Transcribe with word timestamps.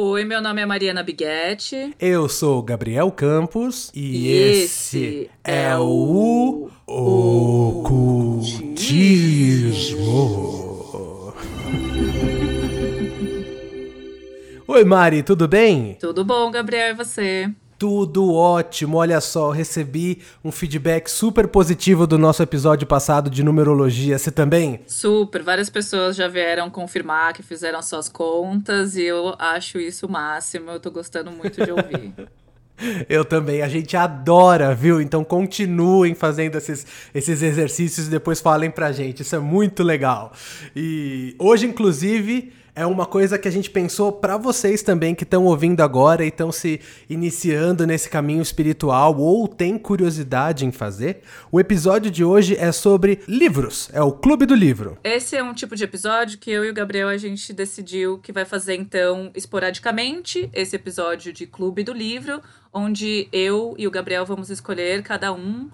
Oi, 0.00 0.24
meu 0.24 0.40
nome 0.40 0.62
é 0.62 0.64
Mariana 0.64 1.02
Biguetti. 1.02 1.92
Eu 1.98 2.28
sou 2.28 2.62
Gabriel 2.62 3.10
Campos 3.10 3.90
e, 3.92 4.28
e 4.28 4.30
esse, 4.30 5.28
é 5.42 5.76
o 5.76 6.70
Ocultismo. 6.86 8.14
Oi, 14.68 14.84
Mari, 14.84 15.24
tudo 15.24 15.48
bem? 15.48 15.96
Tudo 15.98 16.24
bom, 16.24 16.48
Gabriel, 16.52 16.90
e 16.90 16.94
você? 16.94 17.50
Tudo 17.78 18.34
ótimo, 18.34 18.96
olha 18.96 19.20
só, 19.20 19.50
recebi 19.50 20.20
um 20.44 20.50
feedback 20.50 21.08
super 21.08 21.46
positivo 21.46 22.08
do 22.08 22.18
nosso 22.18 22.42
episódio 22.42 22.88
passado 22.88 23.30
de 23.30 23.44
numerologia. 23.44 24.18
Você 24.18 24.32
também? 24.32 24.80
Super, 24.84 25.44
várias 25.44 25.70
pessoas 25.70 26.16
já 26.16 26.26
vieram 26.26 26.68
confirmar 26.70 27.32
que 27.34 27.42
fizeram 27.42 27.80
suas 27.80 28.08
contas 28.08 28.96
e 28.96 29.04
eu 29.04 29.32
acho 29.38 29.78
isso 29.78 30.06
o 30.06 30.10
máximo. 30.10 30.72
Eu 30.72 30.80
tô 30.80 30.90
gostando 30.90 31.30
muito 31.30 31.64
de 31.64 31.70
ouvir. 31.70 32.12
Eu 33.08 33.24
também, 33.24 33.60
a 33.60 33.68
gente 33.68 33.96
adora, 33.96 34.72
viu? 34.72 35.00
Então 35.00 35.24
continuem 35.24 36.14
fazendo 36.14 36.56
esses, 36.56 36.86
esses 37.12 37.42
exercícios 37.42 38.06
e 38.06 38.10
depois 38.10 38.40
falem 38.40 38.70
pra 38.70 38.92
gente, 38.92 39.22
isso 39.22 39.34
é 39.34 39.40
muito 39.40 39.82
legal. 39.82 40.32
E 40.76 41.34
hoje, 41.40 41.66
inclusive, 41.66 42.52
é 42.78 42.86
uma 42.86 43.06
coisa 43.06 43.36
que 43.36 43.48
a 43.48 43.50
gente 43.50 43.68
pensou 43.68 44.12
para 44.12 44.36
vocês 44.36 44.82
também 44.82 45.12
que 45.12 45.24
estão 45.24 45.44
ouvindo 45.46 45.80
agora 45.80 46.24
e 46.24 46.28
estão 46.28 46.52
se 46.52 46.80
iniciando 47.10 47.84
nesse 47.84 48.08
caminho 48.08 48.40
espiritual 48.40 49.18
ou 49.18 49.48
têm 49.48 49.76
curiosidade 49.76 50.64
em 50.64 50.70
fazer. 50.70 51.22
O 51.50 51.58
episódio 51.58 52.08
de 52.08 52.22
hoje 52.22 52.56
é 52.56 52.70
sobre 52.70 53.18
livros, 53.26 53.90
é 53.92 54.00
o 54.00 54.12
Clube 54.12 54.46
do 54.46 54.54
Livro. 54.54 54.96
Esse 55.02 55.34
é 55.36 55.42
um 55.42 55.52
tipo 55.52 55.74
de 55.74 55.82
episódio 55.82 56.38
que 56.38 56.52
eu 56.52 56.64
e 56.64 56.70
o 56.70 56.74
Gabriel 56.74 57.08
a 57.08 57.16
gente 57.16 57.52
decidiu 57.52 58.18
que 58.18 58.30
vai 58.30 58.44
fazer 58.44 58.76
então 58.76 59.32
esporadicamente 59.34 60.48
esse 60.52 60.76
episódio 60.76 61.32
de 61.32 61.48
Clube 61.48 61.82
do 61.82 61.92
Livro, 61.92 62.40
onde 62.72 63.26
eu 63.32 63.74
e 63.76 63.88
o 63.88 63.90
Gabriel 63.90 64.24
vamos 64.24 64.50
escolher 64.50 65.02
cada 65.02 65.32
um 65.32 65.68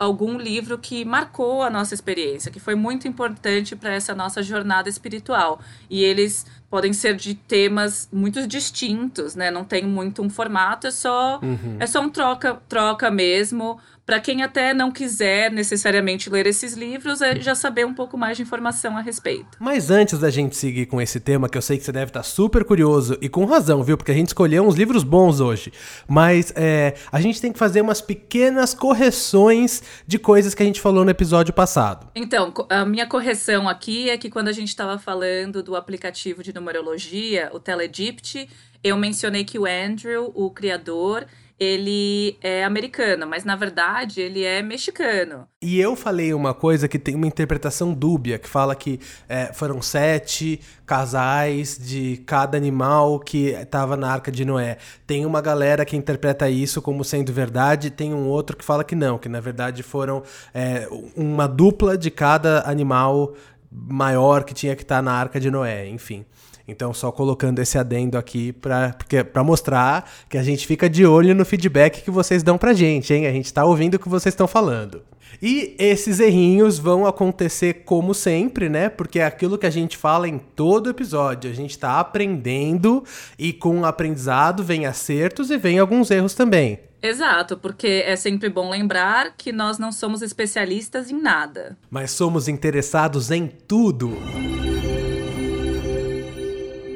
algum 0.00 0.38
livro 0.38 0.78
que 0.78 1.04
marcou 1.04 1.62
a 1.62 1.68
nossa 1.68 1.92
experiência, 1.92 2.50
que 2.50 2.58
foi 2.58 2.74
muito 2.74 3.06
importante 3.06 3.76
para 3.76 3.92
essa 3.92 4.14
nossa 4.14 4.42
jornada 4.42 4.88
espiritual. 4.88 5.60
E 5.90 6.02
eles 6.02 6.46
podem 6.70 6.94
ser 6.94 7.16
de 7.16 7.34
temas 7.34 8.08
muito 8.10 8.46
distintos, 8.46 9.34
né? 9.34 9.50
Não 9.50 9.62
tem 9.62 9.84
muito 9.84 10.22
um 10.22 10.30
formato, 10.30 10.86
é 10.86 10.90
só 10.90 11.38
uhum. 11.42 11.76
é 11.78 11.86
só 11.86 12.00
um 12.00 12.08
troca 12.08 12.54
troca 12.66 13.10
mesmo 13.10 13.78
para 14.10 14.18
quem 14.18 14.42
até 14.42 14.74
não 14.74 14.90
quiser 14.90 15.52
necessariamente 15.52 16.28
ler 16.28 16.44
esses 16.44 16.74
livros, 16.74 17.22
é 17.22 17.38
já 17.38 17.54
saber 17.54 17.86
um 17.86 17.94
pouco 17.94 18.18
mais 18.18 18.36
de 18.36 18.42
informação 18.42 18.96
a 18.96 19.00
respeito. 19.00 19.56
Mas 19.60 19.88
antes 19.88 20.18
da 20.18 20.28
gente 20.30 20.56
seguir 20.56 20.86
com 20.86 21.00
esse 21.00 21.20
tema, 21.20 21.48
que 21.48 21.56
eu 21.56 21.62
sei 21.62 21.78
que 21.78 21.84
você 21.84 21.92
deve 21.92 22.06
estar 22.06 22.24
super 22.24 22.64
curioso, 22.64 23.16
e 23.20 23.28
com 23.28 23.44
razão, 23.44 23.84
viu? 23.84 23.96
Porque 23.96 24.10
a 24.10 24.14
gente 24.14 24.26
escolheu 24.26 24.66
uns 24.66 24.74
livros 24.74 25.04
bons 25.04 25.38
hoje. 25.38 25.72
Mas 26.08 26.52
é, 26.56 26.94
a 27.12 27.20
gente 27.20 27.40
tem 27.40 27.52
que 27.52 27.58
fazer 27.60 27.82
umas 27.82 28.00
pequenas 28.00 28.74
correções 28.74 29.80
de 30.08 30.18
coisas 30.18 30.56
que 30.56 30.62
a 30.64 30.66
gente 30.66 30.80
falou 30.80 31.04
no 31.04 31.10
episódio 31.12 31.54
passado. 31.54 32.08
Então, 32.12 32.52
a 32.68 32.84
minha 32.84 33.06
correção 33.06 33.68
aqui 33.68 34.10
é 34.10 34.18
que 34.18 34.28
quando 34.28 34.48
a 34.48 34.52
gente 34.52 34.70
estava 34.70 34.98
falando 34.98 35.62
do 35.62 35.76
aplicativo 35.76 36.42
de 36.42 36.52
numerologia, 36.52 37.48
o 37.52 37.60
Telegypt, 37.60 38.48
eu 38.82 38.96
mencionei 38.96 39.44
que 39.44 39.56
o 39.56 39.66
Andrew, 39.66 40.32
o 40.34 40.50
criador, 40.50 41.26
ele 41.60 42.38
é 42.40 42.64
americano, 42.64 43.26
mas 43.26 43.44
na 43.44 43.54
verdade 43.54 44.22
ele 44.22 44.42
é 44.42 44.62
mexicano. 44.62 45.46
E 45.60 45.78
eu 45.78 45.94
falei 45.94 46.32
uma 46.32 46.54
coisa 46.54 46.88
que 46.88 46.98
tem 46.98 47.14
uma 47.14 47.26
interpretação 47.26 47.92
dúbia, 47.92 48.38
que 48.38 48.48
fala 48.48 48.74
que 48.74 48.98
é, 49.28 49.52
foram 49.52 49.82
sete 49.82 50.58
casais 50.86 51.78
de 51.78 52.22
cada 52.24 52.56
animal 52.56 53.20
que 53.20 53.48
estava 53.48 53.94
na 53.94 54.10
Arca 54.10 54.32
de 54.32 54.42
Noé. 54.42 54.78
Tem 55.06 55.26
uma 55.26 55.42
galera 55.42 55.84
que 55.84 55.94
interpreta 55.94 56.48
isso 56.48 56.80
como 56.80 57.04
sendo 57.04 57.30
verdade, 57.30 57.90
tem 57.90 58.14
um 58.14 58.26
outro 58.26 58.56
que 58.56 58.64
fala 58.64 58.82
que 58.82 58.94
não, 58.94 59.18
que 59.18 59.28
na 59.28 59.40
verdade 59.40 59.82
foram 59.82 60.22
é, 60.54 60.88
uma 61.14 61.46
dupla 61.46 61.98
de 61.98 62.10
cada 62.10 62.66
animal 62.66 63.34
maior 63.70 64.44
que 64.44 64.54
tinha 64.54 64.74
que 64.74 64.82
estar 64.82 64.96
tá 64.96 65.02
na 65.02 65.12
Arca 65.12 65.38
de 65.38 65.50
Noé, 65.50 65.86
enfim. 65.88 66.24
Então, 66.70 66.94
só 66.94 67.10
colocando 67.10 67.58
esse 67.58 67.76
adendo 67.76 68.16
aqui 68.16 68.52
para 68.52 69.44
mostrar 69.44 70.08
que 70.28 70.38
a 70.38 70.42
gente 70.42 70.66
fica 70.66 70.88
de 70.88 71.04
olho 71.04 71.34
no 71.34 71.44
feedback 71.44 72.02
que 72.02 72.10
vocês 72.10 72.42
dão 72.42 72.56
pra 72.56 72.72
gente, 72.72 73.12
hein? 73.12 73.26
A 73.26 73.32
gente 73.32 73.52
tá 73.52 73.64
ouvindo 73.64 73.94
o 73.94 73.98
que 73.98 74.08
vocês 74.08 74.32
estão 74.32 74.46
falando. 74.46 75.02
E 75.40 75.74
esses 75.78 76.20
errinhos 76.20 76.78
vão 76.78 77.06
acontecer 77.06 77.84
como 77.84 78.12
sempre, 78.12 78.68
né? 78.68 78.88
Porque 78.88 79.20
é 79.20 79.24
aquilo 79.24 79.56
que 79.56 79.66
a 79.66 79.70
gente 79.70 79.96
fala 79.96 80.28
em 80.28 80.38
todo 80.38 80.90
episódio. 80.90 81.50
A 81.50 81.54
gente 81.54 81.70
está 81.70 82.00
aprendendo 82.00 83.04
e 83.38 83.52
com 83.52 83.80
o 83.80 83.84
aprendizado 83.84 84.62
vem 84.62 84.86
acertos 84.86 85.50
e 85.50 85.56
vem 85.56 85.78
alguns 85.78 86.10
erros 86.10 86.34
também. 86.34 86.80
Exato, 87.02 87.56
porque 87.56 88.02
é 88.04 88.14
sempre 88.14 88.50
bom 88.50 88.68
lembrar 88.68 89.34
que 89.34 89.52
nós 89.52 89.78
não 89.78 89.90
somos 89.90 90.20
especialistas 90.20 91.10
em 91.10 91.18
nada. 91.18 91.78
Mas 91.88 92.10
somos 92.10 92.46
interessados 92.46 93.30
em 93.30 93.46
tudo. 93.46 94.18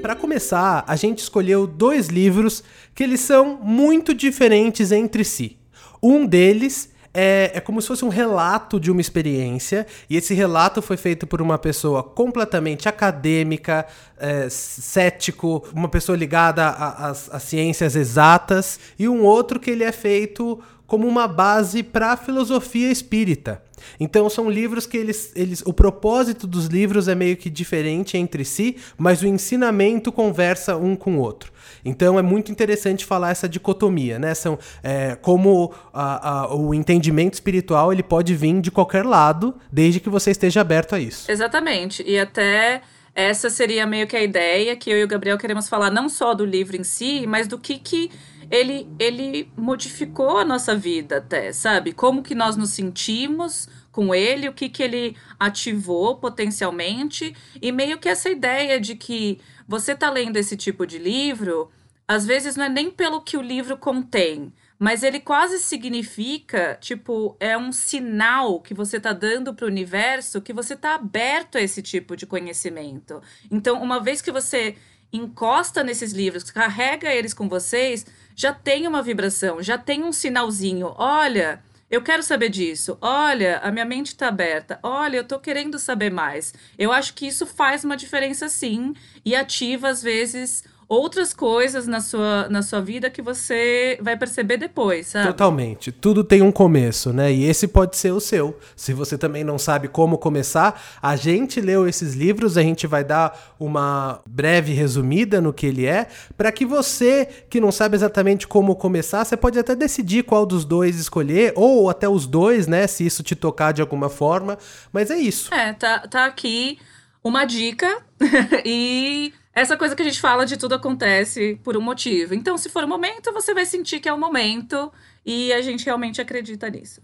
Para 0.04 0.14
começar, 0.14 0.84
a 0.86 0.96
gente 0.96 1.20
escolheu 1.20 1.66
dois 1.66 2.08
livros 2.08 2.62
que 2.94 3.02
eles 3.02 3.20
são 3.20 3.58
muito 3.62 4.12
diferentes 4.12 4.92
entre 4.92 5.24
si. 5.24 5.56
Um 6.02 6.26
deles 6.26 6.90
é, 7.14 7.52
é, 7.54 7.60
como 7.60 7.80
se 7.80 7.88
fosse 7.88 8.04
um 8.04 8.10
relato 8.10 8.78
de 8.78 8.90
uma 8.90 9.00
experiência, 9.00 9.86
e 10.10 10.18
esse 10.18 10.34
relato 10.34 10.82
foi 10.82 10.98
feito 10.98 11.26
por 11.26 11.40
uma 11.40 11.56
pessoa 11.56 12.02
completamente 12.02 12.86
acadêmica, 12.86 13.86
é, 14.18 14.46
cético, 14.50 15.66
uma 15.74 15.88
pessoa 15.88 16.18
ligada 16.18 16.68
às 16.68 17.42
ciências 17.42 17.96
exatas, 17.96 18.78
e 18.98 19.08
um 19.08 19.22
outro 19.22 19.58
que 19.58 19.70
ele 19.70 19.84
é 19.84 19.92
feito 19.92 20.60
como 20.86 21.08
uma 21.08 21.26
base 21.26 21.82
para 21.82 22.12
a 22.12 22.16
filosofia 22.18 22.90
espírita. 22.90 23.62
Então 23.98 24.28
são 24.28 24.50
livros 24.50 24.86
que 24.86 24.96
eles, 24.96 25.32
eles. 25.34 25.62
O 25.66 25.72
propósito 25.72 26.46
dos 26.46 26.66
livros 26.66 27.08
é 27.08 27.14
meio 27.14 27.36
que 27.36 27.50
diferente 27.50 28.16
entre 28.16 28.44
si, 28.44 28.76
mas 28.96 29.22
o 29.22 29.26
ensinamento 29.26 30.10
conversa 30.10 30.76
um 30.76 30.96
com 30.96 31.16
o 31.16 31.20
outro. 31.20 31.52
Então 31.84 32.18
é 32.18 32.22
muito 32.22 32.50
interessante 32.50 33.04
falar 33.04 33.30
essa 33.30 33.48
dicotomia, 33.48 34.18
né? 34.18 34.34
São, 34.34 34.58
é, 34.82 35.16
como 35.16 35.72
a, 35.92 36.28
a, 36.28 36.54
o 36.54 36.74
entendimento 36.74 37.34
espiritual 37.34 37.92
ele 37.92 38.02
pode 38.02 38.34
vir 38.34 38.60
de 38.60 38.70
qualquer 38.70 39.04
lado, 39.04 39.54
desde 39.72 40.00
que 40.00 40.08
você 40.08 40.30
esteja 40.30 40.60
aberto 40.60 40.94
a 40.94 41.00
isso. 41.00 41.30
Exatamente. 41.30 42.02
E 42.06 42.18
até 42.18 42.82
essa 43.14 43.48
seria 43.48 43.86
meio 43.86 44.06
que 44.06 44.16
a 44.16 44.22
ideia 44.22 44.74
que 44.76 44.90
eu 44.90 44.98
e 44.98 45.04
o 45.04 45.08
Gabriel 45.08 45.38
queremos 45.38 45.68
falar 45.68 45.90
não 45.90 46.08
só 46.08 46.34
do 46.34 46.44
livro 46.44 46.76
em 46.76 46.82
si, 46.84 47.26
mas 47.26 47.46
do 47.46 47.58
que 47.58 47.78
que 47.78 48.10
ele, 48.50 48.88
ele 48.98 49.50
modificou 49.56 50.38
a 50.38 50.44
nossa 50.44 50.74
vida 50.74 51.18
até, 51.18 51.52
sabe? 51.52 51.92
Como 51.92 52.22
que 52.22 52.34
nós 52.34 52.56
nos 52.56 52.70
sentimos 52.70 53.68
com 53.90 54.14
ele, 54.14 54.48
o 54.48 54.52
que 54.52 54.68
que 54.68 54.82
ele 54.82 55.16
ativou 55.38 56.16
potencialmente 56.16 57.34
e 57.62 57.70
meio 57.70 57.98
que 57.98 58.08
essa 58.08 58.28
ideia 58.28 58.80
de 58.80 58.96
que 58.96 59.40
você 59.68 59.94
tá 59.94 60.10
lendo 60.10 60.36
esse 60.36 60.56
tipo 60.56 60.86
de 60.86 60.98
livro, 60.98 61.70
às 62.06 62.26
vezes 62.26 62.56
não 62.56 62.64
é 62.64 62.68
nem 62.68 62.90
pelo 62.90 63.20
que 63.20 63.36
o 63.36 63.42
livro 63.42 63.76
contém, 63.76 64.52
mas 64.78 65.02
ele 65.02 65.20
quase 65.20 65.58
significa, 65.60 66.76
tipo, 66.80 67.36
é 67.38 67.56
um 67.56 67.70
sinal 67.70 68.60
que 68.60 68.74
você 68.74 68.98
tá 68.98 69.12
dando 69.12 69.54
para 69.54 69.64
o 69.64 69.68
universo 69.68 70.42
que 70.42 70.52
você 70.52 70.76
tá 70.76 70.96
aberto 70.96 71.56
a 71.56 71.60
esse 71.62 71.80
tipo 71.80 72.16
de 72.16 72.26
conhecimento. 72.26 73.22
Então, 73.50 73.80
uma 73.80 74.00
vez 74.00 74.20
que 74.20 74.32
você 74.32 74.76
encosta 75.12 75.84
nesses 75.84 76.12
livros, 76.12 76.50
carrega 76.50 77.14
eles 77.14 77.32
com 77.32 77.48
vocês, 77.48 78.04
já 78.34 78.52
tem 78.52 78.86
uma 78.86 79.02
vibração, 79.02 79.62
já 79.62 79.78
tem 79.78 80.02
um 80.02 80.12
sinalzinho. 80.12 80.94
Olha, 80.96 81.62
eu 81.90 82.02
quero 82.02 82.22
saber 82.22 82.48
disso. 82.48 82.98
Olha, 83.00 83.58
a 83.58 83.70
minha 83.70 83.84
mente 83.84 84.08
está 84.08 84.28
aberta. 84.28 84.78
Olha, 84.82 85.18
eu 85.18 85.22
estou 85.22 85.38
querendo 85.38 85.78
saber 85.78 86.10
mais. 86.10 86.52
Eu 86.78 86.90
acho 86.90 87.14
que 87.14 87.26
isso 87.26 87.46
faz 87.46 87.84
uma 87.84 87.96
diferença 87.96 88.48
sim 88.48 88.94
e 89.24 89.36
ativa 89.36 89.88
às 89.88 90.02
vezes 90.02 90.64
outras 90.88 91.32
coisas 91.32 91.86
na 91.86 92.00
sua, 92.00 92.48
na 92.48 92.62
sua 92.62 92.80
vida 92.80 93.10
que 93.10 93.22
você 93.22 93.98
vai 94.00 94.16
perceber 94.16 94.56
depois, 94.56 95.08
sabe? 95.08 95.26
Totalmente. 95.28 95.90
Tudo 95.90 96.22
tem 96.22 96.42
um 96.42 96.52
começo, 96.52 97.12
né? 97.12 97.32
E 97.32 97.44
esse 97.44 97.66
pode 97.66 97.96
ser 97.96 98.12
o 98.12 98.20
seu. 98.20 98.58
Se 98.76 98.92
você 98.92 99.16
também 99.16 99.44
não 99.44 99.58
sabe 99.58 99.88
como 99.88 100.18
começar, 100.18 100.80
a 101.00 101.16
gente 101.16 101.60
leu 101.60 101.88
esses 101.88 102.14
livros, 102.14 102.56
a 102.56 102.62
gente 102.62 102.86
vai 102.86 103.04
dar 103.04 103.54
uma 103.58 104.20
breve 104.26 104.72
resumida 104.72 105.40
no 105.40 105.52
que 105.52 105.66
ele 105.66 105.86
é, 105.86 106.06
para 106.36 106.52
que 106.52 106.64
você 106.66 107.28
que 107.48 107.60
não 107.60 107.72
sabe 107.72 107.96
exatamente 107.96 108.46
como 108.46 108.76
começar, 108.76 109.24
você 109.24 109.36
pode 109.36 109.58
até 109.58 109.74
decidir 109.74 110.24
qual 110.24 110.44
dos 110.46 110.64
dois 110.64 110.98
escolher, 110.98 111.52
ou 111.56 111.88
até 111.88 112.08
os 112.08 112.26
dois, 112.26 112.66
né? 112.66 112.86
Se 112.86 113.04
isso 113.04 113.22
te 113.22 113.34
tocar 113.34 113.72
de 113.72 113.80
alguma 113.80 114.08
forma. 114.08 114.58
Mas 114.92 115.10
é 115.10 115.16
isso. 115.16 115.52
É, 115.54 115.72
tá, 115.72 116.00
tá 116.00 116.26
aqui 116.26 116.78
uma 117.22 117.46
dica 117.46 118.02
e 118.64 119.32
essa 119.54 119.76
coisa 119.76 119.94
que 119.94 120.02
a 120.02 120.04
gente 120.04 120.20
fala 120.20 120.44
de 120.44 120.56
tudo 120.56 120.74
acontece 120.74 121.60
por 121.62 121.76
um 121.76 121.80
motivo. 121.80 122.34
Então, 122.34 122.58
se 122.58 122.68
for 122.68 122.82
o 122.84 122.88
momento, 122.88 123.32
você 123.32 123.54
vai 123.54 123.64
sentir 123.64 124.00
que 124.00 124.08
é 124.08 124.12
o 124.12 124.18
momento 124.18 124.92
e 125.24 125.52
a 125.52 125.62
gente 125.62 125.84
realmente 125.84 126.20
acredita 126.20 126.68
nisso. 126.68 127.00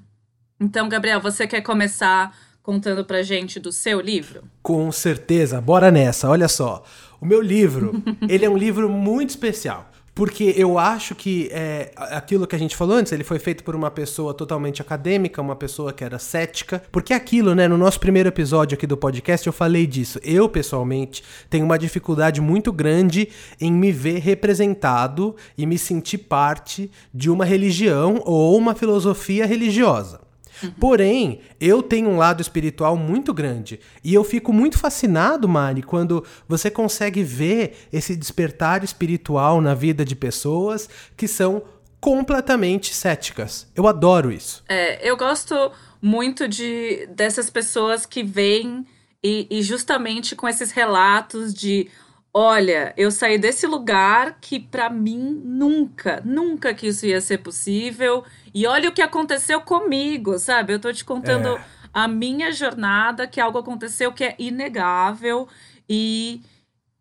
Então, 0.59 0.89
Gabriel, 0.89 1.21
você 1.21 1.47
quer 1.47 1.61
começar 1.61 2.37
contando 2.63 3.05
pra 3.05 3.23
gente 3.23 3.59
do 3.59 3.73
seu 3.73 4.01
livro? 4.01 4.45
Com 4.63 4.91
certeza, 4.93 5.61
bora 5.61 5.91
nessa. 5.91 6.29
Olha 6.29 6.49
só. 6.49 6.85
O 7.21 7.27
meu 7.27 7.41
livro, 7.41 8.03
ele 8.29 8.45
é 8.45 8.51
um 8.51 8.57
livro 8.57 8.89
muito 8.89 9.31
especial. 9.31 9.91
Porque 10.15 10.55
eu 10.57 10.79
acho 10.79 11.15
que 11.15 11.49
é, 11.53 11.93
aquilo 11.97 12.47
que 12.47 12.57
a 12.57 12.59
gente 12.59 12.77
falou 12.77 12.97
antes, 12.97 13.13
ele 13.13 13.25
foi 13.25 13.39
feito 13.39 13.63
por 13.63 13.77
uma 13.77 13.91
pessoa 13.91 14.35
totalmente 14.35 14.83
acadêmica, 14.83 15.41
uma 15.41 15.57
pessoa 15.57 15.93
que 15.93 16.05
era 16.05 16.19
cética. 16.19 16.83
Porque 16.91 17.15
aquilo, 17.15 17.55
né, 17.55 17.69
no 17.69 17.79
nosso 17.79 18.01
primeiro 18.01 18.29
episódio 18.29 18.77
aqui 18.77 18.87
do 18.87 18.97
podcast, 18.97 19.47
eu 19.47 19.53
falei 19.53 19.87
disso. 19.87 20.19
Eu, 20.23 20.49
pessoalmente, 20.49 21.23
tenho 21.49 21.65
uma 21.65 21.79
dificuldade 21.79 22.41
muito 22.41 22.73
grande 22.73 23.29
em 23.61 23.73
me 23.73 23.93
ver 23.93 24.19
representado 24.19 25.37
e 25.57 25.65
me 25.65 25.79
sentir 25.79 26.19
parte 26.19 26.91
de 27.15 27.31
uma 27.31 27.45
religião 27.45 28.21
ou 28.25 28.57
uma 28.57 28.75
filosofia 28.75 29.47
religiosa. 29.47 30.30
Porém, 30.79 31.41
eu 31.61 31.83
tenho 31.83 32.09
um 32.09 32.17
lado 32.17 32.41
espiritual 32.41 32.97
muito 32.97 33.33
grande. 33.33 33.81
E 34.03 34.15
eu 34.15 34.25
fico 34.25 34.53
muito 34.53 34.79
fascinado, 34.79 35.49
Mari, 35.49 35.83
quando 35.83 36.25
você 36.49 36.71
consegue 36.71 37.23
ver 37.23 37.89
esse 37.93 38.17
despertar 38.17 38.85
espiritual 38.85 39.61
na 39.61 39.75
vida 39.75 40.05
de 40.05 40.15
pessoas 40.15 40.89
que 41.17 41.29
são 41.29 41.63
completamente 42.01 42.95
céticas. 42.95 43.71
Eu 43.77 43.87
adoro 43.87 44.33
isso. 44.33 44.65
É, 44.69 45.07
eu 45.09 45.17
gosto 45.17 45.71
muito 46.01 46.49
de 46.49 47.07
dessas 47.15 47.51
pessoas 47.51 48.07
que 48.07 48.23
vêm 48.23 48.87
e, 49.23 49.47
e 49.51 49.63
justamente 49.63 50.35
com 50.35 50.49
esses 50.49 50.71
relatos 50.73 51.53
de 51.53 51.89
Olha, 52.33 52.95
eu 52.97 53.11
saí 53.11 53.39
desse 53.39 53.67
lugar 53.67 54.39
que 54.41 54.61
para 54.61 54.89
mim 54.89 55.43
nunca, 55.45 56.23
nunca 56.25 56.73
que 56.73 56.87
isso 56.87 57.05
ia 57.05 57.21
ser 57.21 57.39
possível. 57.39 58.23
E 58.55 58.67
olha 58.67 58.89
o 58.89 58.93
que 58.93 59.03
aconteceu 59.03 59.61
comigo, 59.61 60.39
sabe? 60.39 60.73
Eu 60.73 60.79
tô 60.79 60.93
te 60.93 61.05
contando 61.05 61.57
é. 61.57 61.65
a 61.93 62.09
minha 62.09 62.53
jornada, 62.53 63.27
que 63.27 63.41
algo 63.41 63.59
aconteceu 63.59 64.13
que 64.13 64.25
é 64.25 64.35
inegável 64.39 65.49
e 65.89 66.43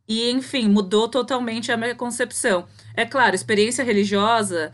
e 0.08 0.32
enfim, 0.32 0.68
mudou 0.68 1.08
totalmente 1.08 1.72
a 1.72 1.78
minha 1.78 1.94
concepção. 1.94 2.66
É 2.96 3.06
claro, 3.06 3.36
experiência 3.36 3.84
religiosa 3.84 4.74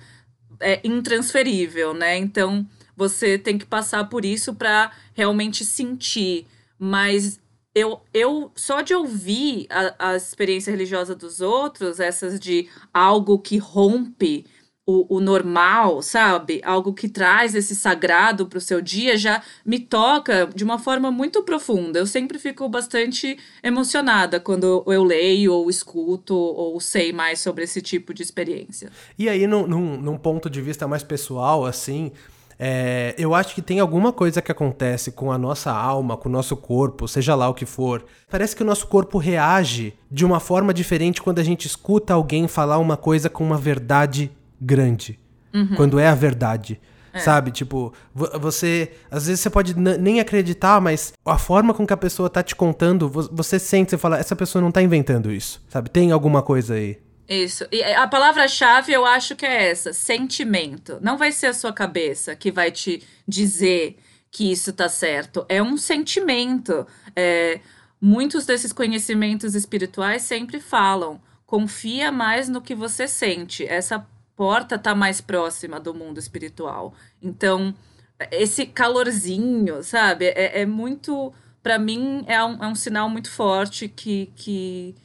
é 0.62 0.80
intransferível, 0.82 1.94
né? 1.94 2.18
Então, 2.18 2.66
você 2.96 3.38
tem 3.38 3.58
que 3.58 3.66
passar 3.66 4.06
por 4.06 4.24
isso 4.24 4.56
para 4.56 4.92
realmente 5.14 5.66
sentir, 5.66 6.48
mas 6.80 7.38
eu, 7.76 8.00
eu 8.14 8.50
só 8.56 8.80
de 8.80 8.96
ouvir 8.96 9.68
a, 9.70 10.12
a 10.12 10.16
experiência 10.16 10.72
religiosa 10.72 11.14
dos 11.14 11.42
outros, 11.42 12.00
essas 12.00 12.40
de 12.40 12.70
algo 12.94 13.38
que 13.38 13.58
rompe 13.58 14.46
o, 14.86 15.18
o 15.18 15.20
normal, 15.20 16.02
sabe? 16.02 16.62
Algo 16.64 16.94
que 16.94 17.10
traz 17.10 17.56
esse 17.56 17.76
sagrado 17.76 18.46
para 18.46 18.58
o 18.58 18.62
seu 18.62 18.82
dia, 18.82 19.18
já 19.18 19.42
me 19.66 19.80
toca 19.80 20.48
de 20.54 20.64
uma 20.64 20.78
forma 20.78 21.10
muito 21.10 21.42
profunda. 21.42 21.98
Eu 21.98 22.06
sempre 22.06 22.38
fico 22.38 22.70
bastante 22.70 23.38
emocionada 23.64 24.40
quando 24.40 24.84
eu 24.86 25.04
leio, 25.04 25.54
ou 25.54 25.70
escuto, 25.70 26.36
ou 26.36 26.80
sei 26.80 27.12
mais 27.12 27.40
sobre 27.40 27.64
esse 27.64 27.82
tipo 27.82 28.14
de 28.14 28.22
experiência. 28.22 28.92
E 29.18 29.28
aí, 29.28 29.48
num, 29.48 29.66
num, 29.66 29.98
num 30.00 30.18
ponto 30.18 30.50
de 30.50 30.62
vista 30.62 30.88
mais 30.88 31.02
pessoal, 31.02 31.66
assim, 31.66 32.12
é, 32.60 33.16
eu 33.18 33.34
acho 33.34 33.56
que 33.56 33.64
tem 33.64 33.80
alguma 33.80 34.14
coisa 34.14 34.40
que 34.40 34.52
acontece 34.52 35.12
com 35.12 35.32
a 35.32 35.38
nossa 35.38 35.72
alma, 35.72 36.16
com 36.16 36.30
o 36.30 36.32
nosso 36.32 36.56
corpo, 36.56 37.08
seja 37.08 37.34
lá 37.34 37.50
o 37.50 37.56
que 37.56 37.66
for. 37.66 38.06
Parece 38.30 38.56
que 38.56 38.62
o 38.62 38.66
nosso 38.66 38.86
corpo 38.86 39.18
reage 39.18 39.96
de 40.12 40.24
uma 40.24 40.40
forma 40.40 40.72
diferente 40.72 41.24
quando 41.24 41.40
a 41.40 41.44
gente 41.44 41.66
escuta 41.66 42.14
alguém 42.14 42.48
falar 42.48 42.78
uma 42.78 42.96
coisa 42.96 43.32
com 43.32 43.44
uma 43.44 43.58
verdade 43.58 44.32
grande. 44.66 45.20
Uhum. 45.54 45.76
Quando 45.76 46.00
é 46.00 46.08
a 46.08 46.16
verdade. 46.16 46.82
É. 47.14 47.20
Sabe? 47.20 47.50
Tipo, 47.52 47.94
você. 48.14 48.92
Às 49.10 49.28
vezes 49.28 49.40
você 49.40 49.50
pode 49.50 49.74
nem 49.80 50.20
acreditar, 50.20 50.82
mas 50.82 51.14
a 51.26 51.38
forma 51.38 51.74
com 51.74 51.88
que 51.88 51.94
a 51.94 51.98
pessoa 51.98 52.30
tá 52.30 52.44
te 52.44 52.56
contando, 52.56 53.10
você 53.10 53.58
sente, 53.58 53.92
você 53.92 53.98
fala, 53.98 54.18
essa 54.18 54.36
pessoa 54.36 54.62
não 54.62 54.72
tá 54.72 54.82
inventando 54.82 55.32
isso. 55.32 55.64
Sabe? 55.70 55.90
Tem 55.90 56.12
alguma 56.12 56.42
coisa 56.42 56.74
aí. 56.74 57.00
Isso. 57.28 57.66
E 57.72 57.82
a 57.82 58.08
palavra-chave 58.08 58.92
eu 58.92 59.06
acho 59.06 59.36
que 59.36 59.46
é 59.46 59.70
essa: 59.70 59.94
sentimento. 59.94 61.00
Não 61.02 61.18
vai 61.18 61.32
ser 61.32 61.48
a 61.48 61.54
sua 61.54 61.72
cabeça 61.72 62.36
que 62.36 62.52
vai 62.52 62.70
te 62.70 63.02
dizer 63.26 63.98
que 64.30 64.52
isso 64.52 64.74
tá 64.74 64.90
certo. 64.90 65.46
É 65.48 65.64
um 65.64 65.78
sentimento. 65.78 66.86
É, 67.16 67.62
muitos 68.00 68.46
desses 68.46 68.74
conhecimentos 68.74 69.56
espirituais 69.56 70.22
sempre 70.22 70.60
falam: 70.60 71.22
confia 71.46 72.12
mais 72.12 72.50
no 72.50 72.62
que 72.62 72.76
você 72.76 73.08
sente. 73.08 73.66
Essa 73.66 74.06
porta 74.36 74.78
tá 74.78 74.94
mais 74.94 75.22
próxima 75.22 75.80
do 75.80 75.94
mundo 75.94 76.20
espiritual. 76.20 76.94
Então, 77.22 77.74
esse 78.32 78.66
calorzinho, 78.66 79.84
sabe? 79.84 80.26
É, 80.26 80.62
é 80.62 80.66
muito. 80.66 81.34
para 81.62 81.80
mim, 81.80 82.24
é 82.28 82.44
um, 82.44 82.64
é 82.64 82.68
um 82.68 82.76
sinal 82.76 83.10
muito 83.10 83.32
forte 83.32 83.88
que. 83.88 84.32
que 84.36 84.96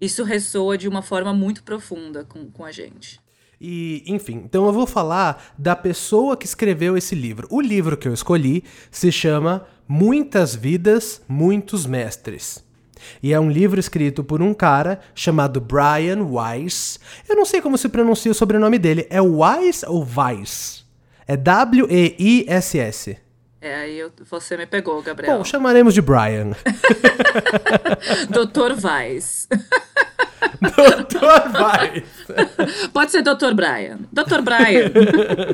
isso 0.00 0.24
ressoa 0.24 0.76
de 0.76 0.88
uma 0.88 1.00
forma 1.00 1.32
muito 1.32 1.62
profunda 1.62 2.24
com, 2.24 2.50
com 2.50 2.64
a 2.64 2.72
gente. 2.72 3.20
E, 3.60 4.02
enfim, 4.04 4.42
então 4.44 4.66
eu 4.66 4.72
vou 4.72 4.88
falar 4.88 5.54
da 5.56 5.76
pessoa 5.76 6.36
que 6.36 6.44
escreveu 6.44 6.96
esse 6.96 7.14
livro. 7.14 7.46
O 7.48 7.60
livro 7.60 7.96
que 7.96 8.08
eu 8.08 8.12
escolhi 8.12 8.64
se 8.90 9.12
chama 9.12 9.64
Muitas 9.86 10.56
Vidas, 10.56 11.22
Muitos 11.28 11.86
Mestres. 11.86 12.64
E 13.22 13.32
é 13.32 13.40
um 13.40 13.50
livro 13.50 13.78
escrito 13.78 14.22
por 14.24 14.42
um 14.42 14.52
cara 14.54 15.00
chamado 15.14 15.60
Brian 15.60 16.22
Weiss. 16.24 16.98
Eu 17.28 17.36
não 17.36 17.44
sei 17.44 17.60
como 17.60 17.78
se 17.78 17.88
pronuncia 17.88 18.32
o 18.32 18.34
sobrenome 18.34 18.78
dele. 18.78 19.06
É 19.10 19.20
Weiss 19.20 19.82
ou 19.84 20.06
Weiss? 20.16 20.84
É 21.26 21.36
W-E-I-S-S. 21.36 23.18
É, 23.60 23.76
aí 23.76 23.96
eu, 23.96 24.10
você 24.28 24.56
me 24.56 24.66
pegou, 24.66 25.00
Gabriel. 25.02 25.38
Bom, 25.38 25.44
chamaremos 25.44 25.94
de 25.94 26.02
Brian. 26.02 26.50
Doutor 28.28 28.72
Weiss. 28.72 29.46
Doutor 30.60 31.44
Weiss. 31.54 32.21
Pode 32.92 33.10
ser 33.10 33.22
Doutor 33.22 33.54
Brian. 33.54 33.98
Doutor 34.12 34.42
Brian. 34.42 34.90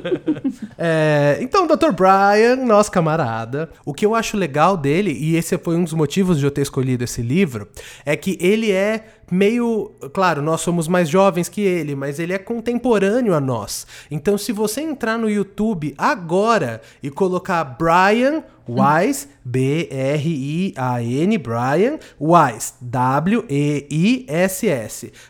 é, 0.79 1.39
então, 1.41 1.67
Doutor 1.67 1.93
Brian, 1.93 2.57
nosso 2.57 2.91
camarada, 2.91 3.71
o 3.85 3.93
que 3.93 4.05
eu 4.05 4.15
acho 4.15 4.37
legal 4.37 4.77
dele, 4.77 5.13
e 5.13 5.37
esse 5.37 5.57
foi 5.59 5.77
um 5.77 5.85
dos 5.85 5.93
motivos 5.93 6.39
de 6.39 6.45
eu 6.45 6.51
ter 6.51 6.63
escolhido 6.63 7.05
esse 7.05 7.23
livro, 7.23 7.69
é 8.05 8.17
que 8.17 8.39
ele 8.41 8.71
é 8.71 9.05
meio. 9.31 9.93
Claro, 10.13 10.43
nós 10.43 10.61
somos 10.61 10.89
mais 10.89 11.09
jovens 11.09 11.49
que 11.49 11.61
ele, 11.61 11.95
mas 11.95 12.19
ele 12.19 12.33
é 12.33 12.39
contemporâneo 12.39 13.35
a 13.35 13.41
nós. 13.41 13.87
Então, 14.11 14.39
se 14.39 14.53
você 14.53 14.81
entrar 14.81 15.19
no 15.19 15.29
YouTube 15.29 15.95
agora 15.97 16.81
e 17.03 17.11
colocar 17.11 17.65
Brian 17.65 18.43
Wise, 18.69 19.27
B-R-I-A-N, 19.45 21.39
Brian, 21.39 21.99
Wise, 22.21 22.75
W-E-I-S-S. 22.83 23.49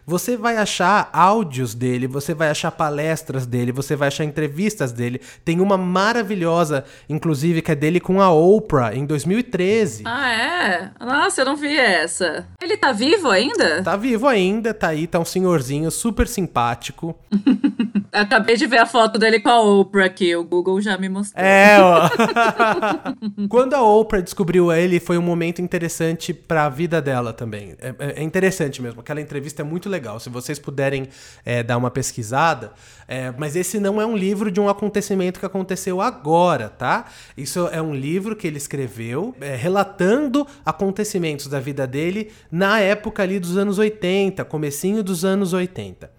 Você 0.05 0.37
vai 0.37 0.57
achar 0.57 1.09
áudios 1.13 1.75
dele, 1.75 2.09
você 2.09 2.35
vai 2.35 2.51
achar 2.51 2.73
palestras 2.73 3.47
dele, 3.47 3.71
você 3.71 3.95
vai 3.95 4.09
achar 4.09 4.25
entrevistas 4.25 4.91
dele. 4.93 5.21
Tem 5.45 5.61
uma 5.61 5.77
maravilhosa, 5.77 6.85
inclusive, 7.09 7.63
que 7.63 7.71
é 7.71 7.77
dele 7.77 8.01
com 8.01 8.21
a 8.21 8.33
Oprah, 8.33 8.95
em 8.95 9.07
2013. 9.07 10.03
Ah, 10.05 10.33
é? 10.33 10.91
Nossa, 11.01 11.43
eu 11.43 11.45
não 11.45 11.55
vi 11.57 11.77
essa. 11.77 12.47
Ele 12.61 12.77
tá 12.77 12.91
vivo 12.93 13.31
ainda? 13.31 13.83
Tá 13.83 13.97
vivo 13.97 14.27
ainda, 14.27 14.75
tá 14.75 14.89
aí, 14.89 15.07
tá 15.07 15.21
um 15.21 15.25
senhorzinho 15.25 15.91
super 15.91 16.27
simpático. 16.27 17.17
Acabei 18.13 18.57
de 18.57 18.67
ver 18.67 18.79
a 18.79 18.87
foto 18.87 19.19
dele 19.19 19.39
com 19.39 19.49
a 19.49 19.61
Oprah 19.61 20.07
aqui, 20.07 20.35
o 20.35 20.43
Google 20.43 20.81
já 20.81 20.99
me 20.99 21.09
mostrou. 21.09 21.45
É, 21.45 21.79
ó. 21.81 22.09
Quando 23.49 23.75
a 23.75 23.83
Oprah 23.83 24.21
descobriu 24.21 24.73
ele, 24.73 25.01
foi 25.01 25.19
um 25.19 25.23
momento 25.23 25.61
interessante 25.61 26.33
para 26.33 26.65
a 26.65 26.69
vida 26.69 27.01
dela 27.01 27.33
também. 27.33 27.75
É, 27.79 27.89
é, 27.99 28.21
é, 28.21 28.23
interessante 28.23 28.81
mesmo. 28.81 29.01
Aquela 29.01 29.21
entrevista 29.21 29.63
é 29.63 29.65
muito 29.65 29.89
legal. 29.89 30.19
Se 30.21 30.29
vocês 30.29 30.59
puderem 30.59 31.09
é, 31.45 31.63
dar 31.63 31.77
uma 31.77 31.91
pesquisada. 31.91 32.73
É, 33.07 33.33
mas 33.37 33.57
esse 33.57 33.81
não 33.81 34.01
é 34.01 34.07
um 34.07 34.17
livro 34.17 34.51
de 34.51 34.61
um 34.61 34.69
acontecimento 34.69 35.41
que 35.41 35.47
aconteceu 35.47 36.01
agora, 36.01 36.69
tá? 36.69 37.07
Isso 37.37 37.67
é 37.69 37.81
um 37.81 37.95
livro 37.95 38.37
que 38.37 38.47
ele 38.47 38.59
escreveu 38.59 39.35
é, 39.41 39.57
relatando 39.57 40.47
acontecimentos 40.65 41.47
da 41.47 41.59
vida 41.59 41.87
dele 41.87 42.31
na 42.51 42.81
época 42.81 43.23
ali 43.23 43.39
dos 43.39 43.57
anos 43.57 43.79
80, 43.79 44.45
comecinho 44.45 45.03
dos 45.03 45.25
anos 45.25 45.53
80. 45.53 46.11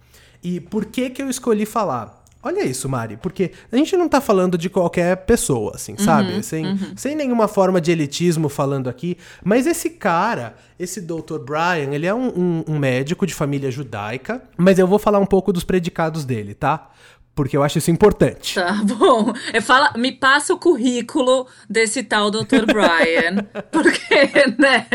E 0.42 0.58
por 0.58 0.86
que 0.86 1.10
que 1.10 1.22
eu 1.22 1.28
escolhi 1.28 1.66
falar? 1.66 2.19
Olha 2.42 2.64
isso, 2.64 2.88
Mari, 2.88 3.18
porque 3.18 3.52
a 3.70 3.76
gente 3.76 3.94
não 3.96 4.08
tá 4.08 4.18
falando 4.18 4.56
de 4.56 4.70
qualquer 4.70 5.14
pessoa, 5.26 5.72
assim, 5.74 5.92
uhum, 5.92 6.04
sabe? 6.04 6.42
Sem, 6.42 6.66
uhum. 6.66 6.92
sem 6.96 7.14
nenhuma 7.14 7.46
forma 7.46 7.80
de 7.80 7.92
elitismo 7.92 8.48
falando 8.48 8.88
aqui. 8.88 9.18
Mas 9.44 9.66
esse 9.66 9.90
cara, 9.90 10.54
esse 10.78 11.02
Dr. 11.02 11.38
Brian, 11.44 11.92
ele 11.92 12.06
é 12.06 12.14
um, 12.14 12.28
um, 12.28 12.64
um 12.66 12.78
médico 12.78 13.26
de 13.26 13.34
família 13.34 13.70
judaica, 13.70 14.42
mas 14.56 14.78
eu 14.78 14.86
vou 14.86 14.98
falar 14.98 15.18
um 15.18 15.26
pouco 15.26 15.52
dos 15.52 15.64
predicados 15.64 16.24
dele, 16.24 16.54
tá? 16.54 16.90
Porque 17.34 17.56
eu 17.56 17.62
acho 17.62 17.78
isso 17.78 17.90
importante. 17.90 18.54
Tá 18.54 18.82
bom. 18.84 19.32
Eu 19.52 19.62
fala, 19.62 19.92
me 19.96 20.12
passa 20.12 20.52
o 20.52 20.58
currículo 20.58 21.46
desse 21.68 22.02
tal 22.02 22.30
Dr. 22.30 22.66
Brian, 22.68 23.44
porque, 23.70 24.54
né? 24.58 24.86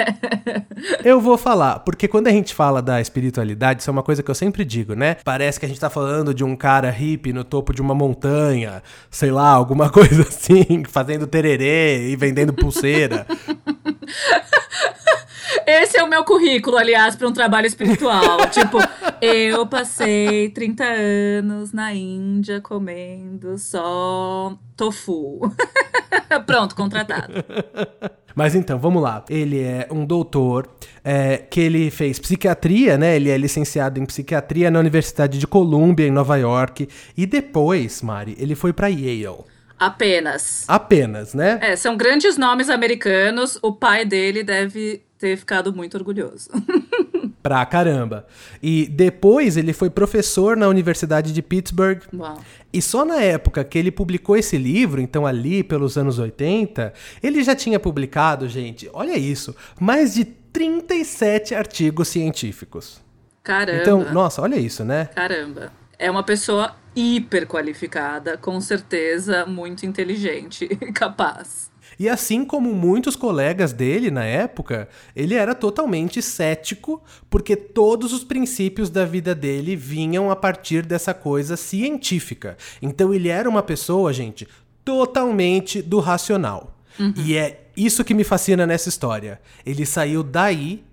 Eu 1.04 1.20
vou 1.20 1.38
falar, 1.38 1.80
porque 1.80 2.08
quando 2.08 2.28
a 2.28 2.32
gente 2.32 2.54
fala 2.54 2.82
da 2.82 3.02
espiritualidade, 3.02 3.82
isso 3.82 3.90
é 3.90 3.94
uma 3.94 4.04
coisa 4.04 4.22
que 4.22 4.30
eu 4.30 4.36
sempre 4.36 4.64
digo, 4.64 4.94
né? 4.94 5.18
Parece 5.24 5.60
que 5.60 5.66
a 5.66 5.70
gente 5.70 5.80
tá 5.80 5.90
falando 5.90 6.34
de 6.34 6.44
um 6.44 6.56
cara 6.56 6.90
hippie 6.90 7.34
no 7.34 7.44
topo 7.44 7.74
de 7.74 7.82
uma 7.82 7.96
montanha, 7.96 8.84
sei 9.10 9.32
lá, 9.32 9.50
alguma 9.50 9.90
coisa 9.92 10.22
assim, 10.22 10.84
fazendo 10.88 11.26
tererê 11.28 12.10
e 12.10 12.16
vendendo 12.16 12.54
pulseira. 12.54 13.26
Esse 15.66 15.98
é 15.98 16.04
o 16.04 16.08
meu 16.08 16.24
currículo, 16.24 16.78
aliás, 16.78 17.16
para 17.16 17.28
um 17.28 17.34
trabalho 17.34 17.68
espiritual. 17.68 18.38
tipo, 18.52 18.78
eu 19.22 19.66
passei 19.68 20.50
30 20.50 20.84
anos 20.84 21.72
na 21.72 21.94
Índia 21.94 22.62
comendo 22.62 23.58
só 23.58 24.58
tofu. 24.76 25.40
Pronto, 26.46 26.76
contratado. 26.76 27.34
Mas 28.36 28.54
então, 28.54 28.78
vamos 28.78 29.02
lá. 29.02 29.24
Ele 29.30 29.62
é 29.62 29.88
um 29.90 30.06
doutor 30.06 30.68
é, 31.04 31.38
que 31.38 31.62
ele 31.62 31.90
fez 31.90 32.20
psiquiatria, 32.20 32.98
né? 32.98 33.16
Ele 33.16 33.30
é 33.30 33.38
licenciado 33.38 34.00
em 34.00 34.06
psiquiatria 34.06 34.70
na 34.70 34.80
Universidade 34.80 35.40
de 35.40 35.48
Columbia, 35.48 36.08
em 36.08 36.12
Nova 36.12 36.36
York. 36.36 36.90
E 37.16 37.26
depois, 37.26 38.02
Mari, 38.02 38.36
ele 38.38 38.54
foi 38.54 38.74
para 38.74 38.88
Yale. 38.88 39.46
Apenas. 39.80 40.66
Apenas, 40.68 41.34
né? 41.34 41.60
É, 41.62 41.76
são 41.76 41.96
grandes 41.96 42.38
nomes 42.38 42.70
americanos. 42.70 43.58
O 43.62 43.74
pai 43.74 44.06
dele 44.06 44.44
deve 44.44 45.05
ter 45.18 45.38
ficado 45.38 45.74
muito 45.74 45.96
orgulhoso. 45.96 46.50
pra 47.42 47.64
caramba. 47.66 48.26
E 48.62 48.88
depois 48.88 49.56
ele 49.56 49.72
foi 49.72 49.90
professor 49.90 50.58
na 50.58 50.68
Universidade 50.68 51.32
de 51.32 51.42
Pittsburgh. 51.42 52.02
Uau. 52.14 52.42
E 52.74 52.82
só 52.82 53.06
na 53.06 53.22
época 53.22 53.64
que 53.64 53.78
ele 53.78 53.92
publicou 53.92 54.36
esse 54.36 54.58
livro, 54.58 55.00
então 55.00 55.28
ali 55.28 55.64
pelos 55.64 55.98
anos 55.98 56.18
80, 56.18 56.92
ele 57.22 57.44
já 57.44 57.56
tinha 57.56 57.80
publicado, 57.80 58.50
gente, 58.50 58.90
olha 58.92 59.16
isso, 59.18 59.56
mais 59.80 60.16
de 60.16 60.26
37 60.26 61.54
artigos 61.54 62.08
científicos. 62.08 63.00
Caramba. 63.44 63.82
Então, 63.82 64.12
nossa, 64.12 64.42
olha 64.42 64.56
isso, 64.56 64.84
né? 64.84 65.06
Caramba. 65.14 65.72
É 66.00 66.10
uma 66.10 66.24
pessoa 66.24 66.76
hiper 66.96 67.46
qualificada, 67.46 68.38
com 68.38 68.60
certeza 68.60 69.46
muito 69.46 69.86
inteligente 69.86 70.66
e 70.66 70.76
capaz. 70.92 71.70
E 72.00 72.10
assim 72.10 72.44
como 72.44 72.74
muitos 72.74 73.16
colegas 73.16 73.74
dele 73.74 74.12
na 74.12 74.24
época, 74.24 74.90
ele 75.16 75.36
era 75.36 75.56
totalmente 75.56 76.22
cético, 76.22 77.02
porque 77.30 77.56
todos 77.56 78.14
os 78.14 78.24
princípios 78.24 78.90
da 78.90 79.06
vida 79.06 79.34
dele 79.34 79.76
vinham 79.76 80.30
a 80.30 80.36
partir 80.36 80.86
dessa 80.86 81.14
coisa 81.14 81.56
científica. 81.56 82.58
Então 82.82 83.14
ele 83.14 83.30
era 83.30 83.50
uma 83.50 83.64
pessoa, 83.64 84.12
gente, 84.12 84.48
totalmente 84.84 85.82
do 85.82 86.00
racional. 86.00 86.76
Uhum. 87.00 87.14
E 87.18 87.36
é 87.36 87.66
isso 87.76 88.04
que 88.04 88.14
me 88.14 88.24
fascina 88.24 88.66
nessa 88.66 88.90
história. 88.90 89.40
Ele 89.66 89.86
saiu 89.86 90.24
daí 90.24 90.84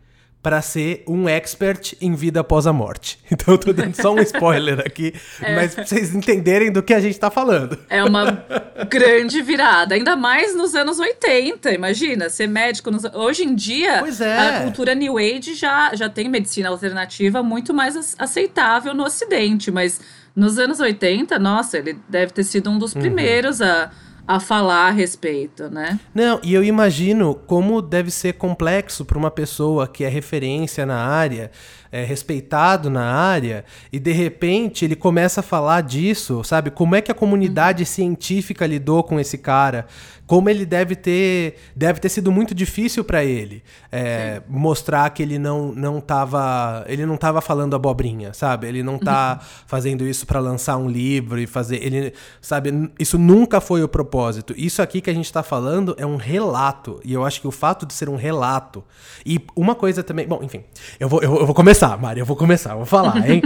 para 0.43 0.61
ser 0.61 1.05
um 1.07 1.29
expert 1.29 1.95
em 2.01 2.15
vida 2.15 2.41
após 2.41 2.67
a 2.67 2.73
morte. 2.73 3.19
Então 3.33 3.55
eu 3.55 3.59
tô 3.59 3.73
dando 3.73 3.95
só 3.95 4.15
um 4.15 4.21
spoiler 4.21 4.81
aqui, 4.81 5.15
é. 5.41 5.57
mas 5.57 5.75
pra 5.75 5.85
vocês 5.85 6.15
entenderem 6.15 6.71
do 6.71 6.83
que 6.83 6.93
a 6.93 7.01
gente 7.01 7.19
tá 7.19 7.31
falando. 7.31 7.79
É 7.89 8.05
uma 8.05 8.45
grande 8.89 9.41
virada, 9.43 9.95
ainda 9.95 10.15
mais 10.15 10.55
nos 10.55 10.75
anos 10.75 11.01
80, 11.01 11.73
imagina, 11.73 12.29
ser 12.29 12.47
médico 12.47 12.91
nos... 12.91 13.05
hoje 13.15 13.43
em 13.43 13.55
dia, 13.55 14.05
é. 14.21 14.39
a 14.39 14.63
cultura 14.63 14.95
New 14.95 15.19
Age 15.19 15.55
já 15.55 15.95
já 15.95 16.09
tem 16.09 16.29
medicina 16.29 16.69
alternativa 16.69 17.43
muito 17.43 17.73
mais 17.73 18.15
aceitável 18.19 18.95
no 18.95 19.03
ocidente, 19.03 19.71
mas 19.71 20.01
nos 20.37 20.59
anos 20.59 20.79
80, 20.79 21.39
nossa, 21.39 21.79
ele 21.79 21.99
deve 22.09 22.33
ter 22.33 22.45
sido 22.45 22.71
um 22.71 22.79
dos 22.79 22.95
uhum. 22.95 23.01
primeiros 23.01 23.61
a 23.61 23.91
a 24.37 24.41
falar 24.41 24.89
a 24.89 24.91
respeito, 24.91 25.69
né? 25.69 26.01
Não, 26.15 26.41
e 26.43 26.55
eu 26.55 26.65
imagino 26.65 27.35
como 27.35 27.83
deve 27.83 28.11
ser 28.11 28.35
complexo 28.35 29.05
para 29.05 29.19
uma 29.19 29.31
pessoa 29.31 29.87
que 29.87 30.05
é 30.05 30.09
referência 30.09 30.87
na 30.87 31.05
área, 31.05 31.51
é 31.93 32.03
respeitado 32.03 32.89
na 32.89 33.05
área, 33.05 33.65
e 33.93 34.01
de 34.01 34.11
repente 34.11 34.85
ele 34.85 34.97
começa 34.97 35.41
a 35.41 35.43
falar 35.43 35.83
disso, 35.83 36.43
sabe? 36.43 36.71
Como 36.71 36.97
é 36.97 37.03
que 37.03 37.13
a 37.13 37.15
comunidade 37.15 37.83
uhum. 37.83 37.87
científica 37.87 38.67
lidou 38.67 39.05
com 39.05 39.21
esse 39.21 39.37
cara? 39.37 39.87
como 40.33 40.49
ele 40.49 40.65
deve 40.65 40.97
ter 40.97 41.57
deve 41.77 42.01
ter 42.01 42.09
sido 42.09 42.31
muito 42.31 42.55
difícil 42.55 43.05
para 43.05 43.23
ele 43.23 43.63
é, 43.91 44.41
mostrar 44.49 45.11
que 45.11 45.23
ele 45.23 45.39
não 45.39 45.73
não 45.73 46.01
tava 46.01 46.85
ele 46.87 47.05
não 47.05 47.19
tava 47.19 47.43
falando 47.43 47.75
abobrinha 47.75 48.33
sabe 48.33 48.67
ele 48.67 48.83
não 48.83 48.99
tá 48.99 49.39
uhum. 49.41 49.49
fazendo 49.67 50.07
isso 50.07 50.27
para 50.27 50.41
lançar 50.41 50.79
um 50.79 50.89
livro 50.89 51.39
e 51.39 51.47
fazer 51.47 51.85
ele 51.85 52.15
sabe 52.41 52.91
isso 52.99 53.19
nunca 53.19 53.61
foi 53.61 53.83
o 53.83 53.89
propósito 53.89 54.55
isso 54.57 54.81
aqui 54.81 55.01
que 55.03 55.11
a 55.11 55.15
gente 55.15 55.31
tá 55.31 55.43
falando 55.43 55.95
é 55.99 56.07
um 56.07 56.17
relato 56.17 57.01
e 57.05 57.13
eu 57.13 57.27
acho 57.27 57.41
que 57.41 57.47
o 57.47 57.53
fato 57.53 57.85
de 57.85 57.93
ser 57.93 58.09
um 58.09 58.17
relato 58.17 58.83
e 59.27 59.39
uma 59.57 59.75
coisa 59.75 60.03
também 60.03 60.27
bom 60.27 60.41
enfim 60.43 60.65
eu 60.99 61.11
vou 61.11 61.21
eu, 61.21 61.41
eu 61.41 61.47
vou 61.47 61.55
começar 61.55 61.82
Mari 62.01 62.21
eu 62.21 62.27
vou 62.27 62.37
começar 62.37 62.71
eu 62.71 62.79
vou 62.79 62.87
falar 62.87 63.17
hein 63.29 63.43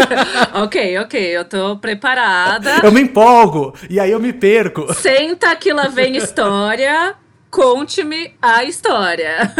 ok 0.62 0.98
ok 0.98 1.20
eu 1.20 1.44
tô 1.44 1.76
preparada 1.76 2.80
eu 2.82 2.90
me 2.90 3.02
empolgo 3.02 3.74
e 3.88 4.00
aí 4.00 4.10
eu 4.10 4.20
me 4.20 4.32
perco 4.32 4.92
senta 4.94 5.54
que 5.56 5.72
lá 5.72 5.88
vem 5.88 6.16
história. 6.16 7.14
Conte-me 7.50 8.34
a 8.42 8.64
história. 8.64 9.52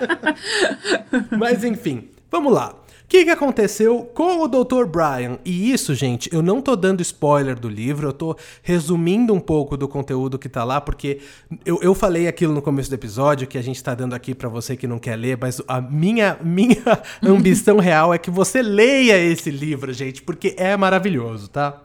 Mas 1.36 1.62
enfim, 1.62 2.08
vamos 2.30 2.50
lá. 2.50 2.74
O 3.14 3.16
que, 3.16 3.26
que 3.26 3.30
aconteceu 3.30 4.10
com 4.12 4.42
o 4.42 4.48
Dr. 4.48 4.86
Brian? 4.86 5.38
E 5.44 5.70
isso, 5.70 5.94
gente, 5.94 6.28
eu 6.34 6.42
não 6.42 6.60
tô 6.60 6.74
dando 6.74 7.00
spoiler 7.00 7.56
do 7.56 7.68
livro, 7.68 8.08
eu 8.08 8.12
tô 8.12 8.36
resumindo 8.60 9.32
um 9.32 9.38
pouco 9.38 9.76
do 9.76 9.86
conteúdo 9.86 10.36
que 10.36 10.48
tá 10.48 10.64
lá, 10.64 10.80
porque 10.80 11.20
eu, 11.64 11.78
eu 11.80 11.94
falei 11.94 12.26
aquilo 12.26 12.52
no 12.52 12.60
começo 12.60 12.90
do 12.90 12.94
episódio, 12.94 13.46
que 13.46 13.56
a 13.56 13.62
gente 13.62 13.80
tá 13.84 13.94
dando 13.94 14.14
aqui 14.14 14.34
para 14.34 14.48
você 14.48 14.76
que 14.76 14.88
não 14.88 14.98
quer 14.98 15.14
ler, 15.14 15.38
mas 15.40 15.62
a 15.68 15.80
minha, 15.80 16.36
minha 16.42 16.82
ambição 17.22 17.78
real 17.78 18.12
é 18.12 18.18
que 18.18 18.32
você 18.32 18.60
leia 18.60 19.16
esse 19.16 19.48
livro, 19.48 19.92
gente, 19.92 20.20
porque 20.20 20.56
é 20.58 20.76
maravilhoso, 20.76 21.46
tá? 21.46 21.80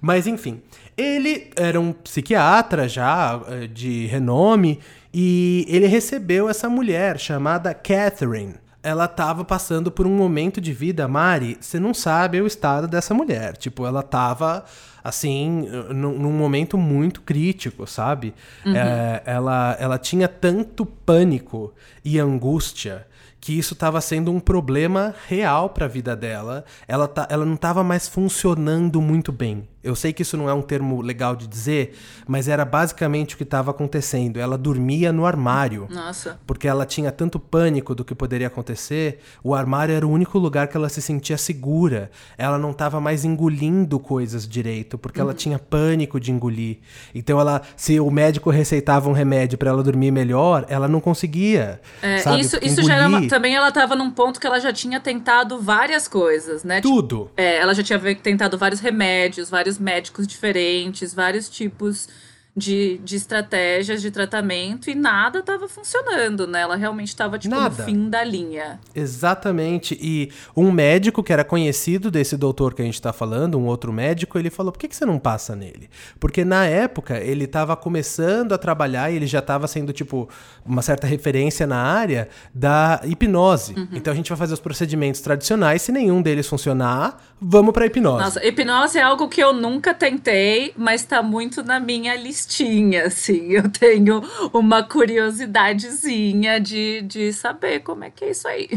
Mas 0.00 0.26
enfim, 0.26 0.60
ele 0.96 1.52
era 1.54 1.80
um 1.80 1.92
psiquiatra 1.92 2.88
já 2.88 3.40
eh, 3.46 3.68
de 3.68 4.06
renome 4.06 4.80
e 5.14 5.64
ele 5.68 5.86
recebeu 5.86 6.48
essa 6.48 6.68
mulher 6.68 7.20
chamada 7.20 7.72
Catherine. 7.72 8.54
Ela 8.82 9.04
estava 9.04 9.44
passando 9.44 9.90
por 9.90 10.06
um 10.06 10.16
momento 10.16 10.60
de 10.60 10.72
vida, 10.72 11.06
Mari, 11.06 11.56
você 11.60 11.78
não 11.78 11.94
sabe 11.94 12.40
o 12.40 12.46
estado 12.46 12.88
dessa 12.88 13.14
mulher. 13.14 13.56
Tipo, 13.56 13.86
ela 13.86 14.00
estava 14.00 14.64
assim, 15.04 15.66
num, 15.90 16.18
num, 16.18 16.32
momento 16.32 16.78
muito 16.78 17.20
crítico, 17.22 17.86
sabe? 17.86 18.34
Uhum. 18.64 18.74
É, 18.76 19.22
ela, 19.24 19.76
ela 19.78 19.98
tinha 19.98 20.28
tanto 20.28 20.86
pânico 20.86 21.72
e 22.04 22.18
angústia 22.18 23.06
que 23.42 23.58
isso 23.58 23.74
estava 23.74 24.00
sendo 24.00 24.30
um 24.30 24.38
problema 24.38 25.12
real 25.26 25.70
para 25.70 25.86
a 25.86 25.88
vida 25.88 26.14
dela. 26.14 26.64
Ela, 26.86 27.08
tá, 27.08 27.26
ela 27.28 27.44
não 27.44 27.54
estava 27.54 27.82
mais 27.82 28.06
funcionando 28.06 29.02
muito 29.02 29.32
bem. 29.32 29.68
Eu 29.82 29.94
sei 29.94 30.12
que 30.12 30.22
isso 30.22 30.36
não 30.36 30.48
é 30.48 30.54
um 30.54 30.62
termo 30.62 31.00
legal 31.00 31.34
de 31.34 31.46
dizer, 31.46 31.96
mas 32.26 32.48
era 32.48 32.64
basicamente 32.64 33.34
o 33.34 33.38
que 33.38 33.42
estava 33.42 33.70
acontecendo. 33.70 34.38
Ela 34.38 34.56
dormia 34.56 35.12
no 35.12 35.26
armário. 35.26 35.88
Nossa. 35.90 36.38
Porque 36.46 36.68
ela 36.68 36.86
tinha 36.86 37.10
tanto 37.10 37.38
pânico 37.38 37.94
do 37.94 38.04
que 38.04 38.14
poderia 38.14 38.46
acontecer. 38.46 39.20
O 39.42 39.54
armário 39.54 39.94
era 39.94 40.06
o 40.06 40.10
único 40.10 40.38
lugar 40.38 40.68
que 40.68 40.76
ela 40.76 40.88
se 40.88 41.02
sentia 41.02 41.36
segura. 41.36 42.10
Ela 42.38 42.58
não 42.58 42.70
estava 42.70 43.00
mais 43.00 43.24
engolindo 43.24 43.98
coisas 43.98 44.46
direito, 44.46 44.96
porque 44.96 45.20
uhum. 45.20 45.26
ela 45.26 45.34
tinha 45.34 45.58
pânico 45.58 46.20
de 46.20 46.30
engolir. 46.30 46.78
Então 47.14 47.40
ela, 47.40 47.62
se 47.76 47.98
o 47.98 48.10
médico 48.10 48.50
receitava 48.50 49.08
um 49.08 49.12
remédio 49.12 49.58
para 49.58 49.70
ela 49.70 49.82
dormir 49.82 50.10
melhor, 50.10 50.64
ela 50.68 50.86
não 50.86 51.00
conseguia. 51.00 51.80
É, 52.00 52.18
sabe? 52.18 52.40
isso, 52.40 52.58
isso 52.62 52.82
já 52.82 52.96
era 52.96 53.08
uma, 53.08 53.26
também 53.28 53.54
ela 53.54 53.68
estava 53.68 53.96
num 53.96 54.10
ponto 54.10 54.40
que 54.40 54.46
ela 54.46 54.60
já 54.60 54.72
tinha 54.72 55.00
tentado 55.00 55.60
várias 55.60 56.06
coisas, 56.06 56.62
né? 56.64 56.80
Tudo. 56.80 57.22
Tipo, 57.22 57.32
é, 57.36 57.56
ela 57.58 57.74
já 57.74 57.82
tinha 57.82 57.98
tentado 58.16 58.56
vários 58.56 58.80
remédios, 58.80 59.50
vários 59.50 59.71
vários 59.72 59.78
médicos 59.78 60.26
diferentes, 60.26 61.14
vários 61.14 61.48
tipos 61.48 62.08
de, 62.54 62.98
de 62.98 63.16
estratégias 63.16 64.02
de 64.02 64.10
tratamento 64.10 64.90
e 64.90 64.94
nada 64.94 65.38
estava 65.38 65.66
funcionando, 65.68 66.46
né? 66.46 66.60
Ela 66.60 66.76
realmente 66.76 67.08
estava 67.08 67.38
tipo 67.38 67.54
nada. 67.54 67.74
no 67.74 67.84
fim 67.84 68.10
da 68.10 68.22
linha. 68.22 68.78
Exatamente. 68.94 69.98
E 70.00 70.30
um 70.54 70.70
médico 70.70 71.22
que 71.22 71.32
era 71.32 71.44
conhecido 71.44 72.10
desse 72.10 72.36
doutor 72.36 72.74
que 72.74 72.82
a 72.82 72.84
gente 72.84 72.94
está 72.94 73.12
falando, 73.12 73.58
um 73.58 73.64
outro 73.64 73.90
médico, 73.90 74.38
ele 74.38 74.50
falou: 74.50 74.70
por 74.70 74.78
que, 74.78 74.86
que 74.86 74.94
você 74.94 75.06
não 75.06 75.18
passa 75.18 75.56
nele? 75.56 75.88
Porque 76.20 76.44
na 76.44 76.66
época 76.66 77.18
ele 77.18 77.44
estava 77.44 77.74
começando 77.74 78.52
a 78.52 78.58
trabalhar 78.58 79.10
e 79.10 79.16
ele 79.16 79.26
já 79.26 79.38
estava 79.38 79.66
sendo, 79.66 79.90
tipo, 79.92 80.28
uma 80.64 80.82
certa 80.82 81.06
referência 81.06 81.66
na 81.66 81.78
área 81.78 82.28
da 82.54 83.00
hipnose. 83.04 83.72
Uhum. 83.74 83.88
Então 83.92 84.12
a 84.12 84.16
gente 84.16 84.28
vai 84.28 84.36
fazer 84.36 84.52
os 84.52 84.60
procedimentos 84.60 85.22
tradicionais. 85.22 85.80
Se 85.80 85.90
nenhum 85.90 86.20
deles 86.20 86.46
funcionar, 86.46 87.18
vamos 87.40 87.72
para 87.72 87.86
hipnose. 87.86 88.24
Nossa, 88.24 88.46
hipnose 88.46 88.98
é 88.98 89.02
algo 89.02 89.26
que 89.26 89.42
eu 89.42 89.54
nunca 89.54 89.94
tentei, 89.94 90.74
mas 90.76 91.00
está 91.00 91.22
muito 91.22 91.62
na 91.62 91.80
minha 91.80 92.14
lista 92.14 92.41
listinha, 92.42 93.06
assim. 93.06 93.52
Eu 93.52 93.68
tenho 93.68 94.22
uma 94.52 94.82
curiosidadezinha 94.82 96.60
de, 96.60 97.02
de 97.02 97.32
saber 97.32 97.80
como 97.80 98.04
é 98.04 98.10
que 98.10 98.24
é 98.24 98.30
isso 98.30 98.48
aí. 98.48 98.68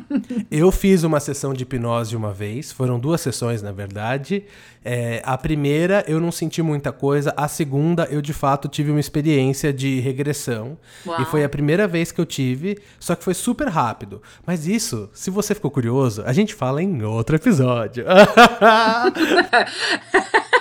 eu 0.50 0.72
fiz 0.72 1.04
uma 1.04 1.20
sessão 1.20 1.54
de 1.54 1.62
hipnose 1.62 2.16
uma 2.16 2.32
vez, 2.32 2.72
foram 2.72 2.98
duas 2.98 3.20
sessões, 3.20 3.62
na 3.62 3.72
verdade. 3.72 4.44
É, 4.84 5.22
a 5.24 5.38
primeira 5.38 6.04
eu 6.08 6.20
não 6.20 6.32
senti 6.32 6.60
muita 6.60 6.90
coisa, 6.90 7.32
a 7.36 7.46
segunda 7.46 8.08
eu 8.10 8.20
de 8.20 8.32
fato 8.32 8.66
tive 8.66 8.90
uma 8.90 8.98
experiência 8.98 9.72
de 9.72 10.00
regressão. 10.00 10.76
Uau. 11.06 11.22
E 11.22 11.24
foi 11.26 11.44
a 11.44 11.48
primeira 11.48 11.86
vez 11.86 12.10
que 12.10 12.20
eu 12.20 12.26
tive, 12.26 12.78
só 12.98 13.14
que 13.14 13.22
foi 13.22 13.34
super 13.34 13.68
rápido. 13.68 14.20
Mas 14.44 14.66
isso, 14.66 15.08
se 15.12 15.30
você 15.30 15.54
ficou 15.54 15.70
curioso, 15.70 16.24
a 16.26 16.32
gente 16.32 16.52
fala 16.54 16.82
em 16.82 17.02
outro 17.02 17.36
episódio. 17.36 18.04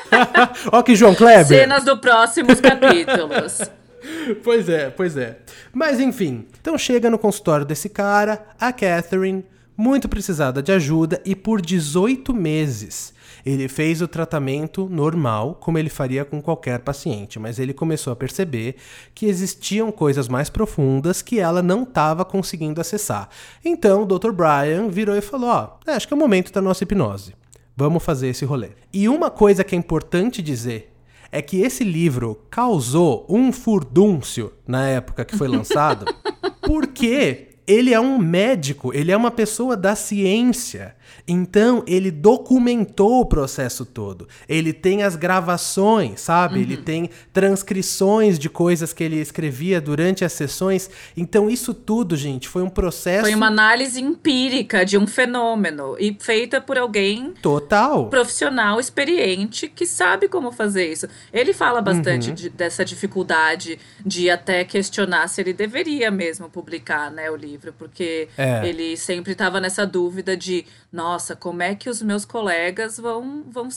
Ó 0.71 0.81
que 0.81 0.95
João 0.95 1.15
Kleber. 1.15 1.45
Cenas 1.45 1.83
do 1.83 1.97
próximos 1.97 2.59
capítulos. 2.59 3.59
pois 4.43 4.67
é, 4.69 4.89
pois 4.89 5.17
é. 5.17 5.39
Mas 5.73 5.99
enfim, 5.99 6.47
então 6.59 6.77
chega 6.77 7.09
no 7.09 7.19
consultório 7.19 7.65
desse 7.65 7.89
cara, 7.89 8.45
a 8.59 8.71
Catherine, 8.71 9.45
muito 9.75 10.09
precisada 10.09 10.61
de 10.61 10.71
ajuda, 10.71 11.21
e 11.25 11.35
por 11.35 11.61
18 11.61 12.33
meses 12.33 13.13
ele 13.45 13.67
fez 13.67 14.01
o 14.01 14.07
tratamento 14.07 14.87
normal, 14.89 15.55
como 15.59 15.77
ele 15.77 15.89
faria 15.89 16.23
com 16.23 16.41
qualquer 16.41 16.79
paciente, 16.79 17.39
mas 17.39 17.59
ele 17.59 17.73
começou 17.73 18.13
a 18.13 18.15
perceber 18.15 18.75
que 19.15 19.25
existiam 19.25 19.91
coisas 19.91 20.27
mais 20.27 20.49
profundas 20.49 21.21
que 21.21 21.39
ela 21.39 21.61
não 21.61 21.83
estava 21.83 22.23
conseguindo 22.23 22.79
acessar. 22.79 23.29
Então 23.63 24.03
o 24.03 24.05
Dr. 24.05 24.31
Brian 24.31 24.89
virou 24.89 25.15
e 25.15 25.21
falou: 25.21 25.49
Ó, 25.49 25.69
oh, 25.87 25.91
acho 25.91 26.07
que 26.07 26.13
é 26.13 26.17
o 26.17 26.19
momento 26.19 26.51
da 26.51 26.61
nossa 26.61 26.83
hipnose. 26.83 27.33
Vamos 27.75 28.03
fazer 28.03 28.27
esse 28.29 28.45
rolê. 28.45 28.69
E 28.93 29.07
uma 29.07 29.29
coisa 29.29 29.63
que 29.63 29.75
é 29.75 29.77
importante 29.77 30.41
dizer 30.41 30.91
é 31.31 31.41
que 31.41 31.61
esse 31.61 31.83
livro 31.83 32.45
causou 32.49 33.25
um 33.29 33.51
furdúncio 33.51 34.53
na 34.67 34.87
época 34.87 35.23
que 35.23 35.37
foi 35.37 35.47
lançado, 35.47 36.05
porque 36.61 37.51
ele 37.65 37.93
é 37.93 37.99
um 37.99 38.17
médico, 38.17 38.93
ele 38.93 39.11
é 39.11 39.17
uma 39.17 39.31
pessoa 39.31 39.77
da 39.77 39.95
ciência. 39.95 40.95
Então, 41.27 41.83
ele 41.87 42.11
documentou 42.11 43.21
o 43.21 43.25
processo 43.25 43.85
todo. 43.85 44.27
Ele 44.47 44.73
tem 44.73 45.03
as 45.03 45.15
gravações, 45.15 46.21
sabe? 46.21 46.55
Uhum. 46.55 46.61
Ele 46.61 46.77
tem 46.77 47.09
transcrições 47.31 48.37
de 48.37 48.49
coisas 48.49 48.93
que 48.93 49.03
ele 49.03 49.17
escrevia 49.17 49.79
durante 49.79 50.25
as 50.25 50.33
sessões. 50.33 50.89
Então, 51.15 51.49
isso 51.49 51.73
tudo, 51.73 52.15
gente, 52.15 52.47
foi 52.47 52.61
um 52.61 52.69
processo. 52.69 53.25
Foi 53.25 53.35
uma 53.35 53.47
análise 53.47 54.01
empírica 54.01 54.85
de 54.85 54.97
um 54.97 55.07
fenômeno 55.07 55.95
e 55.99 56.15
feita 56.19 56.59
por 56.59 56.77
alguém. 56.77 57.33
Total. 57.41 58.07
Profissional, 58.07 58.79
experiente, 58.79 59.67
que 59.67 59.85
sabe 59.85 60.27
como 60.27 60.51
fazer 60.51 60.91
isso. 60.91 61.07
Ele 61.31 61.53
fala 61.53 61.81
bastante 61.81 62.29
uhum. 62.29 62.35
de, 62.35 62.49
dessa 62.49 62.83
dificuldade 62.83 63.79
de 64.05 64.29
até 64.29 64.63
questionar 64.63 65.27
se 65.27 65.41
ele 65.41 65.53
deveria 65.53 66.11
mesmo 66.11 66.49
publicar, 66.49 67.11
né, 67.11 67.29
o 67.29 67.35
livro, 67.35 67.73
porque 67.77 68.27
é. 68.37 68.67
ele 68.67 68.97
sempre 68.97 69.31
estava 69.31 69.59
nessa 69.59 69.85
dúvida 69.85 70.35
de 70.35 70.65
nossa, 70.91 71.35
como 71.35 71.61
é 71.61 71.73
que 71.73 71.89
os 71.89 72.01
meus 72.01 72.25
colegas 72.25 72.97
vão, 72.97 73.43
vão, 73.49 73.69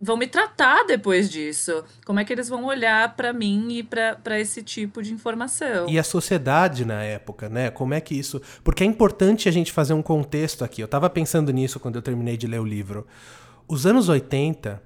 vão 0.00 0.16
me 0.16 0.26
tratar 0.26 0.84
depois 0.84 1.28
disso? 1.28 1.84
Como 2.06 2.20
é 2.20 2.24
que 2.24 2.32
eles 2.32 2.48
vão 2.48 2.64
olhar 2.64 3.16
para 3.16 3.32
mim 3.32 3.68
e 3.72 3.82
para 3.82 4.38
esse 4.38 4.62
tipo 4.62 5.02
de 5.02 5.12
informação? 5.12 5.88
E 5.88 5.98
a 5.98 6.04
sociedade 6.04 6.84
na 6.84 7.02
época, 7.02 7.48
né? 7.48 7.70
Como 7.70 7.92
é 7.92 8.00
que 8.00 8.14
isso. 8.14 8.40
Porque 8.62 8.84
é 8.84 8.86
importante 8.86 9.48
a 9.48 9.52
gente 9.52 9.72
fazer 9.72 9.92
um 9.92 10.02
contexto 10.02 10.64
aqui. 10.64 10.80
Eu 10.80 10.86
estava 10.86 11.10
pensando 11.10 11.52
nisso 11.52 11.80
quando 11.80 11.96
eu 11.96 12.02
terminei 12.02 12.36
de 12.36 12.46
ler 12.46 12.60
o 12.60 12.64
livro. 12.64 13.06
Os 13.66 13.84
anos 13.84 14.08
80, 14.08 14.80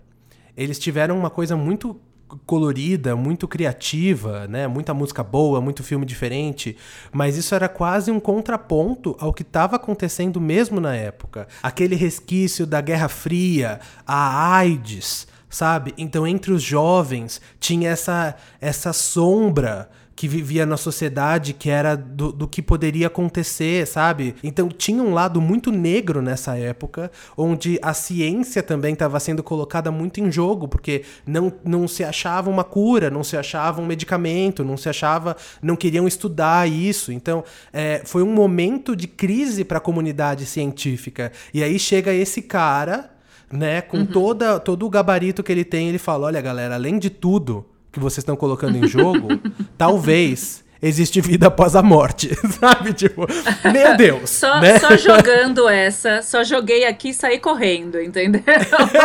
eles 0.56 0.78
tiveram 0.78 1.18
uma 1.18 1.30
coisa 1.30 1.56
muito 1.56 2.00
colorida, 2.46 3.16
muito 3.16 3.46
criativa, 3.48 4.46
né? 4.46 4.66
Muita 4.66 4.94
música 4.94 5.22
boa, 5.22 5.60
muito 5.60 5.82
filme 5.82 6.04
diferente, 6.06 6.76
mas 7.12 7.36
isso 7.36 7.54
era 7.54 7.68
quase 7.68 8.10
um 8.10 8.20
contraponto 8.20 9.16
ao 9.18 9.32
que 9.32 9.42
estava 9.42 9.76
acontecendo 9.76 10.40
mesmo 10.40 10.80
na 10.80 10.94
época. 10.94 11.48
Aquele 11.62 11.94
resquício 11.94 12.66
da 12.66 12.80
Guerra 12.80 13.08
Fria, 13.08 13.80
a 14.06 14.54
AIDS, 14.56 15.26
sabe? 15.48 15.94
Então 15.96 16.26
entre 16.26 16.52
os 16.52 16.62
jovens 16.62 17.40
tinha 17.60 17.90
essa 17.90 18.34
essa 18.60 18.92
sombra 18.92 19.88
que 20.16 20.28
vivia 20.28 20.64
na 20.64 20.76
sociedade, 20.76 21.52
que 21.52 21.68
era 21.68 21.97
do, 21.97 22.30
do 22.30 22.47
que 22.47 22.62
poderia 22.62 23.09
acontecer, 23.09 23.87
sabe? 23.87 24.35
Então 24.42 24.68
tinha 24.68 25.02
um 25.02 25.12
lado 25.12 25.40
muito 25.40 25.73
negro 25.73 26.23
nessa 26.23 26.56
época, 26.56 27.11
onde 27.37 27.78
a 27.83 27.92
ciência 27.92 28.62
também 28.62 28.92
estava 28.92 29.18
sendo 29.18 29.42
colocada 29.42 29.90
muito 29.90 30.21
em 30.21 30.30
jogo, 30.30 30.68
porque 30.68 31.02
não, 31.26 31.52
não 31.64 31.88
se 31.88 32.04
achava 32.04 32.49
uma 32.49 32.64
cura, 32.64 33.11
não 33.11 33.25
se 33.25 33.37
achava 33.37 33.80
um 33.80 33.87
medicamento, 33.87 34.64
não 34.64 34.76
se 34.76 34.88
achava, 34.88 35.37
não 35.61 35.75
queriam 35.75 36.06
estudar 36.06 36.68
isso. 36.68 37.11
Então 37.11 37.42
é, 37.73 38.02
foi 38.04 38.23
um 38.23 38.33
momento 38.33 38.94
de 38.94 39.09
crise 39.09 39.64
para 39.64 39.78
a 39.78 39.80
comunidade 39.80 40.47
científica. 40.47 41.33
E 41.52 41.62
aí 41.62 41.78
chega 41.78 42.12
esse 42.12 42.40
cara, 42.40 43.11
né, 43.52 43.80
com 43.80 43.99
uhum. 43.99 44.06
toda, 44.06 44.61
todo 44.61 44.87
o 44.87 44.90
gabarito 44.90 45.42
que 45.42 45.50
ele 45.50 45.64
tem, 45.64 45.88
ele 45.88 45.99
fala: 45.99 46.26
olha, 46.26 46.40
galera, 46.40 46.75
além 46.75 46.98
de 46.98 47.11
tudo 47.11 47.66
que 47.94 48.00
vocês 48.00 48.18
estão 48.18 48.37
colocando 48.37 48.76
em 48.76 48.87
jogo, 48.87 49.28
talvez 49.78 50.64
existe 50.83 51.20
vida 51.20 51.46
após 51.46 51.74
a 51.74 51.83
morte, 51.83 52.30
sabe? 52.61 52.92
Tipo, 52.92 53.26
meu 53.72 53.96
Deus. 53.96 54.28
Só, 54.28 54.61
né? 54.61 54.78
só 54.78 54.96
jogando 54.96 55.68
essa, 55.68 56.20
só 56.20 56.44
joguei 56.44 56.85
aqui 56.85 57.11
e 57.11 57.14
saí 57.14 57.38
correndo, 57.38 58.00
entendeu? 58.00 58.42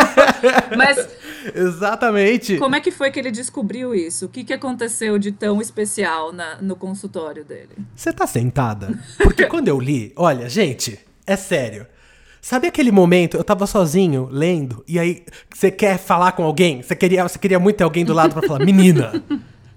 Mas. 0.76 1.08
Exatamente. 1.54 2.58
Como 2.58 2.76
é 2.76 2.80
que 2.80 2.90
foi 2.90 3.10
que 3.10 3.18
ele 3.18 3.30
descobriu 3.30 3.94
isso? 3.94 4.26
O 4.26 4.28
que, 4.28 4.44
que 4.44 4.52
aconteceu 4.52 5.18
de 5.18 5.32
tão 5.32 5.60
especial 5.60 6.32
na, 6.32 6.56
no 6.60 6.76
consultório 6.76 7.44
dele? 7.44 7.70
Você 7.96 8.12
tá 8.12 8.26
sentada? 8.26 8.98
Porque 9.16 9.46
quando 9.46 9.68
eu 9.68 9.80
li, 9.80 10.12
olha, 10.16 10.50
gente, 10.50 10.98
é 11.26 11.36
sério. 11.36 11.86
Sabe 12.40 12.66
aquele 12.66 12.90
momento, 12.90 13.36
eu 13.36 13.44
tava 13.44 13.66
sozinho, 13.66 14.28
lendo, 14.30 14.82
e 14.88 14.98
aí 14.98 15.24
você 15.54 15.70
quer 15.70 15.98
falar 15.98 16.32
com 16.32 16.42
alguém? 16.42 16.82
Você 16.82 16.96
queria, 16.96 17.22
você 17.22 17.38
queria 17.38 17.58
muito 17.58 17.76
ter 17.76 17.84
alguém 17.84 18.04
do 18.04 18.14
lado 18.14 18.32
para 18.32 18.46
falar, 18.46 18.64
menina, 18.64 19.22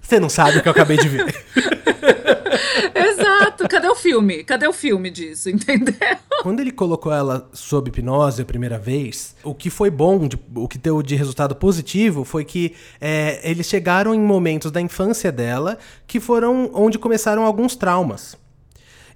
você 0.02 0.20
não 0.20 0.30
sabe 0.30 0.58
o 0.58 0.62
que 0.62 0.68
eu 0.68 0.72
acabei 0.72 0.98
de 0.98 1.10
ver. 1.10 1.36
Exato. 2.96 3.68
Cadê 3.68 3.88
o 3.88 3.96
filme? 3.96 4.44
Cadê 4.44 4.68
o 4.68 4.74
filme 4.74 5.10
disso, 5.10 5.50
entendeu? 5.50 5.96
Quando 6.42 6.60
ele 6.60 6.72
colocou 6.72 7.12
ela 7.12 7.50
sob 7.54 7.90
hipnose 7.90 8.42
a 8.42 8.46
primeira 8.46 8.78
vez, 8.78 9.36
o 9.44 9.54
que 9.54 9.70
foi 9.70 9.90
bom, 9.90 10.28
de, 10.28 10.38
o 10.56 10.68
que 10.68 10.78
deu 10.78 11.02
de 11.02 11.16
resultado 11.16 11.56
positivo, 11.56 12.24
foi 12.24 12.44
que 12.44 12.76
é, 13.00 13.40
eles 13.44 13.68
chegaram 13.68 14.14
em 14.14 14.20
momentos 14.20 14.72
da 14.72 14.82
infância 14.82 15.32
dela 15.32 15.78
que 16.06 16.20
foram 16.20 16.70
onde 16.74 17.00
começaram 17.00 17.46
alguns 17.46 17.76
traumas. 17.76 18.38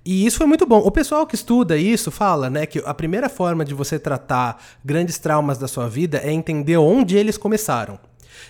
E 0.09 0.25
isso 0.25 0.37
foi 0.37 0.47
muito 0.47 0.65
bom. 0.65 0.77
O 0.77 0.89
pessoal 0.89 1.27
que 1.27 1.35
estuda 1.35 1.75
isso 1.75 2.09
fala, 2.09 2.49
né, 2.49 2.65
que 2.65 2.81
a 2.85 2.93
primeira 2.93 3.27
forma 3.27 3.65
de 3.65 3.73
você 3.73 3.99
tratar 3.99 4.63
grandes 4.81 5.17
traumas 5.17 5.57
da 5.57 5.67
sua 5.67 5.89
vida 5.89 6.21
é 6.23 6.31
entender 6.31 6.77
onde 6.77 7.17
eles 7.17 7.37
começaram. 7.37 7.99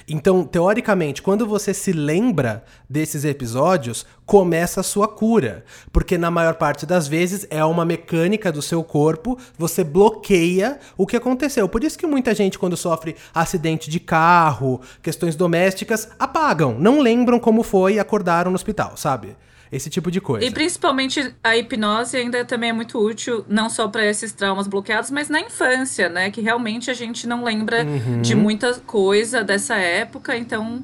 Então, 0.07 0.43
teoricamente, 0.43 1.19
quando 1.19 1.47
você 1.47 1.73
se 1.73 1.91
lembra 1.91 2.63
desses 2.87 3.25
episódios, 3.25 4.05
começa 4.23 4.81
a 4.81 4.83
sua 4.83 5.07
cura. 5.07 5.65
Porque 5.91 6.15
na 6.15 6.29
maior 6.29 6.53
parte 6.53 6.85
das 6.85 7.07
vezes 7.07 7.47
é 7.49 7.65
uma 7.65 7.83
mecânica 7.83 8.51
do 8.51 8.61
seu 8.61 8.83
corpo, 8.83 9.35
você 9.57 9.83
bloqueia 9.83 10.77
o 10.95 11.07
que 11.07 11.17
aconteceu. 11.17 11.67
Por 11.67 11.83
isso 11.83 11.97
que 11.97 12.05
muita 12.05 12.35
gente, 12.35 12.59
quando 12.59 12.77
sofre 12.77 13.15
acidente 13.33 13.89
de 13.89 13.99
carro, 13.99 14.79
questões 15.01 15.35
domésticas, 15.35 16.07
apagam, 16.19 16.77
não 16.77 17.01
lembram 17.01 17.39
como 17.39 17.63
foi 17.63 17.95
e 17.95 17.99
acordaram 17.99 18.51
no 18.51 18.55
hospital, 18.55 18.95
sabe? 18.95 19.35
Esse 19.71 19.89
tipo 19.89 20.09
de 20.09 20.21
coisa. 20.21 20.45
E 20.45 20.51
principalmente 20.51 21.33
a 21.43 21.57
hipnose 21.57 22.15
ainda 22.17 22.43
também 22.45 22.69
é 22.69 22.73
muito 22.73 22.97
útil, 22.99 23.45
não 23.47 23.69
só 23.69 23.87
para 23.87 24.05
esses 24.05 24.31
traumas 24.31 24.67
bloqueados, 24.67 25.11
mas 25.11 25.29
na 25.29 25.39
infância, 25.39 26.09
né? 26.09 26.31
Que 26.31 26.41
realmente 26.41 26.89
a 26.89 26.93
gente 26.93 27.27
não 27.27 27.43
lembra 27.43 27.83
uhum. 27.83 28.21
de 28.21 28.35
muita 28.35 28.73
coisa 28.79 29.43
dessa 29.43 29.75
época, 29.75 30.37
então 30.37 30.83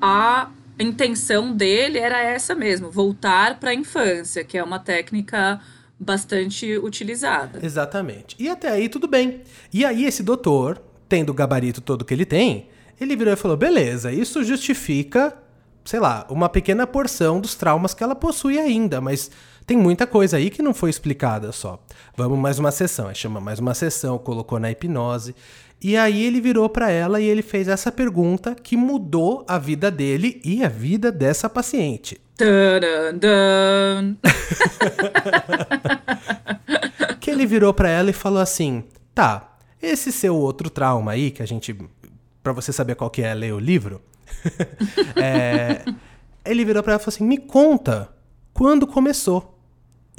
a 0.00 0.50
intenção 0.78 1.52
dele 1.52 1.98
era 1.98 2.22
essa 2.22 2.54
mesmo, 2.54 2.90
voltar 2.90 3.58
para 3.58 3.70
a 3.70 3.74
infância, 3.74 4.44
que 4.44 4.56
é 4.56 4.62
uma 4.62 4.78
técnica 4.78 5.60
bastante 5.98 6.78
utilizada. 6.78 7.58
Exatamente. 7.62 8.36
E 8.38 8.48
até 8.48 8.68
aí 8.68 8.88
tudo 8.88 9.08
bem. 9.08 9.42
E 9.72 9.84
aí 9.84 10.04
esse 10.04 10.22
doutor, 10.22 10.80
tendo 11.08 11.30
o 11.30 11.34
gabarito 11.34 11.80
todo 11.80 12.04
que 12.04 12.14
ele 12.14 12.24
tem, 12.24 12.68
ele 13.00 13.16
virou 13.16 13.32
e 13.32 13.36
falou: 13.36 13.56
"Beleza, 13.56 14.12
isso 14.12 14.44
justifica 14.44 15.36
sei 15.88 16.00
lá, 16.00 16.26
uma 16.28 16.50
pequena 16.50 16.86
porção 16.86 17.40
dos 17.40 17.54
traumas 17.54 17.94
que 17.94 18.04
ela 18.04 18.14
possui 18.14 18.58
ainda, 18.58 19.00
mas 19.00 19.30
tem 19.66 19.74
muita 19.74 20.06
coisa 20.06 20.36
aí 20.36 20.50
que 20.50 20.60
não 20.60 20.74
foi 20.74 20.90
explicada 20.90 21.50
só. 21.50 21.82
Vamos 22.14 22.38
mais 22.38 22.58
uma 22.58 22.70
sessão, 22.70 23.08
aí 23.08 23.14
chama 23.14 23.40
mais 23.40 23.58
uma 23.58 23.72
sessão, 23.72 24.18
colocou 24.18 24.60
na 24.60 24.70
hipnose. 24.70 25.34
E 25.80 25.96
aí 25.96 26.22
ele 26.22 26.42
virou 26.42 26.68
para 26.68 26.90
ela 26.90 27.22
e 27.22 27.24
ele 27.24 27.40
fez 27.40 27.68
essa 27.68 27.90
pergunta 27.90 28.54
que 28.54 28.76
mudou 28.76 29.46
a 29.48 29.56
vida 29.56 29.90
dele 29.90 30.42
e 30.44 30.62
a 30.62 30.68
vida 30.68 31.10
dessa 31.10 31.48
paciente. 31.48 32.20
que 37.18 37.30
ele 37.30 37.46
virou 37.46 37.72
para 37.72 37.88
ela 37.88 38.10
e 38.10 38.12
falou 38.12 38.42
assim: 38.42 38.84
"Tá, 39.14 39.56
esse 39.80 40.12
seu 40.12 40.36
outro 40.36 40.68
trauma 40.68 41.12
aí 41.12 41.30
que 41.30 41.42
a 41.42 41.46
gente 41.46 41.74
para 42.42 42.52
você 42.52 42.74
saber 42.74 42.94
qual 42.94 43.08
que 43.08 43.22
é, 43.22 43.32
ler 43.32 43.54
o 43.54 43.58
livro, 43.58 44.02
é, 45.16 45.84
ele 46.44 46.64
virou 46.64 46.82
para 46.82 46.94
ela 46.94 47.00
e 47.00 47.04
falou 47.04 47.14
assim: 47.14 47.24
Me 47.24 47.38
conta 47.38 48.08
quando 48.52 48.86
começou. 48.86 49.58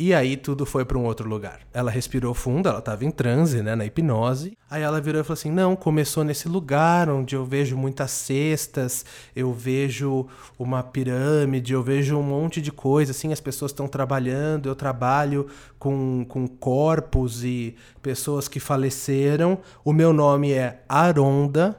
E 0.01 0.13
aí 0.13 0.37
tudo 0.37 0.65
foi 0.65 0.85
para 0.85 0.97
um 0.97 1.03
outro 1.03 1.27
lugar. 1.27 1.59
Ela 1.73 1.91
respirou 1.91 2.33
fundo, 2.33 2.69
ela 2.69 2.79
estava 2.79 3.03
em 3.03 3.11
transe, 3.11 3.61
né, 3.61 3.75
na 3.75 3.85
hipnose. 3.85 4.57
Aí 4.69 4.81
ela 4.81 5.01
virou 5.01 5.19
e 5.19 5.25
falou 5.25 5.33
assim: 5.33 5.51
"Não, 5.51 5.75
começou 5.75 6.23
nesse 6.23 6.47
lugar 6.47 7.09
onde 7.09 7.35
eu 7.35 7.43
vejo 7.43 7.75
muitas 7.75 8.11
cestas, 8.11 9.03
eu 9.35 9.51
vejo 9.51 10.25
uma 10.57 10.81
pirâmide, 10.81 11.73
eu 11.73 11.83
vejo 11.83 12.17
um 12.17 12.23
monte 12.23 12.61
de 12.61 12.71
coisa 12.71 13.11
assim, 13.11 13.33
as 13.33 13.41
pessoas 13.41 13.71
estão 13.71 13.89
trabalhando, 13.89 14.69
eu 14.69 14.75
trabalho 14.75 15.47
com, 15.77 16.25
com 16.29 16.47
corpos 16.47 17.43
e 17.43 17.75
pessoas 18.01 18.47
que 18.47 18.61
faleceram. 18.61 19.59
O 19.83 19.91
meu 19.91 20.13
nome 20.13 20.53
é 20.53 20.81
Aronda, 20.87 21.77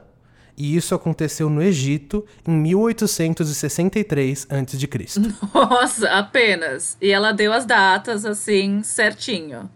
e 0.57 0.75
isso 0.75 0.93
aconteceu 0.93 1.49
no 1.49 1.61
Egito 1.61 2.25
em 2.47 2.51
1863 2.51 4.47
a.C. 4.49 5.19
Nossa, 5.53 6.09
apenas. 6.09 6.97
E 7.01 7.09
ela 7.09 7.31
deu 7.31 7.53
as 7.53 7.65
datas 7.65 8.25
assim 8.25 8.83
certinho. 8.83 9.69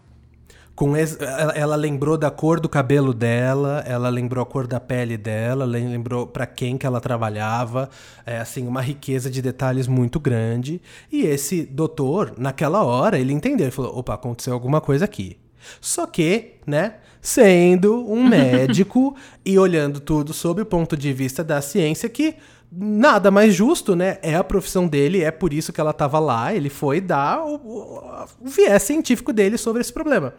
Com 0.74 0.94
ela, 0.94 1.52
ela, 1.54 1.74
lembrou 1.74 2.18
da 2.18 2.30
cor 2.30 2.60
do 2.60 2.68
cabelo 2.68 3.14
dela, 3.14 3.82
ela 3.86 4.10
lembrou 4.10 4.42
a 4.42 4.46
cor 4.46 4.66
da 4.66 4.78
pele 4.78 5.16
dela, 5.16 5.64
lembrou 5.64 6.26
para 6.26 6.46
quem 6.46 6.76
que 6.76 6.84
ela 6.84 7.00
trabalhava, 7.00 7.88
é 8.26 8.36
assim 8.36 8.66
uma 8.66 8.82
riqueza 8.82 9.30
de 9.30 9.40
detalhes 9.40 9.88
muito 9.88 10.20
grande. 10.20 10.82
E 11.10 11.22
esse 11.22 11.62
doutor, 11.62 12.34
naquela 12.36 12.84
hora, 12.84 13.18
ele 13.18 13.32
entendeu, 13.32 13.64
ele 13.64 13.70
falou: 13.70 13.98
"Opa, 13.98 14.12
aconteceu 14.12 14.52
alguma 14.52 14.78
coisa 14.82 15.06
aqui". 15.06 15.38
Só 15.80 16.06
que, 16.06 16.56
né, 16.66 16.96
sendo 17.26 18.08
um 18.08 18.22
médico 18.28 19.16
e 19.44 19.58
olhando 19.58 19.98
tudo 19.98 20.32
sob 20.32 20.62
o 20.62 20.66
ponto 20.66 20.96
de 20.96 21.12
vista 21.12 21.42
da 21.42 21.60
ciência 21.60 22.08
que 22.08 22.36
nada 22.70 23.32
mais 23.32 23.52
justo, 23.52 23.96
né? 23.96 24.18
É 24.22 24.36
a 24.36 24.44
profissão 24.44 24.86
dele, 24.86 25.22
é 25.22 25.32
por 25.32 25.52
isso 25.52 25.72
que 25.72 25.80
ela 25.80 25.90
estava 25.90 26.20
lá. 26.20 26.54
Ele 26.54 26.70
foi 26.70 27.00
dar 27.00 27.44
o, 27.44 27.56
o, 27.56 28.24
o, 28.42 28.48
viés 28.48 28.84
científico 28.84 29.32
dele 29.32 29.58
sobre 29.58 29.80
esse 29.80 29.92
problema. 29.92 30.34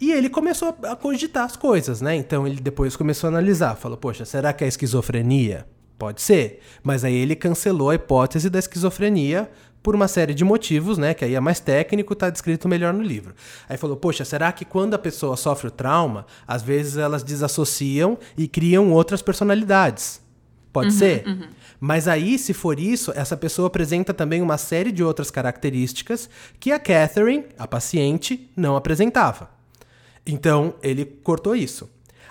E 0.00 0.12
ele 0.12 0.30
começou 0.30 0.76
a 0.84 0.94
cogitar 0.94 1.44
as 1.44 1.56
coisas, 1.56 2.00
né? 2.00 2.14
Então 2.14 2.46
ele 2.46 2.60
depois 2.60 2.94
começou 2.94 3.26
a 3.26 3.30
analisar, 3.32 3.74
falou: 3.74 3.98
"Poxa, 3.98 4.24
será 4.24 4.52
que 4.52 4.62
é 4.62 4.68
esquizofrenia?" 4.68 5.66
Pode 5.98 6.22
ser, 6.22 6.60
mas 6.82 7.04
aí 7.04 7.14
ele 7.14 7.36
cancelou 7.36 7.90
a 7.90 7.94
hipótese 7.94 8.48
da 8.48 8.58
esquizofrenia 8.58 9.50
por 9.82 9.94
uma 9.94 10.08
série 10.08 10.34
de 10.34 10.44
motivos, 10.44 10.98
né? 10.98 11.14
Que 11.14 11.24
aí 11.24 11.34
é 11.34 11.40
mais 11.40 11.60
técnico, 11.60 12.14
tá 12.14 12.30
descrito 12.30 12.68
melhor 12.68 12.92
no 12.92 13.02
livro. 13.02 13.34
Aí 13.68 13.76
falou: 13.76 13.96
Poxa, 13.96 14.24
será 14.24 14.52
que 14.52 14.64
quando 14.64 14.94
a 14.94 14.98
pessoa 14.98 15.36
sofre 15.36 15.68
o 15.68 15.70
trauma, 15.70 16.26
às 16.46 16.62
vezes 16.62 16.96
elas 16.96 17.22
desassociam 17.22 18.18
e 18.36 18.46
criam 18.46 18.92
outras 18.92 19.22
personalidades? 19.22 20.20
Pode 20.72 20.92
uhum, 20.92 20.98
ser? 20.98 21.26
Uhum. 21.26 21.48
Mas 21.80 22.06
aí, 22.06 22.38
se 22.38 22.52
for 22.52 22.78
isso, 22.78 23.10
essa 23.16 23.36
pessoa 23.36 23.68
apresenta 23.68 24.12
também 24.12 24.42
uma 24.42 24.58
série 24.58 24.92
de 24.92 25.02
outras 25.02 25.30
características 25.30 26.28
que 26.60 26.70
a 26.70 26.78
Catherine, 26.78 27.46
a 27.58 27.66
paciente, 27.66 28.48
não 28.54 28.76
apresentava. 28.76 29.50
Então, 30.26 30.74
ele 30.82 31.04
cortou 31.04 31.56
isso. 31.56 31.88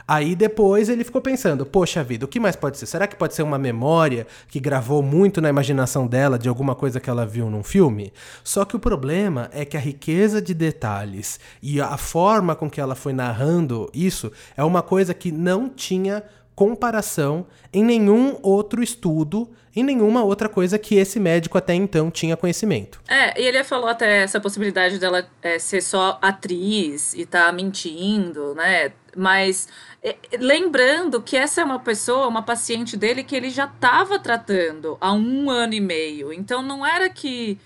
Aí 0.09 0.35
depois 0.35 0.89
ele 0.89 1.03
ficou 1.03 1.21
pensando, 1.21 1.67
poxa 1.67 2.03
vida, 2.03 2.25
o 2.25 2.27
que 2.27 2.39
mais 2.39 2.55
pode 2.55 2.79
ser? 2.79 2.87
Será 2.87 3.05
que 3.05 3.15
pode 3.15 3.35
ser 3.35 3.43
uma 3.43 3.59
memória 3.59 4.25
que 4.47 4.59
gravou 4.59 5.03
muito 5.03 5.39
na 5.39 5.49
imaginação 5.49 6.07
dela 6.07 6.39
de 6.39 6.49
alguma 6.49 6.73
coisa 6.73 6.99
que 6.99 7.11
ela 7.11 7.27
viu 7.27 7.47
num 7.47 7.61
filme? 7.61 8.11
Só 8.43 8.65
que 8.65 8.75
o 8.75 8.79
problema 8.79 9.51
é 9.53 9.63
que 9.63 9.77
a 9.77 9.79
riqueza 9.79 10.41
de 10.41 10.55
detalhes 10.55 11.39
e 11.61 11.79
a 11.79 11.95
forma 11.95 12.55
com 12.55 12.67
que 12.67 12.81
ela 12.81 12.95
foi 12.95 13.13
narrando 13.13 13.87
isso 13.93 14.31
é 14.57 14.63
uma 14.63 14.81
coisa 14.81 15.13
que 15.13 15.31
não 15.31 15.69
tinha 15.69 16.23
comparação 16.55 17.45
em 17.71 17.83
nenhum 17.83 18.37
outro 18.41 18.81
estudo, 18.81 19.49
em 19.75 19.83
nenhuma 19.83 20.23
outra 20.23 20.49
coisa 20.49 20.79
que 20.79 20.95
esse 20.95 21.19
médico 21.19 21.57
até 21.57 21.73
então 21.73 22.09
tinha 22.09 22.35
conhecimento. 22.35 22.99
É, 23.07 23.39
e 23.39 23.45
ele 23.45 23.63
falou 23.63 23.87
até 23.87 24.23
essa 24.23 24.41
possibilidade 24.41 24.99
dela 24.99 25.25
é, 25.41 25.57
ser 25.59 25.81
só 25.81 26.17
atriz 26.21 27.13
e 27.13 27.25
tá 27.25 27.49
mentindo, 27.53 28.55
né? 28.55 28.91
Mas 29.15 29.67
é, 30.03 30.15
lembrando 30.39 31.21
que 31.21 31.35
essa 31.35 31.61
é 31.61 31.63
uma 31.63 31.79
pessoa, 31.79 32.27
uma 32.27 32.41
paciente 32.41 32.95
dele 32.95 33.23
que 33.23 33.35
ele 33.35 33.49
já 33.49 33.65
estava 33.65 34.19
tratando 34.19 34.97
há 35.01 35.13
um 35.13 35.49
ano 35.49 35.73
e 35.73 35.81
meio. 35.81 36.31
Então 36.31 36.61
não 36.61 36.85
era 36.85 37.09
que 37.09 37.59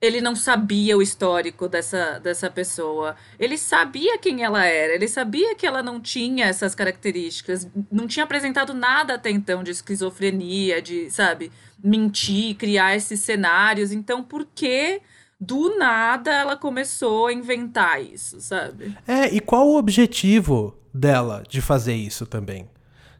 ele 0.00 0.20
não 0.20 0.36
sabia 0.36 0.96
o 0.96 1.02
histórico 1.02 1.68
dessa, 1.68 2.18
dessa 2.18 2.50
pessoa. 2.50 3.16
Ele 3.38 3.56
sabia 3.56 4.18
quem 4.18 4.42
ela 4.42 4.64
era, 4.64 4.94
ele 4.94 5.08
sabia 5.08 5.54
que 5.54 5.66
ela 5.66 5.82
não 5.82 6.00
tinha 6.00 6.46
essas 6.46 6.74
características, 6.74 7.66
não 7.90 8.06
tinha 8.06 8.24
apresentado 8.24 8.74
nada 8.74 9.14
até 9.14 9.30
então 9.30 9.62
de 9.62 9.70
esquizofrenia, 9.70 10.82
de, 10.82 11.10
sabe, 11.10 11.50
mentir, 11.82 12.56
criar 12.56 12.94
esses 12.94 13.20
cenários. 13.20 13.92
Então, 13.92 14.22
por 14.22 14.46
que 14.54 15.00
do 15.40 15.76
nada 15.76 16.32
ela 16.32 16.56
começou 16.56 17.26
a 17.26 17.32
inventar 17.32 18.02
isso, 18.02 18.40
sabe? 18.40 18.96
É, 19.06 19.34
e 19.34 19.40
qual 19.40 19.68
o 19.68 19.76
objetivo 19.76 20.76
dela 20.94 21.42
de 21.48 21.60
fazer 21.60 21.94
isso 21.94 22.24
também? 22.24 22.68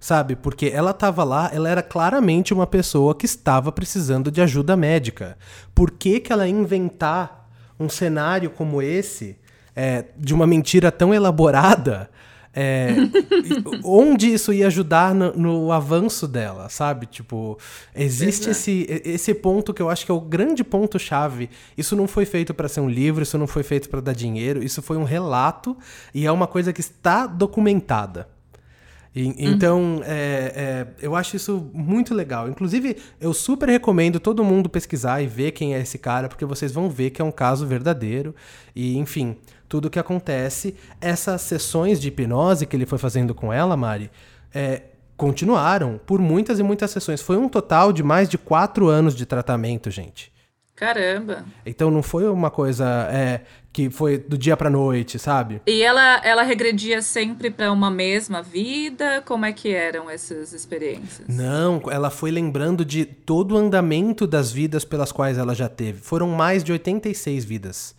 sabe? 0.04 0.36
Porque 0.36 0.66
ela 0.66 0.90
estava 0.90 1.24
lá, 1.24 1.50
ela 1.50 1.66
era 1.66 1.82
claramente 1.82 2.52
uma 2.52 2.66
pessoa 2.66 3.14
que 3.14 3.24
estava 3.24 3.72
precisando 3.72 4.30
de 4.30 4.42
ajuda 4.42 4.76
médica. 4.76 5.38
Por 5.74 5.90
que, 5.90 6.20
que 6.20 6.30
ela 6.30 6.46
inventar 6.46 7.48
um 7.80 7.88
cenário 7.88 8.50
como 8.50 8.82
esse, 8.82 9.38
é, 9.74 10.04
de 10.18 10.34
uma 10.34 10.46
mentira 10.46 10.92
tão 10.92 11.14
elaborada? 11.14 12.10
É, 12.56 12.94
onde 13.82 14.32
isso 14.32 14.52
ia 14.52 14.68
ajudar 14.68 15.12
no, 15.12 15.32
no, 15.32 15.72
avanço 15.72 16.28
dela, 16.28 16.68
sabe? 16.68 17.06
Tipo, 17.06 17.58
existe 17.94 18.48
esse, 18.50 18.86
esse 19.04 19.34
ponto 19.34 19.74
que 19.74 19.82
eu 19.82 19.90
acho 19.90 20.06
que 20.06 20.12
é 20.12 20.14
o 20.14 20.20
grande 20.20 20.62
ponto-chave. 20.62 21.50
Isso 21.76 21.96
não 21.96 22.06
foi 22.06 22.24
feito 22.24 22.54
para 22.54 22.68
ser 22.68 22.80
um 22.80 22.88
livro, 22.88 23.24
isso 23.24 23.36
não 23.36 23.48
foi 23.48 23.64
feito 23.64 23.88
para 23.88 24.00
dar 24.00 24.12
dinheiro, 24.12 24.62
isso 24.62 24.80
foi 24.80 24.96
um 24.96 25.02
relato 25.02 25.76
e 26.14 26.26
é 26.26 26.30
uma 26.30 26.46
coisa 26.46 26.72
que 26.72 26.80
está 26.80 27.26
documentada. 27.26 28.28
E, 29.14 29.26
uhum. 29.26 29.34
Então, 29.38 30.00
é, 30.04 30.52
é, 30.56 30.86
eu 31.00 31.14
acho 31.14 31.36
isso 31.36 31.70
muito 31.72 32.12
legal. 32.12 32.48
Inclusive, 32.48 32.96
eu 33.20 33.32
super 33.32 33.68
recomendo 33.68 34.18
todo 34.18 34.42
mundo 34.42 34.68
pesquisar 34.68 35.22
e 35.22 35.26
ver 35.26 35.52
quem 35.52 35.74
é 35.74 35.80
esse 35.80 35.98
cara, 35.98 36.28
porque 36.28 36.44
vocês 36.44 36.72
vão 36.72 36.90
ver 36.90 37.10
que 37.10 37.22
é 37.22 37.24
um 37.24 37.30
caso 37.30 37.64
verdadeiro. 37.64 38.34
E, 38.74 38.98
enfim, 38.98 39.36
tudo 39.68 39.86
o 39.86 39.90
que 39.90 39.98
acontece. 39.98 40.74
Essas 41.00 41.40
sessões 41.42 42.00
de 42.00 42.08
hipnose 42.08 42.66
que 42.66 42.76
ele 42.76 42.86
foi 42.86 42.98
fazendo 42.98 43.34
com 43.34 43.52
ela, 43.52 43.76
Mari, 43.76 44.10
é, 44.54 44.82
continuaram 45.16 46.00
por 46.04 46.20
muitas 46.20 46.58
e 46.58 46.62
muitas 46.62 46.90
sessões. 46.90 47.20
Foi 47.20 47.36
um 47.36 47.48
total 47.48 47.92
de 47.92 48.02
mais 48.02 48.28
de 48.28 48.38
quatro 48.38 48.88
anos 48.88 49.14
de 49.14 49.26
tratamento, 49.26 49.90
gente. 49.90 50.32
Caramba. 50.74 51.44
Então 51.64 51.88
não 51.88 52.02
foi 52.02 52.28
uma 52.28 52.50
coisa 52.50 53.08
é, 53.10 53.42
que 53.72 53.88
foi 53.88 54.18
do 54.18 54.36
dia 54.36 54.56
pra 54.56 54.68
noite, 54.68 55.20
sabe? 55.20 55.62
E 55.66 55.82
ela, 55.82 56.20
ela 56.24 56.42
regredia 56.42 57.00
sempre 57.00 57.48
para 57.48 57.70
uma 57.70 57.90
mesma 57.90 58.42
vida? 58.42 59.22
Como 59.24 59.46
é 59.46 59.52
que 59.52 59.72
eram 59.72 60.10
essas 60.10 60.52
experiências? 60.52 61.28
Não, 61.28 61.80
ela 61.90 62.10
foi 62.10 62.32
lembrando 62.32 62.84
de 62.84 63.04
todo 63.04 63.54
o 63.54 63.58
andamento 63.58 64.26
das 64.26 64.50
vidas 64.50 64.84
pelas 64.84 65.12
quais 65.12 65.38
ela 65.38 65.54
já 65.54 65.68
teve. 65.68 66.00
Foram 66.00 66.28
mais 66.30 66.64
de 66.64 66.72
86 66.72 67.44
vidas. 67.44 67.94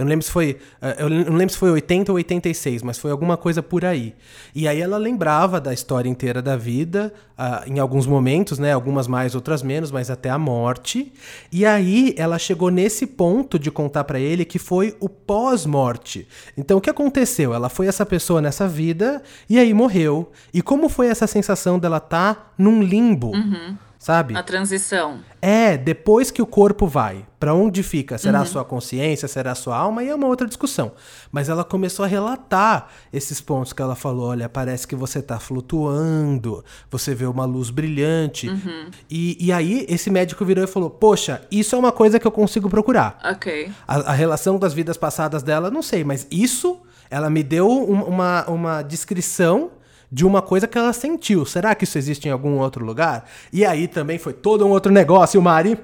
Eu 0.00 0.04
não 0.04 0.08
lembro 0.10 0.24
se 0.24 0.32
foi. 0.32 0.56
Eh, 0.80 0.96
eu 0.98 1.10
não 1.10 1.36
lembro 1.36 1.52
se 1.52 1.58
foi 1.58 1.70
80 1.70 2.10
ou 2.10 2.16
86, 2.16 2.82
mas 2.82 2.98
foi 2.98 3.10
alguma 3.10 3.36
coisa 3.36 3.62
por 3.62 3.84
aí. 3.84 4.14
E 4.54 4.66
aí 4.66 4.80
ela 4.80 4.96
lembrava 4.96 5.60
da 5.60 5.74
história 5.74 6.08
inteira 6.08 6.40
da 6.40 6.56
vida, 6.56 7.12
uh, 7.38 7.70
em 7.70 7.78
alguns 7.78 8.06
momentos, 8.06 8.58
né? 8.58 8.72
Algumas 8.72 9.06
mais, 9.06 9.34
outras 9.34 9.62
menos, 9.62 9.90
mas 9.90 10.10
até 10.10 10.30
a 10.30 10.38
morte. 10.38 11.12
E 11.52 11.66
aí 11.66 12.14
ela 12.16 12.38
chegou 12.38 12.70
nesse 12.70 13.06
ponto 13.06 13.58
de 13.58 13.70
contar 13.70 14.04
para 14.04 14.18
ele 14.18 14.46
que 14.46 14.58
foi 14.58 14.96
o 15.00 15.08
pós-morte. 15.08 16.26
Então 16.56 16.78
o 16.78 16.80
que 16.80 16.88
aconteceu? 16.88 17.52
Ela 17.52 17.68
foi 17.68 17.86
essa 17.86 18.06
pessoa 18.06 18.40
nessa 18.40 18.66
vida 18.66 19.22
e 19.50 19.58
aí 19.58 19.74
morreu. 19.74 20.32
E 20.54 20.62
como 20.62 20.88
foi 20.88 21.08
essa 21.08 21.26
sensação 21.26 21.78
dela 21.78 21.98
estar 21.98 22.34
tá 22.34 22.52
num 22.56 22.82
limbo? 22.82 23.32
Uhum 23.32 23.89
sabe? 24.00 24.34
A 24.34 24.42
transição. 24.42 25.20
É, 25.42 25.76
depois 25.76 26.30
que 26.30 26.40
o 26.40 26.46
corpo 26.46 26.86
vai, 26.86 27.26
para 27.38 27.54
onde 27.54 27.82
fica? 27.82 28.16
Será 28.16 28.38
uhum. 28.38 28.44
a 28.44 28.46
sua 28.46 28.64
consciência? 28.64 29.28
Será 29.28 29.52
a 29.52 29.54
sua 29.54 29.76
alma? 29.76 30.02
E 30.02 30.08
é 30.08 30.14
uma 30.14 30.26
outra 30.26 30.46
discussão. 30.46 30.92
Mas 31.30 31.50
ela 31.50 31.62
começou 31.62 32.04
a 32.04 32.08
relatar 32.08 32.88
esses 33.12 33.42
pontos 33.42 33.74
que 33.74 33.82
ela 33.82 33.94
falou: 33.94 34.30
olha, 34.30 34.48
parece 34.48 34.88
que 34.88 34.96
você 34.96 35.20
tá 35.20 35.38
flutuando, 35.38 36.64
você 36.90 37.14
vê 37.14 37.26
uma 37.26 37.44
luz 37.44 37.68
brilhante. 37.68 38.48
Uhum. 38.48 38.90
E, 39.08 39.36
e 39.38 39.52
aí 39.52 39.84
esse 39.88 40.10
médico 40.10 40.44
virou 40.46 40.64
e 40.64 40.66
falou: 40.66 40.88
poxa, 40.88 41.42
isso 41.50 41.76
é 41.76 41.78
uma 41.78 41.92
coisa 41.92 42.18
que 42.18 42.26
eu 42.26 42.32
consigo 42.32 42.70
procurar. 42.70 43.18
Ok. 43.22 43.70
A, 43.86 43.96
a 43.96 44.12
relação 44.12 44.58
das 44.58 44.72
vidas 44.72 44.96
passadas 44.96 45.42
dela, 45.42 45.70
não 45.70 45.82
sei, 45.82 46.04
mas 46.04 46.26
isso 46.30 46.80
ela 47.10 47.28
me 47.28 47.42
deu 47.42 47.68
um, 47.68 48.02
uma, 48.04 48.48
uma 48.48 48.82
descrição 48.82 49.72
de 50.10 50.26
uma 50.26 50.42
coisa 50.42 50.66
que 50.66 50.76
ela 50.76 50.92
sentiu. 50.92 51.44
Será 51.44 51.74
que 51.74 51.84
isso 51.84 51.98
existe 51.98 52.26
em 52.28 52.30
algum 52.30 52.58
outro 52.58 52.84
lugar? 52.84 53.28
E 53.52 53.64
aí 53.64 53.86
também 53.86 54.18
foi 54.18 54.32
todo 54.32 54.66
um 54.66 54.70
outro 54.70 54.92
negócio, 54.92 55.40
Mari. 55.40 55.78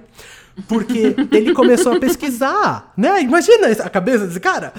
Porque 0.67 1.15
ele 1.31 1.53
começou 1.53 1.93
a 1.93 2.01
pesquisar, 2.01 2.93
né? 2.97 3.21
Imagina 3.21 3.69
a 3.69 3.91
cabeça 3.91 4.27
desse 4.27 4.41
cara. 4.41 4.73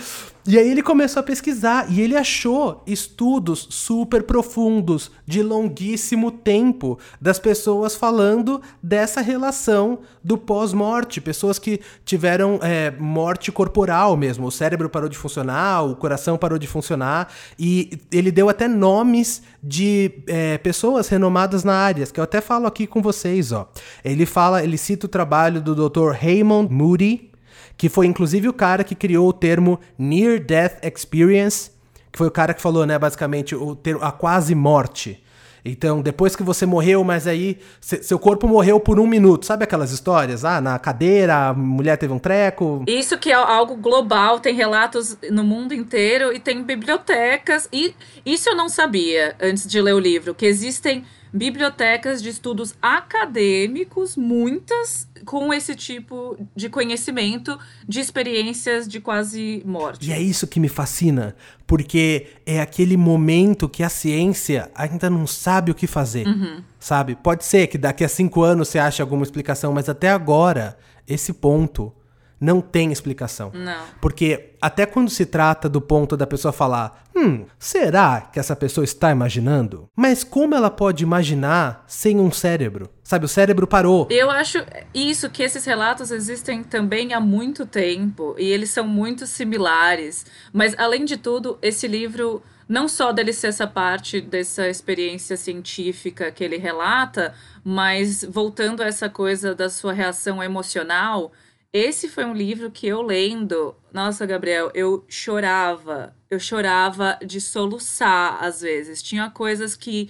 E 0.47 0.57
aí 0.57 0.69
ele 0.71 0.81
começou 0.81 1.19
a 1.19 1.23
pesquisar 1.23 1.91
e 1.91 1.99
ele 1.99 2.15
achou 2.15 2.81
estudos 2.87 3.67
super 3.69 4.23
profundos, 4.23 5.11
de 5.25 5.43
longuíssimo 5.43 6.31
tempo, 6.31 6.97
das 7.19 7.37
pessoas 7.37 7.97
falando 7.97 8.61
dessa 8.81 9.19
relação 9.19 9.99
do 10.23 10.37
pós-morte. 10.37 11.19
Pessoas 11.19 11.59
que 11.59 11.81
tiveram 12.05 12.61
é, 12.63 12.91
morte 12.91 13.51
corporal 13.51 14.15
mesmo. 14.15 14.47
O 14.47 14.51
cérebro 14.51 14.89
parou 14.89 15.09
de 15.09 15.17
funcionar, 15.17 15.83
o 15.83 15.97
coração 15.97 16.37
parou 16.37 16.57
de 16.57 16.65
funcionar. 16.65 17.27
E 17.59 17.99
ele 18.09 18.31
deu 18.31 18.47
até 18.47 18.69
nomes 18.69 19.41
de 19.61 20.23
é, 20.27 20.57
pessoas 20.59 21.09
renomadas 21.09 21.65
na 21.65 21.73
área, 21.73 22.05
que 22.05 22.21
eu 22.21 22.23
até 22.23 22.39
falo 22.39 22.67
aqui 22.67 22.87
com 22.87 23.01
vocês. 23.01 23.51
ó. 23.51 23.69
Ele 24.01 24.25
fala, 24.25 24.63
ele 24.63 24.77
cita 24.77 25.07
o 25.07 25.09
trabalho 25.09 25.59
do 25.59 25.89
Dr. 25.89 26.11
Raymond 26.11 26.73
Moody 26.73 27.31
que 27.77 27.89
foi 27.89 28.07
inclusive 28.07 28.49
o 28.49 28.53
cara 28.53 28.83
que 28.83 28.95
criou 28.95 29.29
o 29.29 29.33
termo 29.33 29.79
Near 29.97 30.39
Death 30.39 30.83
Experience, 30.83 31.71
que 32.11 32.17
foi 32.17 32.27
o 32.27 32.31
cara 32.31 32.53
que 32.53 32.61
falou, 32.61 32.85
né, 32.85 32.97
basicamente, 32.97 33.55
o 33.55 33.75
termo, 33.75 34.03
a 34.03 34.11
quase 34.11 34.55
morte. 34.55 35.23
Então, 35.63 36.01
depois 36.01 36.33
que 36.33 36.43
você 36.43 36.65
morreu, 36.65 37.03
mas 37.03 37.27
aí 37.27 37.59
seu 37.81 38.17
corpo 38.17 38.47
morreu 38.47 38.79
por 38.79 38.99
um 38.99 39.05
minuto. 39.05 39.45
Sabe 39.45 39.65
aquelas 39.65 39.91
histórias? 39.91 40.45
Ah, 40.45 40.61
na 40.61 40.79
cadeira, 40.79 41.49
a 41.49 41.53
mulher 41.53 41.97
teve 41.97 42.13
um 42.13 42.19
treco. 42.19 42.85
Isso 42.87 43.17
que 43.17 43.31
é 43.31 43.35
algo 43.35 43.75
global, 43.75 44.39
tem 44.39 44.55
relatos 44.55 45.17
no 45.29 45.43
mundo 45.43 45.73
inteiro 45.73 46.33
e 46.33 46.39
tem 46.39 46.63
bibliotecas. 46.63 47.67
E 47.73 47.93
isso 48.25 48.49
eu 48.49 48.55
não 48.55 48.69
sabia 48.69 49.35
antes 49.41 49.67
de 49.67 49.81
ler 49.81 49.93
o 49.93 49.99
livro, 49.99 50.33
que 50.33 50.45
existem 50.45 51.03
bibliotecas 51.37 52.21
de 52.21 52.29
estudos 52.29 52.73
acadêmicos, 52.81 54.17
muitas 54.17 55.07
com 55.25 55.53
esse 55.53 55.75
tipo 55.75 56.37
de 56.55 56.69
conhecimento 56.69 57.57
de 57.87 57.99
experiências 57.99 58.87
de 58.87 58.99
quase 58.99 59.61
morte. 59.65 60.09
E 60.09 60.13
é 60.13 60.19
isso 60.19 60.47
que 60.47 60.59
me 60.59 60.67
fascina, 60.67 61.35
porque 61.65 62.27
é 62.45 62.59
aquele 62.59 62.97
momento 62.97 63.69
que 63.69 63.83
a 63.83 63.89
ciência 63.89 64.71
ainda 64.73 65.09
não 65.09 65.27
sabe 65.27 65.71
o 65.71 65.75
que 65.75 65.87
fazer, 65.87 66.27
uhum. 66.27 66.63
sabe? 66.79 67.15
Pode 67.15 67.45
ser 67.45 67.67
que 67.67 67.77
daqui 67.77 68.03
a 68.03 68.09
cinco 68.09 68.41
anos 68.41 68.69
você 68.69 68.79
ache 68.79 69.01
alguma 69.01 69.23
explicação, 69.23 69.73
mas 69.73 69.89
até 69.89 70.09
agora, 70.09 70.77
esse 71.07 71.33
ponto 71.33 71.93
não 72.39 72.61
tem 72.61 72.91
explicação. 72.91 73.51
Não. 73.53 73.85
Porque 73.99 74.53
até 74.61 74.85
quando 74.85 75.09
se 75.09 75.25
trata 75.25 75.67
do 75.67 75.81
ponto 75.81 76.15
da 76.15 76.27
pessoa 76.27 76.51
falar, 76.51 77.03
hum, 77.15 77.45
será 77.57 78.21
que 78.21 78.39
essa 78.39 78.55
pessoa 78.55 78.83
está 78.83 79.11
imaginando? 79.11 79.89
Mas 79.95 80.23
como 80.23 80.55
ela 80.55 80.69
pode 80.69 81.03
imaginar 81.03 81.83
sem 81.87 82.19
um 82.19 82.31
cérebro? 82.31 82.89
Sabe, 83.03 83.25
o 83.25 83.29
cérebro 83.29 83.65
parou. 83.65 84.07
Eu 84.09 84.29
acho 84.29 84.59
isso 84.93 85.29
que 85.29 85.43
esses 85.43 85.65
relatos 85.65 86.11
existem 86.11 86.63
também 86.63 87.13
há 87.13 87.19
muito 87.19 87.65
tempo 87.65 88.35
e 88.37 88.45
eles 88.45 88.69
são 88.69 88.87
muito 88.87 89.25
similares. 89.25 90.25
Mas 90.53 90.75
além 90.77 91.05
de 91.05 91.17
tudo, 91.17 91.57
esse 91.61 91.87
livro 91.87 92.41
não 92.67 92.87
só 92.87 93.13
dele 93.13 93.31
ser 93.31 93.47
essa 93.47 93.65
parte 93.65 94.19
dessa 94.19 94.67
experiência 94.67 95.37
científica 95.37 96.31
que 96.31 96.43
ele 96.43 96.57
relata, 96.57 97.33
mas 97.63 98.25
voltando 98.25 98.83
a 98.83 98.87
essa 98.87 99.09
coisa 99.09 99.55
da 99.55 99.69
sua 99.69 99.93
reação 99.93 100.43
emocional, 100.43 101.31
esse 101.77 102.07
foi 102.09 102.25
um 102.25 102.33
livro 102.33 102.71
que 102.71 102.87
eu 102.87 103.01
lendo, 103.01 103.75
nossa, 103.93 104.25
Gabriel, 104.25 104.71
eu 104.73 105.05
chorava. 105.07 106.15
Eu 106.29 106.39
chorava 106.39 107.17
de 107.25 107.39
soluçar 107.39 108.43
às 108.43 108.61
vezes. 108.61 109.01
Tinha 109.03 109.29
coisas 109.29 109.75
que, 109.75 110.09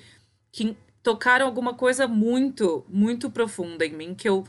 que 0.52 0.76
tocaram 1.04 1.46
alguma 1.46 1.74
coisa 1.74 2.08
muito, 2.08 2.86
muito 2.88 3.30
profunda 3.30 3.86
em 3.86 3.94
mim 3.94 4.16
que 4.16 4.28
eu 4.28 4.46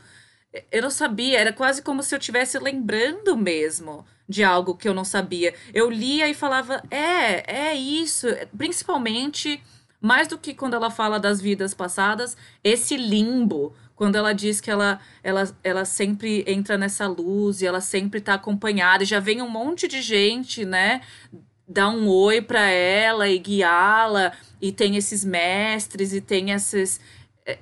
eu 0.71 0.81
não 0.81 0.89
sabia, 0.89 1.39
era 1.39 1.53
quase 1.53 1.79
como 1.79 2.01
se 2.01 2.15
eu 2.15 2.17
estivesse 2.17 2.57
lembrando 2.57 3.37
mesmo 3.37 4.03
de 4.27 4.43
algo 4.43 4.75
que 4.75 4.89
eu 4.89 4.95
não 4.95 5.05
sabia. 5.05 5.53
Eu 5.71 5.91
lia 5.91 6.27
e 6.27 6.33
falava, 6.33 6.81
é, 6.89 7.69
é 7.69 7.75
isso, 7.75 8.27
principalmente 8.57 9.61
mais 10.01 10.27
do 10.27 10.37
que 10.37 10.53
quando 10.53 10.75
ela 10.75 10.89
fala 10.89 11.19
das 11.19 11.41
vidas 11.41 11.73
passadas, 11.73 12.37
esse 12.63 12.95
limbo, 12.95 13.75
quando 13.99 14.15
ela 14.15 14.31
diz 14.31 14.61
que 14.61 14.71
ela, 14.71 14.97
ela, 15.21 15.43
ela 15.61 15.83
sempre 15.83 16.45
entra 16.47 16.77
nessa 16.77 17.05
luz 17.05 17.61
e 17.61 17.65
ela 17.65 17.81
sempre 17.81 18.19
está 18.19 18.35
acompanhada, 18.35 19.03
e 19.03 19.05
já 19.05 19.19
vem 19.19 19.41
um 19.41 19.49
monte 19.49 19.89
de 19.89 20.01
gente, 20.01 20.63
né? 20.63 21.01
Dar 21.67 21.89
um 21.89 22.07
oi 22.07 22.41
para 22.41 22.61
ela 22.61 23.27
e 23.27 23.37
guiá-la, 23.37 24.31
e 24.61 24.71
tem 24.71 24.95
esses 24.95 25.25
mestres, 25.25 26.13
e 26.13 26.21
tem 26.21 26.51
esses, 26.51 27.01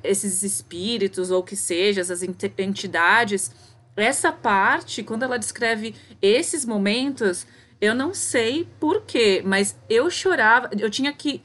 esses 0.04 0.44
espíritos, 0.44 1.32
ou 1.32 1.42
que 1.42 1.56
seja, 1.56 2.02
essas 2.02 2.22
entidades. 2.22 3.52
Essa 3.96 4.32
parte, 4.32 5.02
quando 5.02 5.24
ela 5.24 5.40
descreve 5.40 5.96
esses 6.22 6.64
momentos, 6.66 7.48
eu 7.82 7.96
não 7.96 8.14
sei 8.14 8.68
porquê, 8.80 9.42
mas 9.44 9.76
eu 9.90 10.08
chorava, 10.12 10.70
eu 10.78 10.92
tinha 10.92 11.12
que 11.12 11.42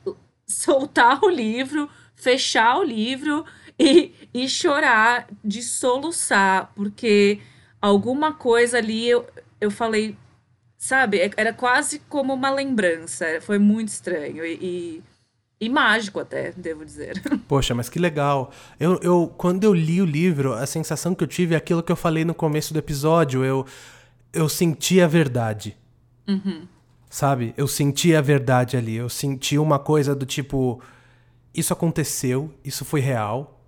soltar 0.46 1.24
o 1.24 1.30
livro, 1.30 1.88
fechar 2.14 2.76
o 2.76 2.82
livro 2.82 3.42
e, 3.82 4.14
e 4.32 4.48
chorar, 4.48 5.26
de 5.44 5.62
soluçar, 5.62 6.72
porque 6.74 7.40
alguma 7.80 8.32
coisa 8.32 8.78
ali 8.78 9.08
eu, 9.08 9.26
eu 9.60 9.70
falei, 9.70 10.16
sabe, 10.78 11.18
é, 11.18 11.30
era 11.36 11.52
quase 11.52 12.00
como 12.08 12.32
uma 12.32 12.50
lembrança, 12.50 13.26
foi 13.40 13.58
muito 13.58 13.88
estranho 13.88 14.44
e, 14.44 14.54
e, 14.60 15.02
e 15.60 15.68
mágico 15.68 16.20
até, 16.20 16.52
devo 16.52 16.84
dizer. 16.84 17.20
Poxa, 17.48 17.74
mas 17.74 17.88
que 17.88 17.98
legal. 17.98 18.52
Eu, 18.78 19.00
eu, 19.02 19.34
quando 19.36 19.64
eu 19.64 19.74
li 19.74 20.00
o 20.00 20.06
livro, 20.06 20.52
a 20.52 20.66
sensação 20.66 21.14
que 21.14 21.24
eu 21.24 21.28
tive 21.28 21.54
é 21.54 21.58
aquilo 21.58 21.82
que 21.82 21.92
eu 21.92 21.96
falei 21.96 22.24
no 22.24 22.34
começo 22.34 22.72
do 22.72 22.78
episódio, 22.78 23.44
eu, 23.44 23.66
eu 24.32 24.48
senti 24.48 25.00
a 25.00 25.08
verdade. 25.08 25.76
Uhum. 26.28 26.66
Sabe? 27.10 27.52
Eu 27.56 27.68
senti 27.68 28.14
a 28.14 28.20
verdade 28.20 28.76
ali. 28.76 28.94
Eu 28.94 29.08
senti 29.08 29.58
uma 29.58 29.78
coisa 29.78 30.14
do 30.14 30.24
tipo: 30.24 30.80
isso 31.54 31.72
aconteceu, 31.72 32.50
isso 32.64 32.84
foi 32.84 33.00
real, 33.00 33.61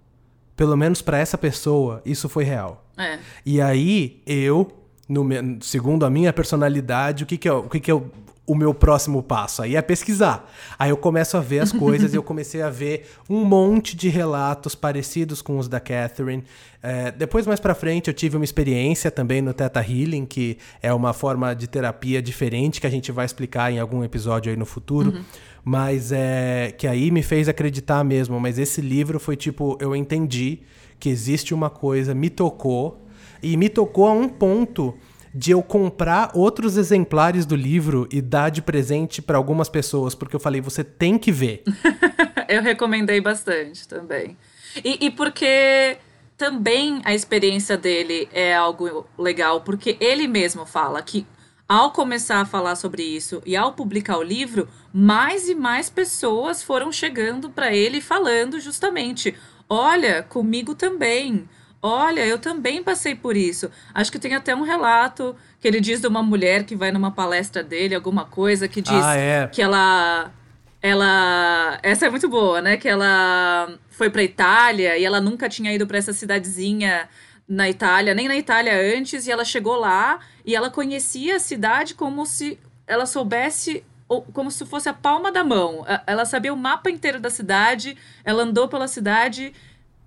pelo 0.56 0.76
menos 0.76 1.02
para 1.02 1.18
essa 1.18 1.36
pessoa, 1.36 2.00
isso 2.04 2.28
foi 2.28 2.44
real. 2.44 2.84
É. 2.96 3.18
E 3.44 3.60
aí, 3.60 4.22
eu, 4.26 4.70
no, 5.08 5.24
segundo 5.60 6.06
a 6.06 6.10
minha 6.10 6.32
personalidade, 6.32 7.24
o 7.24 7.26
que, 7.26 7.36
que, 7.36 7.48
é, 7.48 7.52
o, 7.52 7.68
que, 7.68 7.80
que 7.80 7.90
é 7.90 8.00
o, 8.46 8.54
meu 8.54 8.74
próximo 8.74 9.22
passo? 9.22 9.62
Aí 9.62 9.76
é 9.76 9.82
pesquisar. 9.82 10.50
Aí 10.78 10.90
eu 10.90 10.96
começo 10.96 11.36
a 11.36 11.40
ver 11.40 11.60
as 11.60 11.72
coisas 11.72 12.12
e 12.12 12.16
eu 12.16 12.22
comecei 12.22 12.62
a 12.62 12.70
ver 12.70 13.08
um 13.28 13.44
monte 13.44 13.96
de 13.96 14.08
relatos 14.08 14.74
parecidos 14.74 15.40
com 15.40 15.58
os 15.58 15.68
da 15.68 15.80
Catherine. 15.80 16.44
É, 16.82 17.10
depois, 17.10 17.46
mais 17.46 17.60
pra 17.60 17.74
frente, 17.74 18.08
eu 18.08 18.14
tive 18.14 18.36
uma 18.36 18.44
experiência 18.44 19.10
também 19.10 19.40
no 19.40 19.52
Theta 19.54 19.80
Healing, 19.80 20.26
que 20.26 20.58
é 20.82 20.92
uma 20.92 21.12
forma 21.12 21.54
de 21.54 21.66
terapia 21.66 22.20
diferente 22.20 22.80
que 22.80 22.86
a 22.86 22.90
gente 22.90 23.10
vai 23.10 23.24
explicar 23.24 23.72
em 23.72 23.78
algum 23.78 24.04
episódio 24.04 24.50
aí 24.50 24.56
no 24.56 24.66
futuro. 24.66 25.10
Uhum 25.10 25.24
mas 25.64 26.12
é 26.12 26.74
que 26.76 26.86
aí 26.86 27.10
me 27.10 27.22
fez 27.22 27.48
acreditar 27.48 28.04
mesmo. 28.04 28.38
Mas 28.38 28.58
esse 28.58 28.82
livro 28.82 29.18
foi 29.18 29.34
tipo, 29.34 29.78
eu 29.80 29.96
entendi 29.96 30.60
que 31.00 31.08
existe 31.08 31.54
uma 31.54 31.70
coisa, 31.70 32.14
me 32.14 32.28
tocou 32.28 33.02
e 33.42 33.56
me 33.56 33.68
tocou 33.68 34.06
a 34.06 34.12
um 34.12 34.28
ponto 34.28 34.94
de 35.34 35.50
eu 35.50 35.62
comprar 35.62 36.30
outros 36.32 36.76
exemplares 36.76 37.44
do 37.44 37.56
livro 37.56 38.08
e 38.12 38.22
dar 38.22 38.50
de 38.50 38.62
presente 38.62 39.20
para 39.20 39.36
algumas 39.36 39.68
pessoas, 39.68 40.14
porque 40.14 40.36
eu 40.36 40.40
falei, 40.40 40.60
você 40.60 40.84
tem 40.84 41.18
que 41.18 41.32
ver. 41.32 41.64
eu 42.48 42.62
recomendei 42.62 43.20
bastante 43.20 43.88
também. 43.88 44.36
E, 44.84 45.06
e 45.06 45.10
porque 45.10 45.98
também 46.36 47.00
a 47.04 47.12
experiência 47.12 47.76
dele 47.76 48.28
é 48.32 48.54
algo 48.54 49.06
legal, 49.18 49.62
porque 49.62 49.96
ele 49.98 50.28
mesmo 50.28 50.64
fala 50.64 51.02
que 51.02 51.26
ao 51.68 51.90
começar 51.90 52.40
a 52.40 52.46
falar 52.46 52.76
sobre 52.76 53.02
isso 53.02 53.42
e 53.44 53.56
ao 53.56 53.72
publicar 53.72 54.18
o 54.18 54.22
livro, 54.22 54.68
mais 54.92 55.48
e 55.48 55.54
mais 55.54 55.90
pessoas 55.90 56.62
foram 56.62 56.92
chegando 56.92 57.50
para 57.50 57.74
ele 57.74 58.00
falando 58.00 58.60
justamente: 58.60 59.34
olha, 59.68 60.22
comigo 60.22 60.74
também. 60.74 61.48
Olha, 61.86 62.24
eu 62.24 62.38
também 62.38 62.82
passei 62.82 63.14
por 63.14 63.36
isso. 63.36 63.70
Acho 63.92 64.10
que 64.10 64.18
tem 64.18 64.34
até 64.34 64.56
um 64.56 64.62
relato 64.62 65.36
que 65.60 65.68
ele 65.68 65.82
diz 65.82 66.00
de 66.00 66.06
uma 66.06 66.22
mulher 66.22 66.64
que 66.64 66.74
vai 66.74 66.90
numa 66.90 67.10
palestra 67.10 67.62
dele, 67.62 67.94
alguma 67.94 68.24
coisa, 68.24 68.66
que 68.66 68.80
diz 68.80 69.04
ah, 69.04 69.14
é. 69.14 69.46
que 69.48 69.60
ela. 69.60 70.32
Ela. 70.80 71.78
Essa 71.82 72.06
é 72.06 72.10
muito 72.10 72.26
boa, 72.26 72.62
né? 72.62 72.78
Que 72.78 72.88
ela 72.88 73.78
foi 73.90 74.08
pra 74.08 74.22
Itália 74.22 74.96
e 74.96 75.04
ela 75.04 75.20
nunca 75.20 75.46
tinha 75.46 75.74
ido 75.74 75.86
para 75.86 75.98
essa 75.98 76.14
cidadezinha 76.14 77.06
na 77.46 77.68
Itália, 77.68 78.14
nem 78.14 78.28
na 78.28 78.36
Itália 78.36 78.72
antes, 78.96 79.26
e 79.26 79.30
ela 79.30 79.44
chegou 79.44 79.76
lá 79.76 80.20
e 80.42 80.56
ela 80.56 80.70
conhecia 80.70 81.36
a 81.36 81.38
cidade 81.38 81.92
como 81.94 82.24
se 82.24 82.58
ela 82.86 83.04
soubesse 83.04 83.84
como 84.32 84.50
se 84.50 84.64
fosse 84.64 84.88
a 84.88 84.94
palma 84.94 85.30
da 85.30 85.44
mão. 85.44 85.84
Ela 86.06 86.24
sabia 86.24 86.52
o 86.52 86.56
mapa 86.56 86.90
inteiro 86.90 87.20
da 87.20 87.28
cidade, 87.28 87.96
ela 88.24 88.42
andou 88.42 88.68
pela 88.68 88.88
cidade 88.88 89.52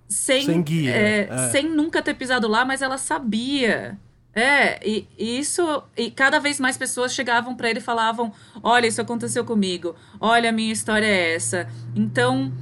sem, 0.08 0.42
sem 0.44 0.62
guia, 0.62 0.90
é, 0.90 1.28
é. 1.30 1.48
sem 1.50 1.68
nunca 1.68 2.00
ter 2.00 2.14
pisado 2.14 2.48
lá, 2.48 2.64
mas 2.64 2.82
ela 2.82 2.96
sabia. 2.96 3.98
É, 4.34 4.78
e, 4.86 5.06
e 5.18 5.38
isso. 5.38 5.82
E 5.96 6.10
cada 6.10 6.38
vez 6.38 6.60
mais 6.60 6.76
pessoas 6.76 7.12
chegavam 7.12 7.54
para 7.54 7.68
ele 7.68 7.80
e 7.80 7.82
falavam: 7.82 8.32
Olha, 8.62 8.86
isso 8.86 9.00
aconteceu 9.00 9.44
comigo. 9.44 9.94
Olha, 10.20 10.50
a 10.50 10.52
minha 10.52 10.72
história 10.72 11.06
é 11.06 11.34
essa. 11.34 11.68
Então, 11.94 12.52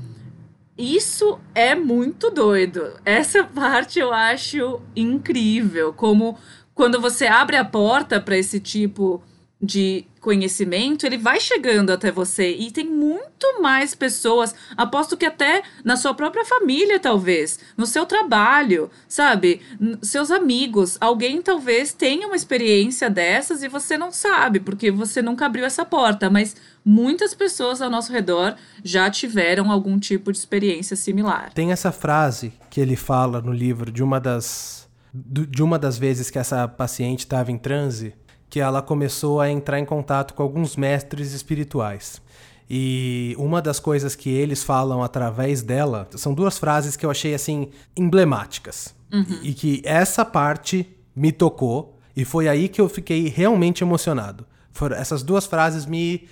isso 0.76 1.38
é 1.54 1.74
muito 1.74 2.30
doido. 2.30 2.98
Essa 3.04 3.44
parte 3.54 3.98
eu 3.98 4.12
acho 4.12 4.80
incrível. 4.94 5.92
Como 5.92 6.38
quando 6.74 7.00
você 7.00 7.26
abre 7.26 7.56
a 7.56 7.64
porta 7.64 8.20
para 8.20 8.37
esse 8.37 8.59
tipo 8.61 9.22
de 9.61 10.06
conhecimento, 10.27 11.07
ele 11.07 11.17
vai 11.17 11.39
chegando 11.39 11.91
até 11.91 12.11
você 12.11 12.51
e 12.51 12.73
tem 12.73 12.85
muito 12.85 13.62
mais 13.62 13.95
pessoas, 13.95 14.57
aposto 14.77 15.17
que 15.17 15.25
até 15.25 15.62
na 15.85 15.97
sua 15.97 16.15
própria 16.15 16.45
família, 16.45 16.99
talvez, 16.99 17.61
no 17.77 17.87
seu 17.87 18.05
trabalho, 18.05 18.91
sabe? 19.07 19.61
Seus 20.03 20.33
amigos, 20.33 20.99
alguém 21.01 21.41
talvez 21.41 21.93
tenha 21.93 22.27
uma 22.27 22.35
experiência 22.35 23.09
dessas 23.09 23.62
e 23.62 23.69
você 23.69 23.97
não 23.97 24.11
sabe, 24.11 24.59
porque 24.59 24.91
você 24.91 25.23
nunca 25.23 25.47
abriu 25.47 25.65
essa 25.65 25.85
porta, 25.85 26.29
mas 26.29 26.57
muitas 26.85 27.33
pessoas 27.33 27.81
ao 27.81 27.89
nosso 27.89 28.12
redor 28.12 28.57
já 28.83 29.09
tiveram 29.09 29.71
algum 29.71 29.97
tipo 29.97 30.33
de 30.33 30.39
experiência 30.39 30.97
similar. 30.97 31.53
Tem 31.55 31.71
essa 31.71 31.93
frase 31.93 32.53
que 32.69 32.81
ele 32.81 32.97
fala 32.97 33.41
no 33.41 33.53
livro 33.53 33.93
de 33.93 34.03
uma 34.03 34.19
das 34.19 34.89
de 35.15 35.62
uma 35.62 35.79
das 35.79 35.97
vezes 35.97 36.29
que 36.29 36.39
essa 36.39 36.69
paciente 36.69 37.21
estava 37.21 37.51
em 37.51 37.57
transe, 37.57 38.15
que 38.57 38.61
ela 38.61 38.81
começou 38.81 39.38
a 39.38 39.51
entrar 39.51 39.79
em 39.79 39.85
contato 39.85 40.33
com 40.33 40.42
alguns 40.42 40.77
mestres 40.77 41.33
espirituais. 41.33 42.23
E 42.71 43.35
uma 43.37 43.61
das 43.61 43.79
coisas 43.79 44.14
que 44.16 44.31
eles 44.31 44.64
falam 44.64 45.03
através 45.03 45.61
dela 45.61 46.09
são 46.12 46.33
duas 46.33 46.57
frases 46.57 46.97
que 46.97 47.05
eu 47.05 47.11
achei 47.11 47.35
assim 47.35 47.69
emblemáticas. 47.95 48.95
Uhum. 49.12 49.40
E 49.42 49.53
que 49.53 49.83
essa 49.85 50.25
parte 50.25 50.88
me 51.14 51.33
tocou 51.33 51.99
e 52.16 52.25
foi 52.25 52.49
aí 52.49 52.66
que 52.66 52.81
eu 52.81 52.88
fiquei 52.88 53.29
realmente 53.29 53.85
emocionado. 53.85 54.47
Foram, 54.73 54.97
essas 54.97 55.23
duas 55.23 55.45
frases 55.45 55.85
me 55.85 56.27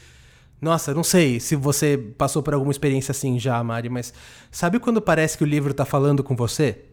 nossa, 0.62 0.94
não 0.94 1.04
sei 1.04 1.38
se 1.38 1.54
você 1.54 1.98
passou 2.16 2.42
por 2.42 2.54
alguma 2.54 2.72
experiência 2.72 3.12
assim 3.12 3.38
já, 3.38 3.62
Mari, 3.62 3.90
mas 3.90 4.14
sabe 4.50 4.78
quando 4.78 5.02
parece 5.02 5.36
que 5.36 5.44
o 5.44 5.46
livro 5.46 5.74
tá 5.74 5.84
falando 5.84 6.24
com 6.24 6.34
você? 6.34 6.86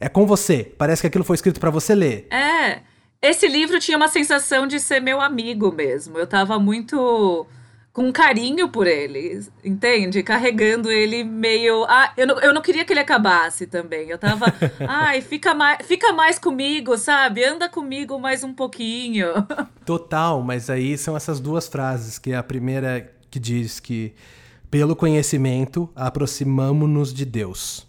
É 0.00 0.08
com 0.08 0.26
você. 0.26 0.74
Parece 0.76 1.02
que 1.02 1.06
aquilo 1.06 1.22
foi 1.22 1.36
escrito 1.36 1.60
para 1.60 1.70
você 1.70 1.94
ler. 1.94 2.26
É. 2.32 2.89
Esse 3.22 3.46
livro 3.46 3.78
tinha 3.78 3.98
uma 3.98 4.08
sensação 4.08 4.66
de 4.66 4.80
ser 4.80 5.00
meu 5.00 5.20
amigo 5.20 5.70
mesmo. 5.70 6.18
Eu 6.18 6.26
tava 6.26 6.58
muito 6.58 7.46
com 7.92 8.10
carinho 8.12 8.68
por 8.70 8.86
ele, 8.86 9.44
entende? 9.62 10.22
Carregando 10.22 10.90
ele 10.90 11.22
meio. 11.22 11.84
Ah, 11.84 12.14
eu 12.16 12.26
não, 12.26 12.40
eu 12.40 12.54
não 12.54 12.62
queria 12.62 12.82
que 12.82 12.92
ele 12.92 13.00
acabasse 13.00 13.66
também. 13.66 14.08
Eu 14.08 14.16
tava. 14.16 14.46
Ai, 14.88 15.20
fica 15.20 15.52
mais, 15.52 15.86
fica 15.86 16.14
mais 16.14 16.38
comigo, 16.38 16.96
sabe? 16.96 17.44
Anda 17.44 17.68
comigo 17.68 18.18
mais 18.18 18.42
um 18.42 18.54
pouquinho. 18.54 19.26
Total, 19.84 20.40
mas 20.42 20.70
aí 20.70 20.96
são 20.96 21.14
essas 21.14 21.40
duas 21.40 21.68
frases, 21.68 22.18
que 22.18 22.32
é 22.32 22.36
a 22.36 22.42
primeira 22.42 23.12
que 23.30 23.38
diz 23.38 23.78
que 23.80 24.14
pelo 24.70 24.96
conhecimento 24.96 25.90
aproximamo-nos 25.94 27.12
de 27.12 27.26
Deus. 27.26 27.86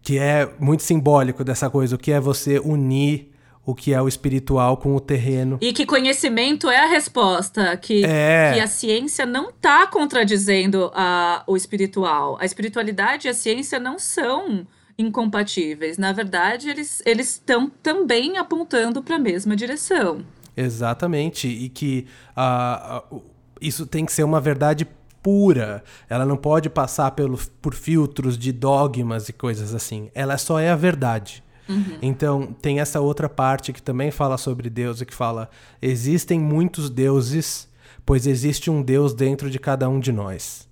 Que 0.00 0.16
é 0.16 0.48
muito 0.60 0.84
simbólico 0.84 1.42
dessa 1.42 1.68
coisa, 1.68 1.96
o 1.96 1.98
que 1.98 2.12
é 2.12 2.20
você 2.20 2.60
unir 2.60 3.29
o 3.64 3.74
que 3.74 3.92
é 3.92 4.00
o 4.00 4.08
espiritual 4.08 4.76
com 4.76 4.94
o 4.96 5.00
terreno. 5.00 5.58
E 5.60 5.72
que 5.72 5.86
conhecimento 5.86 6.68
é 6.68 6.78
a 6.78 6.86
resposta, 6.86 7.76
que, 7.76 8.04
é. 8.04 8.52
que 8.54 8.60
a 8.60 8.66
ciência 8.66 9.26
não 9.26 9.50
está 9.50 9.86
contradizendo 9.86 10.90
a, 10.94 11.42
o 11.46 11.56
espiritual. 11.56 12.36
A 12.40 12.44
espiritualidade 12.44 13.28
e 13.28 13.30
a 13.30 13.34
ciência 13.34 13.78
não 13.78 13.98
são 13.98 14.66
incompatíveis. 14.98 15.98
Na 15.98 16.12
verdade, 16.12 16.68
eles 16.68 17.02
estão 17.06 17.70
também 17.82 18.38
apontando 18.38 19.02
para 19.02 19.16
a 19.16 19.18
mesma 19.18 19.54
direção. 19.56 20.24
Exatamente. 20.56 21.48
E 21.48 21.68
que 21.68 22.06
uh, 22.36 23.22
isso 23.60 23.86
tem 23.86 24.04
que 24.04 24.12
ser 24.12 24.24
uma 24.24 24.40
verdade 24.40 24.86
pura. 25.22 25.82
Ela 26.08 26.24
não 26.24 26.36
pode 26.36 26.68
passar 26.68 27.10
pelo, 27.12 27.38
por 27.60 27.74
filtros 27.74 28.38
de 28.38 28.52
dogmas 28.52 29.28
e 29.28 29.32
coisas 29.32 29.74
assim. 29.74 30.10
Ela 30.14 30.38
só 30.38 30.58
é 30.58 30.70
a 30.70 30.76
verdade. 30.76 31.42
Uhum. 31.70 31.98
Então, 32.02 32.52
tem 32.60 32.80
essa 32.80 33.00
outra 33.00 33.28
parte 33.28 33.72
que 33.72 33.80
também 33.80 34.10
fala 34.10 34.36
sobre 34.36 34.68
Deus 34.68 35.00
e 35.00 35.06
que 35.06 35.14
fala: 35.14 35.48
existem 35.80 36.40
muitos 36.40 36.90
deuses, 36.90 37.68
pois 38.04 38.26
existe 38.26 38.70
um 38.70 38.82
Deus 38.82 39.14
dentro 39.14 39.48
de 39.48 39.58
cada 39.58 39.88
um 39.88 40.00
de 40.00 40.10
nós. 40.10 40.68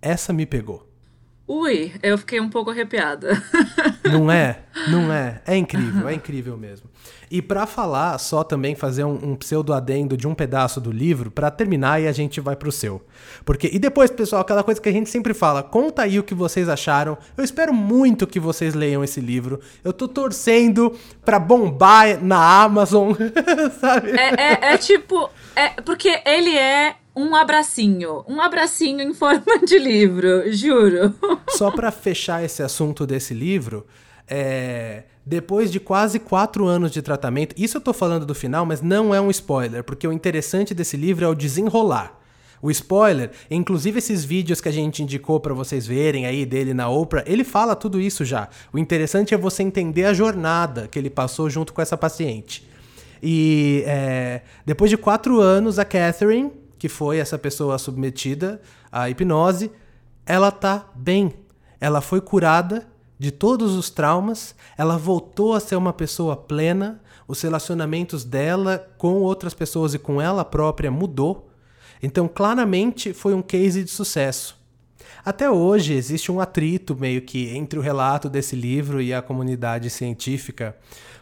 Essa 0.00 0.32
me 0.32 0.46
pegou. 0.46 0.87
Ui, 1.48 1.90
eu 2.02 2.18
fiquei 2.18 2.38
um 2.40 2.50
pouco 2.50 2.70
arrepiada. 2.70 3.42
Não 4.04 4.30
é? 4.30 4.58
Não 4.86 5.10
é? 5.10 5.40
É 5.46 5.56
incrível, 5.56 6.06
é 6.06 6.12
incrível 6.12 6.58
mesmo. 6.58 6.90
E 7.30 7.40
para 7.40 7.66
falar, 7.66 8.18
só 8.18 8.44
também 8.44 8.74
fazer 8.74 9.04
um, 9.04 9.30
um, 9.30 9.34
pseudo 9.34 9.72
adendo 9.72 10.14
de 10.14 10.26
um 10.28 10.34
pedaço 10.34 10.78
do 10.78 10.92
livro 10.92 11.30
para 11.30 11.50
terminar 11.50 12.02
e 12.02 12.06
a 12.06 12.12
gente 12.12 12.38
vai 12.38 12.54
pro 12.54 12.70
seu. 12.70 13.02
Porque 13.46 13.70
e 13.72 13.78
depois, 13.78 14.10
pessoal, 14.10 14.42
aquela 14.42 14.62
coisa 14.62 14.78
que 14.78 14.90
a 14.90 14.92
gente 14.92 15.08
sempre 15.08 15.32
fala, 15.32 15.62
conta 15.62 16.02
aí 16.02 16.18
o 16.18 16.22
que 16.22 16.34
vocês 16.34 16.68
acharam. 16.68 17.16
Eu 17.34 17.42
espero 17.42 17.72
muito 17.72 18.26
que 18.26 18.38
vocês 18.38 18.74
leiam 18.74 19.02
esse 19.02 19.20
livro. 19.20 19.58
Eu 19.82 19.92
tô 19.94 20.06
torcendo 20.06 20.94
para 21.24 21.38
bombar 21.38 22.22
na 22.22 22.62
Amazon, 22.62 23.12
sabe? 23.80 24.10
É, 24.10 24.34
é, 24.34 24.74
é 24.74 24.78
tipo, 24.78 25.30
é 25.56 25.80
porque 25.80 26.20
ele 26.26 26.54
é 26.54 26.96
um 27.18 27.34
abracinho, 27.34 28.24
um 28.28 28.40
abracinho 28.40 29.00
em 29.00 29.12
forma 29.12 29.58
de 29.66 29.76
livro, 29.76 30.52
juro. 30.52 31.12
Só 31.50 31.70
para 31.70 31.90
fechar 31.90 32.44
esse 32.44 32.62
assunto 32.62 33.04
desse 33.04 33.34
livro, 33.34 33.84
é, 34.28 35.02
depois 35.26 35.72
de 35.72 35.80
quase 35.80 36.20
quatro 36.20 36.66
anos 36.66 36.92
de 36.92 37.02
tratamento, 37.02 37.54
isso 37.58 37.78
eu 37.78 37.80
tô 37.80 37.92
falando 37.92 38.24
do 38.24 38.34
final, 38.34 38.64
mas 38.64 38.80
não 38.80 39.12
é 39.12 39.20
um 39.20 39.30
spoiler, 39.30 39.82
porque 39.82 40.06
o 40.06 40.12
interessante 40.12 40.72
desse 40.72 40.96
livro 40.96 41.24
é 41.24 41.28
o 41.28 41.34
desenrolar. 41.34 42.16
O 42.62 42.70
spoiler, 42.70 43.30
inclusive 43.50 43.98
esses 43.98 44.24
vídeos 44.24 44.60
que 44.60 44.68
a 44.68 44.72
gente 44.72 45.02
indicou 45.02 45.40
para 45.40 45.54
vocês 45.54 45.86
verem 45.86 46.26
aí 46.26 46.46
dele 46.46 46.72
na 46.72 46.88
Oprah, 46.88 47.24
ele 47.26 47.44
fala 47.44 47.74
tudo 47.74 48.00
isso 48.00 48.24
já. 48.24 48.48
O 48.72 48.78
interessante 48.78 49.34
é 49.34 49.36
você 49.36 49.62
entender 49.62 50.04
a 50.04 50.14
jornada 50.14 50.88
que 50.88 50.98
ele 50.98 51.10
passou 51.10 51.50
junto 51.50 51.72
com 51.72 51.82
essa 51.82 51.96
paciente. 51.96 52.68
E 53.22 53.82
é, 53.86 54.42
depois 54.64 54.90
de 54.90 54.96
quatro 54.96 55.40
anos, 55.40 55.78
a 55.78 55.84
Catherine, 55.84 56.50
que 56.78 56.88
foi 56.88 57.18
essa 57.18 57.38
pessoa 57.38 57.78
submetida 57.78 58.60
à 58.90 59.10
hipnose, 59.10 59.70
ela 60.24 60.50
tá 60.50 60.86
bem. 60.94 61.34
Ela 61.80 62.00
foi 62.00 62.20
curada 62.20 62.86
de 63.18 63.30
todos 63.30 63.74
os 63.74 63.90
traumas, 63.90 64.54
ela 64.76 64.96
voltou 64.96 65.54
a 65.54 65.60
ser 65.60 65.76
uma 65.76 65.92
pessoa 65.92 66.36
plena, 66.36 67.00
os 67.26 67.40
relacionamentos 67.42 68.24
dela 68.24 68.88
com 68.96 69.14
outras 69.14 69.54
pessoas 69.54 69.92
e 69.92 69.98
com 69.98 70.20
ela 70.22 70.44
própria 70.44 70.90
mudou. 70.90 71.50
Então, 72.02 72.28
claramente 72.28 73.12
foi 73.12 73.34
um 73.34 73.42
case 73.42 73.82
de 73.82 73.90
sucesso. 73.90 74.57
Até 75.24 75.50
hoje 75.50 75.94
existe 75.94 76.30
um 76.30 76.40
atrito 76.40 76.96
meio 76.96 77.22
que 77.22 77.48
entre 77.56 77.78
o 77.78 77.82
relato 77.82 78.28
desse 78.28 78.56
livro 78.56 79.00
e 79.00 79.12
a 79.12 79.22
comunidade 79.22 79.90
científica, 79.90 80.76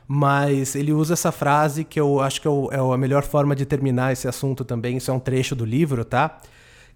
mas 0.07 0.75
ele 0.75 0.93
usa 0.93 1.15
essa 1.15 1.33
frase 1.33 1.85
que 1.85 1.99
eu 1.99 2.21
acho 2.21 2.41
que 2.41 2.49
é, 2.49 2.51
é 2.73 2.79
a 2.79 2.97
melhor 2.97 3.25
forma 3.25 3.57
de 3.57 3.67
terminar 3.67 4.13
esse 4.13 4.29
assunto 4.29 4.65
também. 4.65 4.97
Isso 4.97 5.11
é 5.11 5.15
um 5.15 5.21
trecho 5.21 5.55
do 5.55 5.65
livro, 5.65 6.05
tá? 6.05 6.39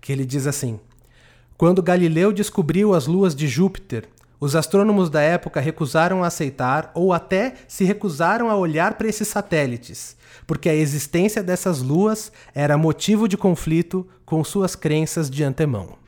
Que 0.01 0.13
ele 0.13 0.25
diz 0.25 0.47
assim: 0.47 0.79
Quando 1.57 1.83
Galileu 1.83 2.33
descobriu 2.33 2.95
as 2.95 3.07
luas 3.07 3.35
de 3.35 3.49
Júpiter, 3.49 4.09
os 4.41 4.57
astrônomos 4.57 5.11
da 5.11 5.21
época 5.21 5.61
recusaram 5.61 6.25
a 6.25 6.29
aceitar 6.29 6.91
ou 6.95 7.13
até 7.13 7.55
se 7.69 7.85
recusaram 7.85 8.49
a 8.49 8.57
olhar 8.57 8.95
para 8.95 9.07
esses 9.07 9.29
satélites, 9.29 10.17
porque 10.47 10.69
a 10.69 10.75
existência 10.75 11.43
dessas 11.43 11.83
luas 11.83 12.33
era 12.55 12.79
motivo 12.79 13.29
de 13.29 13.37
conflito 13.37 14.07
com 14.25 14.43
suas 14.43 14.75
crenças 14.75 15.29
de 15.29 15.45
antemão. 15.45 15.99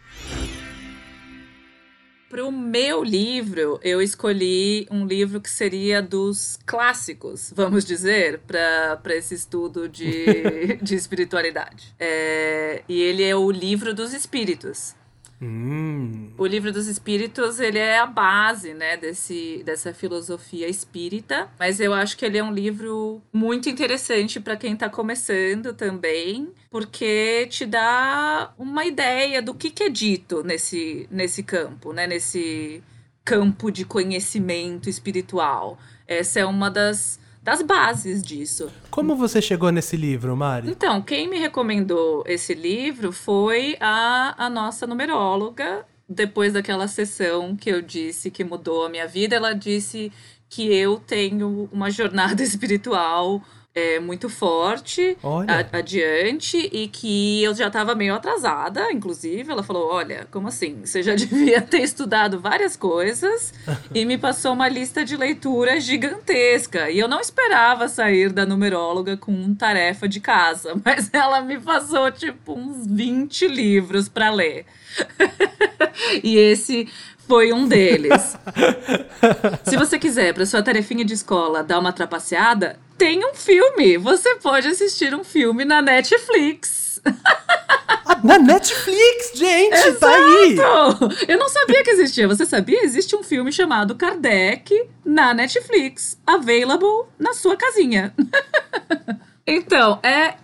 Para 2.33 2.47
o 2.47 2.51
meu 2.51 3.05
livro, 3.05 3.79
eu 3.83 4.01
escolhi 4.01 4.89
um 4.91 5.05
livro 5.05 5.39
que 5.39 5.51
seria 5.51 6.01
dos 6.01 6.59
clássicos, 6.65 7.53
vamos 7.55 7.85
dizer, 7.85 8.39
para 8.39 9.15
esse 9.15 9.35
estudo 9.35 9.87
de, 9.87 10.79
de 10.81 10.95
espiritualidade. 10.95 11.95
É, 12.01 12.85
e 12.89 13.03
ele 13.03 13.23
é 13.23 13.37
o 13.37 13.51
Livro 13.51 13.93
dos 13.93 14.15
Espíritos, 14.15 14.95
Hum. 15.45 16.31
O 16.39 16.47
livro 16.47 16.71
dos 16.71 16.87
espíritos, 16.87 17.59
ele 17.59 17.79
é 17.79 17.99
a 17.99 18.07
base, 18.07 18.75
né, 18.75 18.97
desse, 18.97 19.61
dessa 19.65 19.93
filosofia 19.93 20.69
espírita, 20.69 21.51
mas 21.59 21.81
eu 21.81 21.93
acho 21.93 22.17
que 22.17 22.25
ele 22.25 22.39
é 22.39 22.45
um 22.45 22.53
livro 22.53 23.21
muito 23.33 23.69
interessante 23.69 24.39
para 24.39 24.57
quem 24.57 24.75
está 24.75 24.89
começando 24.89 25.75
também, 25.75 26.53
porque 26.71 27.49
te 27.51 27.67
dá 27.67 28.55
uma 28.57 28.87
ideia 28.87 29.43
do 29.43 29.53
que, 29.53 29.71
que 29.71 29.83
é 29.83 29.89
dito 29.89 30.45
nesse, 30.45 31.09
nesse 31.11 31.43
campo, 31.43 31.93
né, 31.93 32.07
nesse 32.07 32.81
campo 33.25 33.73
de 33.73 33.85
conhecimento 33.85 34.89
espiritual. 34.89 35.77
Essa 36.07 36.39
é 36.39 36.45
uma 36.45 36.71
das 36.71 37.19
das 37.43 37.61
bases 37.61 38.23
disso. 38.23 38.71
Como 38.91 39.17
você 39.17 39.43
chegou 39.43 39.71
nesse 39.73 39.97
livro, 39.97 40.37
Mari? 40.37 40.71
Então, 40.71 41.03
quem 41.03 41.29
me 41.29 41.39
recomendou 41.39 42.23
esse 42.27 42.55
livro 42.55 43.11
foi 43.11 43.77
a, 43.81 44.35
a 44.39 44.49
nossa 44.49 44.87
numeróloga. 44.87 45.85
Depois 46.09 46.53
daquela 46.53 46.87
sessão 46.87 47.57
que 47.57 47.71
eu 47.71 47.83
disse 47.83 48.31
que 48.31 48.45
mudou 48.45 48.87
a 48.87 48.89
minha 48.89 49.09
vida, 49.09 49.35
ela 49.35 49.55
disse 49.55 50.13
que 50.49 50.73
eu 50.73 50.99
tenho 50.99 51.69
uma 51.73 51.91
jornada 51.91 52.43
espiritual 52.45 53.43
é, 53.75 53.99
muito 53.99 54.29
forte 54.29 55.17
a, 55.49 55.79
adiante 55.79 56.59
e 56.73 56.89
que 56.89 57.43
eu 57.43 57.55
já 57.55 57.69
estava 57.69 57.95
meio 57.95 58.15
atrasada, 58.15 58.93
inclusive. 58.93 59.51
Ela 59.51 59.63
falou: 59.63 59.91
Olha, 59.91 60.27
como 60.31 60.49
assim? 60.49 60.81
Você 60.85 61.03
já 61.03 61.15
devia 61.17 61.61
ter 61.63 61.81
estudado 61.81 62.39
várias 62.39 62.77
coisas 62.77 63.55
e 63.95 64.05
me 64.05 64.19
passou 64.19 64.53
uma 64.53 64.69
lista 64.69 65.05
de 65.05 65.17
leitura 65.17 65.81
gigantesca. 65.81 66.91
E 66.91 66.99
eu 66.99 67.09
não 67.09 67.21
esperava 67.21 67.89
sair 67.89 68.31
da 68.31 68.45
numeróloga 68.45 69.17
com 69.17 69.55
tarefa 69.55 70.07
de 70.07 70.21
casa, 70.21 70.75
mas 70.85 71.09
ela 71.13 71.41
me 71.41 71.59
passou 71.59 72.11
tipo 72.11 72.53
uns 72.53 72.87
20 72.87 73.49
livros 73.49 74.09
para 74.09 74.31
ler. 74.31 74.67
e 76.23 76.37
esse 76.37 76.87
foi 77.27 77.53
um 77.53 77.67
deles. 77.67 78.37
Se 79.65 79.77
você 79.77 79.99
quiser, 79.99 80.35
para 80.35 80.45
sua 80.45 80.63
tarefinha 80.63 81.05
de 81.05 81.15
escola, 81.15 81.63
dar 81.63 81.79
uma 81.79 81.93
trapaceada, 81.93 82.79
tem 83.03 83.19
um 83.27 83.35
filme. 83.35 83.99
Você 83.99 84.37
pode 84.37 84.69
assistir 84.69 85.13
um 85.13 85.25
filme 85.25 85.65
na 85.65 85.83
Netflix. 85.83 87.01
Ah, 87.05 88.21
na 88.23 88.39
Netflix, 88.39 89.33
gente, 89.35 89.75
Exato. 89.75 89.99
tá 89.99 90.15
aí. 90.15 90.57
Eu 91.27 91.37
não 91.37 91.49
sabia 91.49 91.83
que 91.83 91.91
existia. 91.91 92.29
Você 92.29 92.47
sabia? 92.47 92.85
Existe 92.85 93.17
um 93.17 93.25
filme 93.25 93.51
chamado 93.51 93.97
Kardec 93.97 94.89
na 95.05 95.35
Netflix, 95.35 96.17
available 96.25 97.09
na 97.19 97.33
sua 97.33 97.57
casinha. 97.57 98.15
então, 99.45 99.99
é 100.05 100.35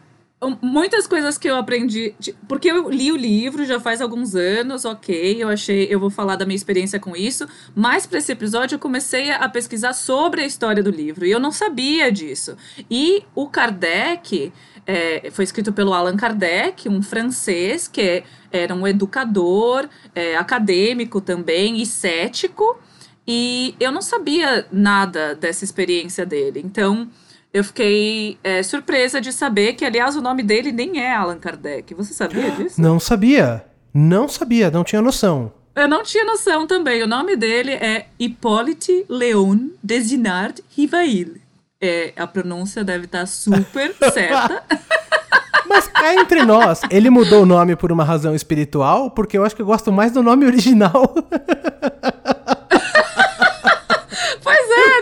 muitas 0.63 1.07
coisas 1.07 1.37
que 1.37 1.49
eu 1.49 1.57
aprendi, 1.57 2.15
porque 2.47 2.71
eu 2.71 2.89
li 2.89 3.11
o 3.11 3.17
livro 3.17 3.65
já 3.65 3.81
faz 3.81 4.01
alguns 4.01 4.37
anos, 4.37 4.85
ok, 4.85 5.43
eu 5.43 5.49
achei, 5.49 5.89
eu 5.91 5.99
vou 5.99 6.11
falar 6.11 6.37
da 6.37 6.47
minha 6.47 6.55
experiência 6.55 7.01
com 7.01 7.17
isso, 7.17 7.47
mas 7.75 8.07
para 8.07 8.19
esse 8.19 8.31
episódio 8.31 8.77
eu 8.77 8.79
comecei 8.79 9.33
a 9.33 9.49
pesquisar 9.49 9.93
sobre 9.93 10.43
a 10.43 10.47
história 10.47 10.83
do 10.83 10.91
livro 10.91 11.27
e 11.27 11.31
eu 11.31 11.41
não 11.41 11.51
sabia 11.51 12.13
disso. 12.13 12.57
E 12.89 13.25
o 13.35 13.49
Kardec 13.49 14.53
é, 14.87 15.29
foi 15.33 15.43
escrito 15.43 15.73
pelo 15.73 15.93
Allan 15.93 16.17
Kardec, 16.17 16.89
um 16.89 17.03
francês 17.03 17.89
que 17.89 18.23
era 18.53 18.73
um 18.73 18.87
educador, 18.87 19.89
é, 20.15 20.37
acadêmico 20.37 21.21
também 21.21 21.83
e 21.83 21.87
cético, 21.87 22.79
e 23.27 23.75
eu 23.81 23.91
não 23.91 24.01
sabia 24.01 24.67
nada 24.71 25.35
dessa 25.35 25.65
experiência 25.65 26.25
dele. 26.25 26.63
Então 26.65 27.09
eu 27.53 27.65
fiquei 27.65 28.39
é, 28.45 28.63
surpresa 28.63 29.21
de 29.21 29.33
saber 29.33 29.73
que, 29.75 29.85
aliás, 29.85 30.17
o 30.17 30.21
nome 30.21 30.43
dele 30.43 30.71
nem 30.71 31.01
é 31.01 31.15
Allan 31.15 31.39
Kardec. 31.39 31.95
Você 31.95 32.13
sabia 32.13 32.51
disso? 32.51 32.81
Não 32.81 33.01
sabia. 33.01 33.65
Não 33.93 34.29
sabia, 34.29 34.71
não 34.71 34.85
tinha 34.85 35.01
noção. 35.01 35.53
Eu 35.75 35.89
não 35.89 36.03
tinha 36.03 36.25
noção 36.25 36.67
também. 36.67 37.03
O 37.03 37.07
nome 37.07 37.37
dele 37.37 37.73
é 37.73 38.07
Hippolyte 38.19 39.07
Léon 39.09 39.71
Desinard 39.83 40.63
Rivail. 40.77 41.41
É, 41.81 42.13
a 42.17 42.27
pronúncia 42.27 42.85
deve 42.85 43.05
estar 43.05 43.27
super 43.27 43.95
certa. 44.13 44.63
Mas 45.67 45.87
cá 45.87 46.15
entre 46.15 46.45
nós, 46.45 46.81
ele 46.91 47.09
mudou 47.09 47.43
o 47.43 47.47
nome 47.47 47.77
por 47.77 47.93
uma 47.93 48.03
razão 48.03 48.35
espiritual, 48.35 49.11
porque 49.11 49.39
eu 49.39 49.45
acho 49.45 49.55
que 49.55 49.63
eu 49.63 49.67
gosto 49.67 49.93
mais 49.93 50.13
do 50.13 50.23
nome 50.23 50.45
original. 50.47 51.15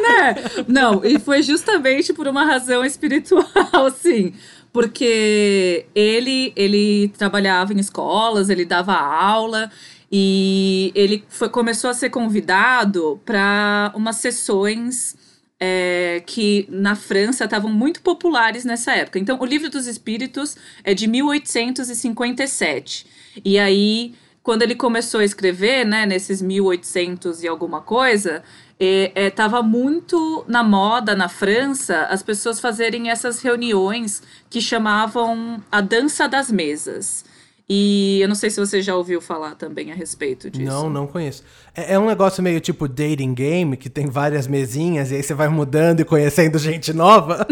Não, 0.68 1.04
e 1.04 1.18
foi 1.18 1.42
justamente 1.42 2.12
por 2.12 2.26
uma 2.26 2.44
razão 2.44 2.84
espiritual, 2.84 3.90
sim. 3.94 4.34
Porque 4.72 5.86
ele, 5.94 6.52
ele 6.54 7.08
trabalhava 7.16 7.72
em 7.72 7.78
escolas, 7.78 8.50
ele 8.50 8.64
dava 8.64 8.94
aula 8.94 9.70
e 10.10 10.92
ele 10.94 11.24
foi, 11.28 11.48
começou 11.48 11.90
a 11.90 11.94
ser 11.94 12.10
convidado 12.10 13.20
para 13.24 13.92
umas 13.94 14.16
sessões 14.16 15.16
é, 15.58 16.22
que 16.26 16.66
na 16.70 16.94
França 16.94 17.44
estavam 17.44 17.72
muito 17.72 18.02
populares 18.02 18.64
nessa 18.64 18.92
época. 18.92 19.18
Então, 19.18 19.38
o 19.40 19.44
Livro 19.44 19.70
dos 19.70 19.86
Espíritos 19.86 20.56
é 20.84 20.94
de 20.94 21.06
1857. 21.06 23.06
E 23.44 23.58
aí, 23.58 24.14
quando 24.42 24.62
ele 24.62 24.74
começou 24.74 25.20
a 25.20 25.24
escrever, 25.24 25.84
né, 25.84 26.06
nesses 26.06 26.40
1800 26.40 27.42
e 27.42 27.48
alguma 27.48 27.80
coisa, 27.80 28.42
estava 28.78 29.58
é, 29.58 29.62
muito 29.62 30.44
na 30.46 30.62
moda 30.62 31.14
na 31.14 31.28
França 31.28 32.02
as 32.10 32.22
pessoas 32.22 32.60
fazerem 32.60 33.10
essas 33.10 33.40
reuniões 33.40 34.22
que 34.50 34.60
chamavam 34.60 35.62
a 35.70 35.80
dança 35.80 36.28
das 36.28 36.50
mesas. 36.50 37.24
E 37.68 38.20
eu 38.20 38.28
não 38.28 38.36
sei 38.36 38.48
se 38.48 38.60
você 38.60 38.80
já 38.80 38.94
ouviu 38.94 39.20
falar 39.20 39.56
também 39.56 39.90
a 39.90 39.94
respeito 39.94 40.48
disso. 40.48 40.70
Não, 40.70 40.88
não 40.88 41.06
conheço. 41.06 41.42
É, 41.74 41.94
é, 41.94 41.98
um 41.98 42.06
negócio 42.06 42.40
meio 42.42 42.60
tipo 42.60 42.86
dating 42.86 43.34
game, 43.34 43.76
que 43.76 43.90
tem 43.90 44.06
várias 44.06 44.46
mesinhas 44.46 45.10
e 45.10 45.16
aí 45.16 45.22
você 45.22 45.34
vai 45.34 45.48
mudando 45.48 46.00
e 46.00 46.04
conhecendo 46.04 46.58
gente 46.58 46.92
nova. 46.92 47.44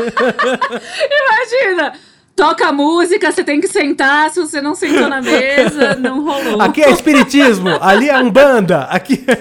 Imagina! 0.00 1.92
Toca 2.38 2.70
música, 2.70 3.32
você 3.32 3.42
tem 3.42 3.60
que 3.60 3.66
sentar, 3.66 4.30
se 4.30 4.40
você 4.40 4.62
não 4.62 4.72
sentou 4.72 5.08
na 5.08 5.20
mesa, 5.20 5.96
não 5.98 6.24
rolou. 6.24 6.62
Aqui 6.62 6.80
é 6.84 6.90
espiritismo, 6.92 7.70
ali 7.80 8.08
é 8.08 8.16
umbanda, 8.16 8.82
aqui 8.82 9.24
é... 9.26 9.38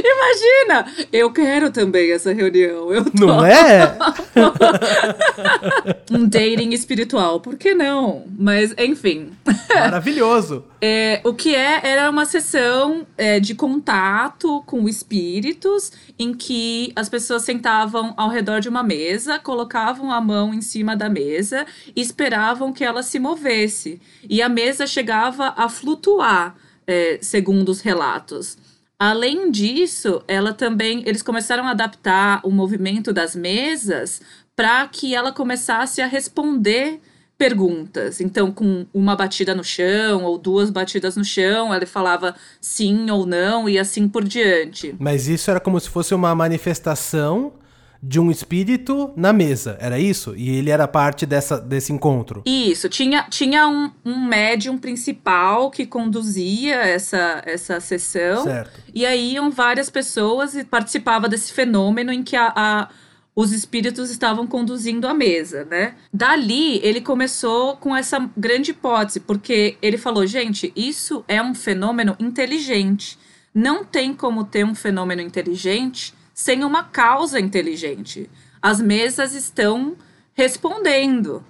Imagina! 0.04 1.08
Eu 1.12 1.32
quero 1.32 1.72
também 1.72 2.12
essa 2.12 2.34
reunião. 2.34 2.94
Eu 2.94 3.06
tô... 3.06 3.26
Não 3.26 3.46
é? 3.46 3.98
um 6.12 6.28
dating 6.28 6.70
espiritual, 6.72 7.40
por 7.40 7.58
que 7.58 7.74
não? 7.74 8.26
Mas, 8.38 8.74
enfim. 8.78 9.32
Maravilhoso. 9.74 10.66
É, 10.82 11.20
o 11.26 11.34
que 11.34 11.54
é, 11.54 11.82
era 11.84 12.10
uma 12.10 12.24
sessão 12.24 13.06
é, 13.18 13.38
de 13.38 13.54
contato 13.54 14.64
com 14.66 14.88
espíritos, 14.88 15.92
em 16.18 16.34
que 16.34 16.94
as 16.96 17.10
pessoas 17.10 17.44
sentavam 17.44 18.14
ao 18.16 18.30
redor 18.30 18.62
de 18.62 18.70
uma 18.70 18.82
mesa, 18.82 19.38
colocavam 19.38 20.10
a 20.10 20.22
mão 20.22 20.54
em 20.54 20.62
cima 20.62 20.96
da 20.96 21.10
mesa 21.10 21.66
e 21.94 22.00
esperavam 22.00 22.72
que 22.72 22.86
ela 22.86 23.04
se 23.04 23.20
movesse. 23.20 24.02
E 24.30 24.42
a 24.42 24.48
mesa 24.48 24.88
chegava 24.88 25.54
a 25.58 25.68
flutuar, 25.68 26.56
é, 26.88 27.20
segundo 27.22 27.68
os 27.68 27.82
relatos. 27.82 28.58
Além 29.00 29.50
disso, 29.50 30.22
ela 30.28 30.54
também 30.54 31.04
eles 31.06 31.22
começaram 31.22 31.66
a 31.66 31.72
adaptar 31.72 32.42
o 32.44 32.52
movimento 32.52 33.14
das 33.14 33.34
mesas 33.34 34.22
para 34.58 34.86
que 34.90 35.16
ela 35.16 35.32
começasse 35.32 36.02
a 36.02 36.06
responder 36.06 37.00
perguntas. 37.38 38.20
Então, 38.20 38.52
com 38.52 38.86
uma 38.94 39.16
batida 39.16 39.56
no 39.56 39.64
chão 39.64 40.26
ou 40.26 40.38
duas 40.38 40.70
batidas 40.70 41.16
no 41.16 41.24
chão, 41.24 41.74
ela 41.74 41.86
falava 41.86 42.36
sim 42.60 43.10
ou 43.10 43.26
não 43.26 43.70
e 43.70 43.80
assim 43.80 44.10
por 44.10 44.26
diante. 44.26 44.94
Mas 45.00 45.30
isso 45.30 45.50
era 45.50 45.62
como 45.62 45.80
se 45.80 45.90
fosse 45.90 46.14
uma 46.14 46.36
manifestação 46.36 47.54
de 48.02 48.20
um 48.20 48.32
espírito 48.32 49.12
na 49.16 49.34
mesa, 49.34 49.78
era 49.80 50.00
isso? 50.00 50.34
E 50.36 50.50
ele 50.50 50.70
era 50.70 50.88
parte 50.88 51.26
dessa, 51.26 51.60
desse 51.60 51.92
encontro? 51.92 52.44
Isso, 52.46 52.88
tinha, 52.88 53.24
tinha 53.30 53.68
um, 53.68 53.92
um 54.06 54.26
médium 54.26 54.78
principal 54.78 55.70
que 55.70 55.86
conduzia 55.86 56.76
essa, 56.76 57.42
essa 57.46 57.80
sessão. 57.80 58.44
Certo. 58.44 58.80
E 58.94 59.06
aí 59.06 59.34
iam 59.34 59.52
várias 59.52 59.90
pessoas 59.90 60.56
e 60.56 60.64
participava 60.64 61.28
desse 61.28 61.52
fenômeno 61.52 62.12
em 62.12 62.24
que 62.24 62.36
a, 62.36 62.54
a 62.56 62.90
os 63.36 63.54
espíritos 63.54 64.10
estavam 64.10 64.46
conduzindo 64.46 65.08
a 65.08 65.14
mesa, 65.14 65.64
né? 65.64 65.96
Dali, 66.12 66.82
ele 66.84 67.00
começou 67.00 67.78
com 67.78 67.96
essa 67.96 68.30
grande 68.36 68.72
hipótese, 68.72 69.22
porque 69.22 69.78
ele 69.82 69.98
falou: 69.98 70.28
gente, 70.28 70.74
isso 70.76 71.24
é 71.26 71.42
um 71.42 71.56
fenômeno 71.56 72.18
inteligente. 72.20 73.18
Não 73.54 73.86
tem 73.86 74.14
como 74.14 74.44
ter 74.44 74.66
um 74.66 74.76
fenômeno 74.76 75.22
inteligente 75.22 76.14
sem 76.40 76.64
uma 76.64 76.86
causa 76.86 77.38
inteligente. 77.38 78.30
As 78.62 78.80
mesas 78.80 79.36
estão 79.36 79.98
respondendo. 80.34 81.44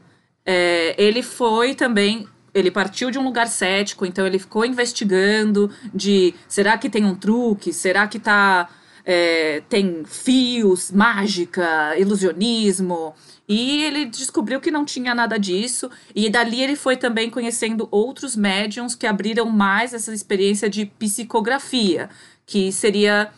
É, 0.43 0.95
ele 0.97 1.21
foi 1.21 1.75
também. 1.75 2.27
Ele 2.55 2.71
partiu 2.71 3.11
de 3.11 3.19
um 3.19 3.23
lugar 3.23 3.47
cético, 3.47 4.03
então 4.03 4.25
ele 4.25 4.39
ficou 4.39 4.65
investigando 4.65 5.69
de 5.93 6.33
será 6.47 6.75
que 6.75 6.89
tem 6.89 7.05
um 7.05 7.13
truque? 7.13 7.71
Será 7.71 8.07
que 8.07 8.17
tá. 8.17 8.67
É, 9.05 9.61
tem 9.69 10.03
fios, 10.05 10.91
mágica, 10.91 11.95
ilusionismo. 11.95 13.13
E 13.47 13.83
ele 13.83 14.05
descobriu 14.05 14.59
que 14.59 14.71
não 14.71 14.85
tinha 14.85 15.13
nada 15.13 15.37
disso. 15.37 15.91
E 16.15 16.31
dali 16.31 16.63
ele 16.63 16.75
foi 16.75 16.97
também 16.97 17.29
conhecendo 17.29 17.87
outros 17.91 18.35
médiums 18.35 18.95
que 18.95 19.05
abriram 19.05 19.51
mais 19.51 19.93
essa 19.93 20.11
experiência 20.11 20.67
de 20.67 20.87
psicografia, 20.87 22.09
que 22.47 22.71
seria 22.71 23.31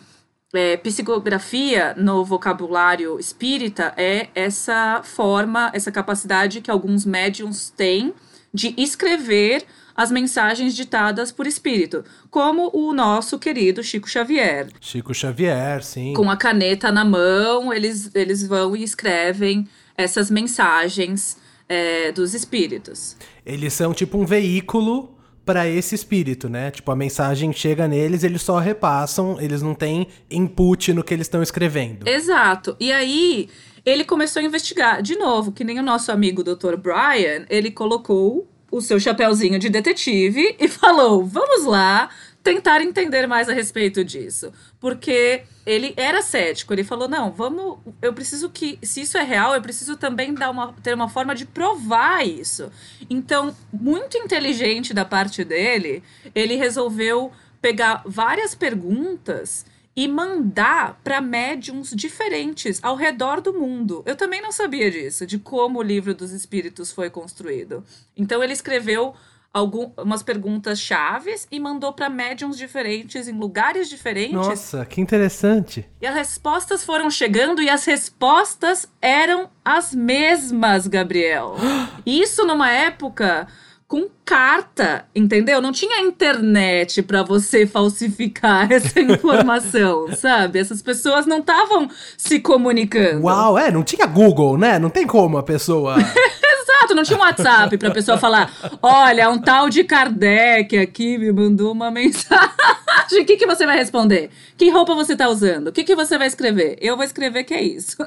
é, 0.54 0.78
psicografia 0.78 1.94
no 1.98 2.26
vocabulário 2.26 3.20
espírita 3.20 3.94
é 3.98 4.28
essa 4.36 5.02
forma, 5.04 5.72
essa 5.74 5.92
capacidade 5.92 6.62
que 6.62 6.70
alguns 6.70 7.06
médiums 7.06 7.70
têm 7.70 8.14
de 8.54 8.74
escrever 8.78 9.66
as 9.96 10.12
mensagens 10.12 10.76
ditadas 10.76 11.32
por 11.32 11.46
espírito, 11.46 12.04
como 12.30 12.70
o 12.74 12.94
nosso 12.94 13.38
querido 13.38 13.84
Chico 13.84 14.10
Xavier. 14.10 14.68
Chico 14.80 15.14
Xavier, 15.14 15.84
sim. 15.84 16.14
Com 16.14 16.30
a 16.30 16.38
caneta 16.38 16.92
na 16.92 17.06
mão, 17.06 17.74
eles, 17.74 18.10
eles 18.16 18.46
vão 18.46 18.76
e 18.76 18.84
escrevem 18.84 19.68
essas 19.98 20.32
mensagens 20.32 21.38
é, 21.68 22.12
dos 22.12 22.34
espíritos. 22.34 23.16
Eles 23.46 23.74
são 23.74 23.94
tipo 23.94 24.18
um 24.18 24.26
veículo 24.26 25.16
para 25.52 25.68
esse 25.68 25.94
espírito, 25.94 26.48
né? 26.48 26.72
Tipo, 26.72 26.92
a 26.92 26.96
mensagem 26.96 27.52
chega 27.52 27.86
neles, 27.86 28.24
eles 28.24 28.42
só 28.42 28.58
repassam, 28.58 29.36
eles 29.38 29.62
não 29.62 29.76
têm 29.76 30.08
input 30.30 30.94
no 30.94 31.04
que 31.04 31.14
eles 31.14 31.26
estão 31.28 31.44
escrevendo. 31.44 32.08
Exato. 32.08 32.74
E 32.80 32.90
aí, 32.90 33.50
ele 33.86 34.06
começou 34.06 34.42
a 34.42 34.46
investigar. 34.46 35.02
De 35.02 35.18
novo, 35.18 35.52
que 35.52 35.66
nem 35.66 35.78
o 35.78 35.84
nosso 35.84 36.10
amigo 36.10 36.42
Dr. 36.42 36.78
Brian, 36.78 37.46
ele 37.50 37.70
colocou 37.70 38.48
o 38.72 38.80
seu 38.80 38.98
chapéuzinho 38.98 39.60
de 39.60 39.68
detetive 39.68 40.56
e 40.58 40.68
falou: 40.70 41.26
vamos 41.26 41.66
lá 41.66 42.10
tentar 42.44 42.82
entender 42.82 43.28
mais 43.28 43.50
a 43.50 43.54
respeito 43.54 44.04
disso. 44.04 44.52
Porque 44.80 45.44
ele 45.66 45.94
era 45.96 46.22
cético, 46.22 46.74
ele 46.74 46.84
falou: 46.84 47.08
não, 47.08 47.32
vamos. 47.32 47.80
Eu 48.02 48.14
preciso 48.14 48.50
que. 48.50 48.80
Se 48.82 49.02
isso 49.02 49.18
é 49.18 49.24
real, 49.24 49.54
eu 49.54 49.62
preciso 49.62 49.96
também 49.98 50.34
dar 50.34 50.50
uma, 50.50 50.74
ter 50.74 50.94
uma 50.94 51.10
forma 51.10 51.36
de 51.36 51.46
provar 51.46 52.26
isso. 52.26 52.72
Então, 53.10 53.56
muito 53.72 54.18
inteligente 54.18 54.94
da 54.94 55.06
parte 55.06 55.44
dele, 55.44 56.04
ele 56.34 56.56
resolveu 56.56 57.32
pegar 57.62 58.02
várias 58.06 58.56
perguntas 58.56 59.66
e 59.96 60.08
mandar 60.08 61.00
para 61.04 61.20
médiums 61.20 61.92
diferentes 61.92 62.80
ao 62.82 62.96
redor 62.96 63.42
do 63.42 63.54
mundo. 63.54 64.02
Eu 64.06 64.16
também 64.16 64.42
não 64.42 64.52
sabia 64.52 64.90
disso, 64.90 65.28
de 65.28 65.38
como 65.38 65.80
o 65.80 65.84
livro 65.84 66.16
dos 66.16 66.32
espíritos 66.32 66.92
foi 66.92 67.10
construído. 67.10 67.84
Então 68.16 68.42
ele 68.42 68.54
escreveu 68.54 69.14
algumas 69.54 70.24
perguntas 70.24 70.80
chaves 70.80 71.48
e 71.52 71.60
mandou 71.60 71.92
para 71.92 72.10
médiums 72.10 72.58
diferentes 72.58 73.28
em 73.28 73.38
lugares 73.38 73.90
diferentes. 73.90 74.34
Nossa, 74.34 74.86
que 74.86 75.02
interessante. 75.02 75.86
E 76.02 76.08
as 76.08 76.16
respostas 76.16 76.86
foram 76.86 77.10
chegando 77.10 77.62
e 77.62 77.70
as 77.70 77.84
respostas 77.86 78.88
eram 79.02 79.50
as 79.64 79.94
mesmas, 79.94 80.88
Gabriel. 80.88 81.56
Isso 82.06 82.46
numa 82.46 82.72
época 82.72 83.48
com 83.92 84.08
carta, 84.24 85.04
entendeu? 85.14 85.62
Não 85.62 85.74
tinha 85.74 86.00
internet 86.00 87.02
para 87.04 87.24
você 87.24 87.68
falsificar 87.68 88.72
essa 88.72 89.02
informação, 89.02 90.16
sabe? 90.16 90.60
Essas 90.60 90.82
pessoas 90.82 91.26
não 91.26 91.40
estavam 91.40 91.90
se 92.18 92.40
comunicando. 92.40 93.26
Uau, 93.26 93.60
é, 93.60 93.70
não 93.70 93.84
tinha 93.84 94.06
Google, 94.06 94.58
né? 94.58 94.80
Não 94.80 94.90
tem 94.90 95.06
como 95.06 95.38
a 95.38 95.44
pessoa 95.44 95.98
Exato, 96.82 96.96
não 96.96 97.04
tinha 97.04 97.18
um 97.18 97.22
WhatsApp 97.22 97.78
pra 97.78 97.92
pessoa 97.92 98.18
falar: 98.18 98.52
olha, 98.82 99.30
um 99.30 99.40
tal 99.40 99.70
de 99.70 99.84
Kardec 99.84 100.78
aqui 100.78 101.18
me 101.18 101.32
mandou 101.32 101.72
uma 101.72 101.92
mensagem. 101.92 103.22
O 103.22 103.26
que, 103.26 103.38
que 103.38 103.46
você 103.46 103.66
vai 103.66 103.78
responder? 103.78 104.30
Que 104.58 104.70
roupa 104.70 104.96
você 104.96 105.16
tá 105.16 105.28
usando? 105.28 105.68
O 105.68 105.72
que, 105.72 105.84
que 105.84 105.96
você 105.96 106.18
vai 106.18 106.28
escrever? 106.28 106.78
Eu 106.82 106.96
vou 106.96 107.04
escrever 107.04 107.44
que 107.44 107.54
é 107.54 107.62
isso. 107.62 107.98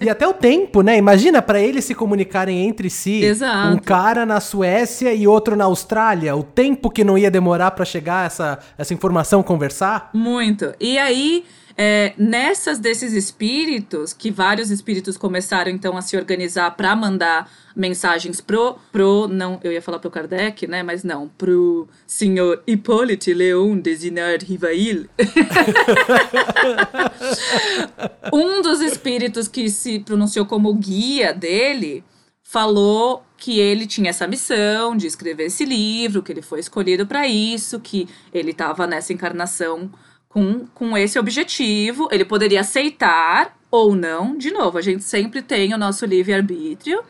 e 0.00 0.08
até 0.08 0.26
o 0.26 0.34
tempo, 0.34 0.82
né? 0.82 0.96
Imagina 0.96 1.40
para 1.40 1.60
eles 1.60 1.84
se 1.84 1.94
comunicarem 1.94 2.66
entre 2.66 2.90
si. 2.90 3.24
Exato. 3.24 3.74
Um 3.74 3.78
cara 3.78 4.26
na 4.26 4.40
Suécia 4.40 5.14
e 5.14 5.26
outro 5.26 5.56
na 5.56 5.64
Austrália. 5.64 6.36
O 6.36 6.42
tempo 6.42 6.90
que 6.90 7.04
não 7.04 7.16
ia 7.16 7.30
demorar 7.30 7.70
para 7.72 7.84
chegar 7.84 8.26
essa, 8.26 8.58
essa 8.76 8.92
informação 8.92 9.42
conversar. 9.42 10.10
Muito. 10.12 10.74
E 10.80 10.98
aí 10.98 11.44
é, 11.80 12.12
nessas 12.18 12.80
desses 12.80 13.12
espíritos, 13.12 14.12
que 14.12 14.32
vários 14.32 14.68
espíritos 14.68 15.16
começaram 15.16 15.70
então 15.70 15.96
a 15.96 16.02
se 16.02 16.16
organizar 16.16 16.72
para 16.72 16.96
mandar 16.96 17.48
mensagens 17.76 18.40
pro, 18.40 18.76
pro, 18.90 19.28
não, 19.28 19.60
eu 19.62 19.70
ia 19.70 19.80
falar 19.80 20.00
pro 20.00 20.10
Kardec, 20.10 20.66
né, 20.66 20.82
mas 20.82 21.04
não, 21.04 21.28
pro 21.28 21.86
senhor 22.04 22.64
Hippolyte 22.66 23.32
Leon 23.32 23.78
Desinard 23.78 24.44
Rivail. 24.44 25.08
um 28.32 28.60
dos 28.60 28.80
espíritos 28.80 29.46
que 29.46 29.70
se 29.70 30.00
pronunciou 30.00 30.46
como 30.46 30.74
guia 30.74 31.32
dele 31.32 32.02
falou 32.42 33.22
que 33.36 33.60
ele 33.60 33.86
tinha 33.86 34.10
essa 34.10 34.26
missão 34.26 34.96
de 34.96 35.06
escrever 35.06 35.44
esse 35.44 35.64
livro, 35.64 36.24
que 36.24 36.32
ele 36.32 36.42
foi 36.42 36.58
escolhido 36.58 37.06
para 37.06 37.28
isso, 37.28 37.78
que 37.78 38.08
ele 38.34 38.50
estava 38.50 38.84
nessa 38.84 39.12
encarnação 39.12 39.88
com, 40.28 40.66
com 40.74 40.96
esse 40.96 41.18
objetivo. 41.18 42.08
Ele 42.10 42.24
poderia 42.24 42.60
aceitar 42.60 43.56
ou 43.70 43.94
não. 43.94 44.36
De 44.36 44.50
novo, 44.50 44.78
a 44.78 44.82
gente 44.82 45.04
sempre 45.04 45.42
tem 45.42 45.74
o 45.74 45.78
nosso 45.78 46.04
livre-arbítrio, 46.06 47.02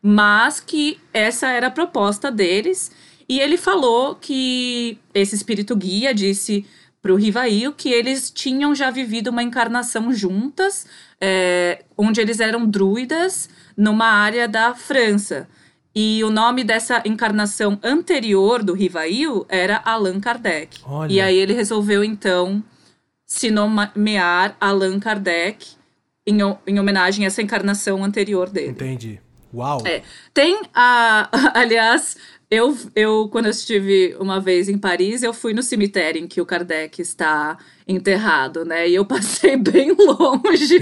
mas 0.00 0.60
que 0.60 0.98
essa 1.12 1.48
era 1.48 1.68
a 1.68 1.70
proposta 1.70 2.30
deles. 2.30 2.90
E 3.28 3.40
ele 3.40 3.56
falou 3.56 4.14
que 4.14 4.98
esse 5.14 5.34
espírito 5.34 5.76
guia 5.76 6.12
disse 6.14 6.66
para 7.00 7.12
o 7.12 7.16
Rivail 7.16 7.72
que 7.72 7.90
eles 7.90 8.30
tinham 8.30 8.74
já 8.74 8.90
vivido 8.90 9.28
uma 9.28 9.42
encarnação 9.42 10.12
juntas, 10.12 10.86
é, 11.20 11.84
onde 11.96 12.20
eles 12.20 12.38
eram 12.38 12.64
druidas 12.64 13.48
numa 13.76 14.06
área 14.06 14.46
da 14.46 14.74
França. 14.74 15.48
E 15.94 16.24
o 16.24 16.30
nome 16.30 16.64
dessa 16.64 17.02
encarnação 17.04 17.78
anterior 17.82 18.62
do 18.62 18.72
Rivail 18.72 19.44
era 19.48 19.80
Allan 19.84 20.20
Kardec. 20.20 20.80
Olha. 20.84 21.12
E 21.12 21.20
aí 21.20 21.36
ele 21.36 21.52
resolveu, 21.52 22.02
então, 22.02 22.62
se 23.26 23.50
nomear 23.50 24.56
Allan 24.58 24.98
Kardec 24.98 25.66
em, 26.26 26.38
em 26.66 26.80
homenagem 26.80 27.24
a 27.24 27.28
essa 27.28 27.42
encarnação 27.42 28.02
anterior 28.02 28.48
dele. 28.48 28.70
Entendi. 28.70 29.20
Uau! 29.54 29.82
É. 29.86 30.02
Tem 30.32 30.62
a. 30.74 31.28
Aliás, 31.54 32.16
eu, 32.52 32.76
eu, 32.94 33.30
quando 33.32 33.46
eu 33.46 33.50
estive 33.50 34.14
uma 34.20 34.38
vez 34.38 34.68
em 34.68 34.76
Paris, 34.76 35.22
eu 35.22 35.32
fui 35.32 35.54
no 35.54 35.62
cemitério 35.62 36.22
em 36.22 36.26
que 36.26 36.38
o 36.38 36.44
Kardec 36.44 37.00
está 37.00 37.56
enterrado, 37.88 38.62
né? 38.62 38.86
E 38.86 38.94
eu 38.94 39.06
passei 39.06 39.56
bem 39.56 39.96
longe 39.96 40.78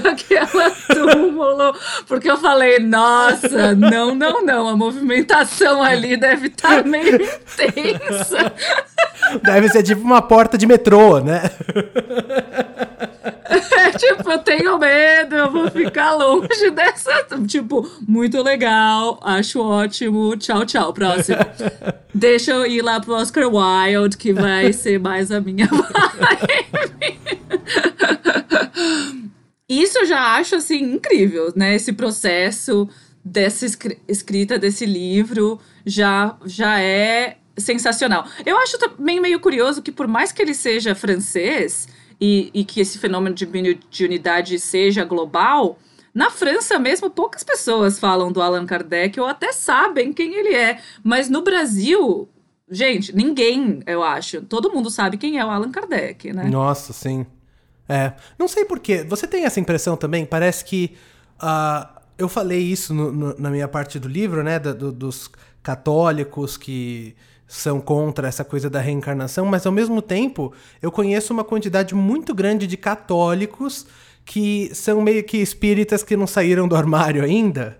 daquela 0.00 0.70
túmulo, 0.70 1.74
porque 2.06 2.30
eu 2.30 2.36
falei, 2.36 2.78
nossa, 2.78 3.74
não, 3.74 4.14
não, 4.14 4.44
não, 4.44 4.68
a 4.68 4.76
movimentação 4.76 5.82
ali 5.82 6.16
deve 6.16 6.46
estar 6.46 6.84
tá 6.84 6.88
meio 6.88 7.16
intensa. 7.16 8.52
Deve 9.42 9.70
ser 9.70 9.82
tipo 9.82 10.02
uma 10.02 10.22
porta 10.22 10.56
de 10.56 10.68
metrô, 10.68 11.18
né? 11.18 11.42
Tipo, 13.98 14.30
eu 14.30 14.38
tenho 14.38 14.78
medo, 14.78 15.36
eu 15.36 15.50
vou 15.50 15.70
ficar 15.70 16.14
longe 16.14 16.70
dessa. 16.70 17.12
Tipo, 17.46 17.88
muito 18.06 18.42
legal, 18.42 19.18
acho 19.22 19.60
ótimo. 19.60 20.36
Tchau, 20.36 20.64
tchau. 20.64 20.92
Próximo. 20.92 21.38
Deixa 22.14 22.52
eu 22.52 22.66
ir 22.66 22.82
lá 22.82 23.00
pro 23.00 23.14
Oscar 23.14 23.44
Wilde, 23.46 24.16
que 24.16 24.32
vai 24.32 24.72
ser 24.72 24.98
mais 24.98 25.30
a 25.30 25.40
minha 25.40 25.66
vibe. 25.70 27.18
Isso 29.68 29.98
eu 29.98 30.06
já 30.06 30.36
acho, 30.36 30.56
assim, 30.56 30.94
incrível, 30.94 31.52
né? 31.54 31.74
Esse 31.74 31.92
processo 31.92 32.88
dessa 33.24 33.66
escrita 34.08 34.58
desse 34.58 34.86
livro 34.86 35.60
já, 35.84 36.36
já 36.46 36.80
é 36.80 37.36
sensacional. 37.58 38.26
Eu 38.46 38.56
acho 38.58 38.78
também 38.78 39.20
meio 39.20 39.40
curioso 39.40 39.82
que, 39.82 39.92
por 39.92 40.06
mais 40.06 40.32
que 40.32 40.40
ele 40.40 40.54
seja 40.54 40.94
francês 40.94 41.88
e, 42.20 42.50
e 42.52 42.64
que 42.64 42.80
esse 42.80 42.98
fenômeno 42.98 43.34
de 43.34 43.46
mediunidade 43.46 44.58
seja 44.58 45.04
global, 45.04 45.78
na 46.14 46.30
França 46.30 46.78
mesmo, 46.78 47.10
poucas 47.10 47.44
pessoas 47.44 47.98
falam 47.98 48.32
do 48.32 48.42
Allan 48.42 48.66
Kardec 48.66 49.20
ou 49.20 49.26
até 49.26 49.52
sabem 49.52 50.12
quem 50.12 50.34
ele 50.34 50.54
é. 50.54 50.80
Mas 51.04 51.28
no 51.28 51.42
Brasil, 51.42 52.28
gente, 52.70 53.14
ninguém, 53.14 53.80
eu 53.86 54.02
acho. 54.02 54.42
Todo 54.42 54.72
mundo 54.72 54.90
sabe 54.90 55.16
quem 55.16 55.38
é 55.38 55.44
o 55.44 55.48
Allan 55.48 55.70
Kardec, 55.70 56.32
né? 56.32 56.44
Nossa, 56.44 56.92
sim. 56.92 57.24
É. 57.88 58.14
Não 58.38 58.48
sei 58.48 58.64
porquê. 58.64 59.04
Você 59.04 59.26
tem 59.26 59.44
essa 59.44 59.60
impressão 59.60 59.96
também? 59.96 60.26
Parece 60.26 60.64
que. 60.64 60.96
Uh, 61.40 61.98
eu 62.18 62.28
falei 62.28 62.60
isso 62.60 62.92
no, 62.92 63.12
no, 63.12 63.38
na 63.38 63.48
minha 63.48 63.68
parte 63.68 63.98
do 63.98 64.08
livro, 64.08 64.42
né? 64.42 64.58
do, 64.58 64.90
dos 64.90 65.30
católicos 65.62 66.56
que 66.56 67.14
são 67.48 67.80
contra 67.80 68.28
essa 68.28 68.44
coisa 68.44 68.68
da 68.68 68.78
reencarnação, 68.78 69.46
mas 69.46 69.64
ao 69.64 69.72
mesmo 69.72 70.02
tempo 70.02 70.52
eu 70.82 70.92
conheço 70.92 71.32
uma 71.32 71.42
quantidade 71.42 71.94
muito 71.94 72.34
grande 72.34 72.66
de 72.66 72.76
católicos 72.76 73.86
que 74.22 74.70
são 74.74 75.00
meio 75.00 75.24
que 75.24 75.38
espíritas 75.38 76.02
que 76.02 76.14
não 76.14 76.26
saíram 76.26 76.68
do 76.68 76.76
armário 76.76 77.24
ainda, 77.24 77.78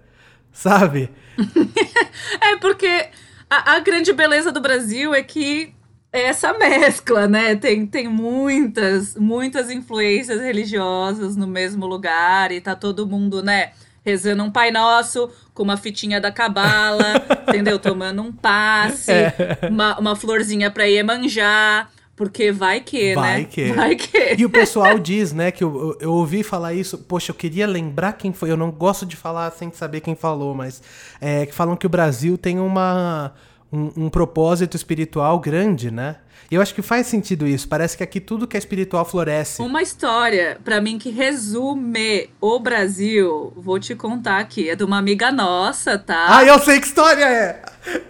sabe? 0.51 1.11
é 2.41 2.57
porque 2.57 3.09
a, 3.51 3.75
a, 3.75 3.81
grande 3.81 4.15
beleza 4.15 4.51
do 4.51 4.59
Brasil 4.59 5.15
é 5.15 5.23
que 5.23 5.75
é 6.11 6.23
essa 6.23 6.55
mescla, 6.55 7.29
né? 7.29 7.55
Tem, 7.55 7.87
tem 7.87 8.09
muitas, 8.09 9.15
muitas 9.17 9.71
influências 9.71 10.41
religiosas 10.41 11.37
no 11.37 11.47
mesmo 11.47 11.87
lugar 11.87 12.51
e 12.51 12.63
tá 12.63 12.75
todo 12.75 13.07
mundo, 13.07 13.43
né? 13.43 13.73
Rezando 14.09 14.43
um 14.43 14.51
Pai 14.51 14.71
Nosso 14.71 15.31
com 15.53 15.63
uma 15.63 15.77
fitinha 15.77 16.19
da 16.19 16.33
cabala, 16.33 17.05
entendeu? 17.47 17.79
Tomando 17.79 18.23
um 18.23 18.33
passe, 18.33 19.13
é. 19.13 19.35
uma, 19.71 19.99
uma 19.99 20.17
florzinha 20.17 20.71
pra 20.71 20.85
manjar 21.05 21.91
Porque 22.17 22.51
vai 22.51 22.81
que, 22.81 23.15
vai 23.15 23.41
né? 23.41 23.45
Que. 23.45 23.73
Vai 23.73 23.97
que. 23.97 24.37
E 24.39 24.47
o 24.47 24.51
pessoal 24.51 24.99
diz, 24.99 25.33
né, 25.33 25.51
que 25.51 25.63
eu, 25.63 25.77
eu, 25.79 25.99
eu, 26.01 26.13
ouvi 26.13 26.43
falar 26.43 26.73
isso. 26.73 26.97
Poxa, 26.97 27.33
eu 27.33 27.35
queria 27.35 27.67
lembrar 27.67 28.15
quem 28.15 28.33
foi. 28.33 28.51
Eu 28.51 28.57
não 28.57 28.71
gosto 28.71 29.05
de 29.05 29.15
falar 29.15 29.51
sem 29.53 29.71
saber 29.73 30.01
quem 30.01 30.17
falou, 30.17 30.55
mas 30.55 30.83
é, 31.21 31.45
que 31.45 31.55
falam 31.55 31.77
que 31.77 31.87
o 31.87 31.91
Brasil 31.91 32.39
tem 32.39 32.59
uma, 32.59 33.35
um, 33.71 34.05
um 34.05 34.09
propósito 34.09 34.75
espiritual 34.75 35.39
grande, 35.39 35.91
né? 35.91 36.17
E 36.51 36.55
eu 36.55 36.63
acho 36.63 36.75
que 36.75 36.81
faz 36.81 37.07
sentido 37.07 37.47
isso. 37.47 37.69
Parece 37.69 37.97
que 37.97 38.03
aqui 38.03 38.21
tudo 38.21 38.47
que 38.47 38.57
é 38.57 38.59
espiritual 38.59 39.05
floresce. 39.05 39.61
Uma 39.61 39.83
história, 39.83 40.59
para 40.65 40.81
mim, 40.81 40.99
que 40.99 41.11
resume 41.11 42.31
o 42.41 42.59
Brasil, 42.59 43.53
vou 43.55 43.79
te 43.79 43.95
contar 43.95 44.39
aqui. 44.39 44.71
É 44.71 44.75
de 44.75 44.83
uma 44.83 44.97
amiga 44.97 45.31
nossa, 45.31 45.99
tá? 45.99 46.39
Ah, 46.39 46.45
eu 46.45 46.59
sei 46.59 46.81
que 46.81 46.87
história 46.87 47.25
é! 47.25 47.63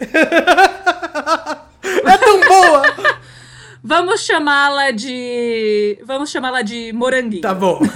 é 1.83 2.19
tão 2.19 2.41
boa! 2.41 2.83
Vamos 3.83 4.21
chamá-la 4.21 4.91
de. 4.91 5.99
Vamos 6.05 6.31
chamá-la 6.31 6.63
de 6.63 6.93
Moranguinho. 6.93 7.43
Tá 7.43 7.55
bom. 7.55 7.81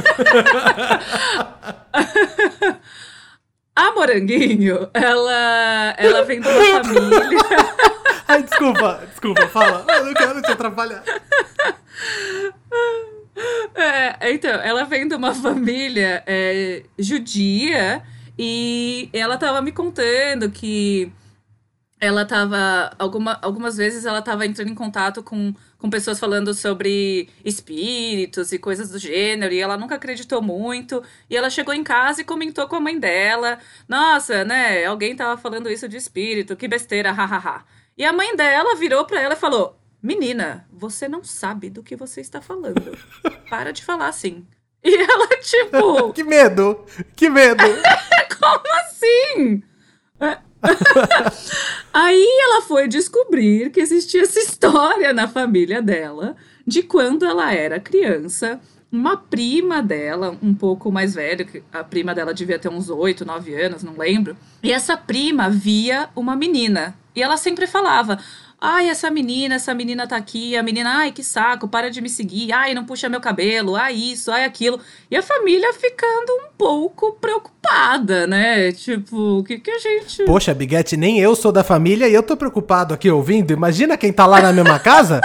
A 3.74 3.90
Moranguinho, 3.92 4.90
ela, 4.92 5.94
ela 5.96 6.22
vem 6.24 6.40
de 6.40 6.48
uma 6.48 6.84
família. 6.84 7.38
Ai, 8.32 8.42
desculpa, 8.44 9.02
desculpa, 9.10 9.46
fala. 9.48 9.84
Eu 9.88 10.06
não 10.06 10.14
quero 10.14 10.40
te 10.40 10.50
atrapalhar. 10.50 11.04
É, 13.74 14.32
então, 14.32 14.50
ela 14.50 14.84
vem 14.84 15.06
de 15.06 15.14
uma 15.14 15.34
família 15.34 16.22
é, 16.26 16.82
judia 16.98 18.02
e 18.38 19.10
ela 19.12 19.36
tava 19.36 19.60
me 19.60 19.72
contando 19.72 20.50
que 20.50 21.12
ela 22.00 22.24
tava. 22.24 22.90
Alguma, 22.98 23.38
algumas 23.42 23.76
vezes 23.76 24.04
ela 24.04 24.22
tava 24.22 24.46
entrando 24.46 24.70
em 24.70 24.74
contato 24.74 25.22
com, 25.22 25.54
com 25.78 25.90
pessoas 25.90 26.18
falando 26.18 26.54
sobre 26.54 27.28
espíritos 27.44 28.52
e 28.52 28.58
coisas 28.58 28.90
do 28.90 28.98
gênero, 28.98 29.52
e 29.52 29.60
ela 29.60 29.76
nunca 29.76 29.96
acreditou 29.96 30.40
muito. 30.40 31.02
E 31.28 31.36
ela 31.36 31.50
chegou 31.50 31.74
em 31.74 31.84
casa 31.84 32.22
e 32.22 32.24
comentou 32.24 32.66
com 32.66 32.76
a 32.76 32.80
mãe 32.80 32.98
dela: 32.98 33.58
Nossa, 33.88 34.44
né? 34.44 34.84
Alguém 34.84 35.14
tava 35.14 35.36
falando 35.40 35.70
isso 35.70 35.88
de 35.88 35.96
espírito, 35.96 36.56
que 36.56 36.66
besteira, 36.66 37.12
hahaha. 37.12 37.64
E 38.02 38.04
a 38.04 38.12
mãe 38.12 38.34
dela 38.34 38.74
virou 38.74 39.04
para 39.04 39.20
ela 39.20 39.34
e 39.34 39.36
falou: 39.36 39.78
Menina, 40.02 40.66
você 40.72 41.06
não 41.06 41.22
sabe 41.22 41.70
do 41.70 41.84
que 41.84 41.94
você 41.94 42.20
está 42.20 42.40
falando. 42.42 42.98
Para 43.48 43.72
de 43.72 43.84
falar 43.84 44.08
assim. 44.08 44.44
E 44.82 44.92
ela, 44.92 45.28
tipo. 45.36 46.10
que 46.12 46.24
medo! 46.24 46.84
Que 47.14 47.30
medo! 47.30 47.62
Como 48.40 48.74
assim? 48.80 49.62
Aí 51.94 52.26
ela 52.42 52.62
foi 52.62 52.88
descobrir 52.88 53.70
que 53.70 53.78
existia 53.78 54.22
essa 54.22 54.40
história 54.40 55.12
na 55.12 55.28
família 55.28 55.80
dela 55.80 56.34
de 56.66 56.82
quando 56.82 57.24
ela 57.24 57.54
era 57.54 57.78
criança. 57.78 58.60
Uma 58.92 59.16
prima 59.16 59.82
dela, 59.82 60.36
um 60.42 60.52
pouco 60.52 60.92
mais 60.92 61.14
velha, 61.14 61.46
a 61.72 61.82
prima 61.82 62.14
dela 62.14 62.34
devia 62.34 62.58
ter 62.58 62.68
uns 62.68 62.90
8, 62.90 63.24
9 63.24 63.54
anos, 63.54 63.82
não 63.82 63.96
lembro. 63.96 64.36
E 64.62 64.70
essa 64.70 64.98
prima 64.98 65.48
via 65.48 66.10
uma 66.14 66.36
menina. 66.36 66.94
E 67.16 67.22
ela 67.22 67.38
sempre 67.38 67.66
falava: 67.66 68.18
Ai, 68.60 68.90
essa 68.90 69.10
menina, 69.10 69.54
essa 69.54 69.74
menina 69.74 70.06
tá 70.06 70.14
aqui, 70.16 70.56
a 70.56 70.62
menina, 70.62 70.98
ai, 70.98 71.10
que 71.10 71.24
saco, 71.24 71.66
para 71.66 71.90
de 71.90 72.00
me 72.00 72.08
seguir, 72.08 72.52
ai, 72.52 72.74
não 72.74 72.84
puxa 72.84 73.08
meu 73.08 73.20
cabelo, 73.20 73.74
ai, 73.74 73.94
isso, 73.94 74.30
ai, 74.30 74.44
aquilo. 74.44 74.78
E 75.10 75.16
a 75.16 75.22
família 75.22 75.72
ficando 75.72 76.30
um 76.30 76.52
pouco 76.56 77.12
preocupada, 77.14 78.26
né? 78.26 78.70
Tipo, 78.72 79.38
o 79.38 79.42
que 79.42 79.58
que 79.58 79.70
a 79.70 79.78
gente. 79.78 80.24
Poxa, 80.26 80.54
Biguete, 80.54 80.96
nem 80.96 81.18
eu 81.18 81.34
sou 81.34 81.50
da 81.50 81.64
família 81.64 82.08
e 82.08 82.14
eu 82.14 82.22
tô 82.22 82.36
preocupado 82.36 82.94
aqui 82.94 83.10
ouvindo. 83.10 83.52
Imagina 83.52 83.96
quem 83.96 84.12
tá 84.12 84.26
lá 84.26 84.40
na 84.40 84.52
mesma 84.52 84.78
casa. 84.78 85.20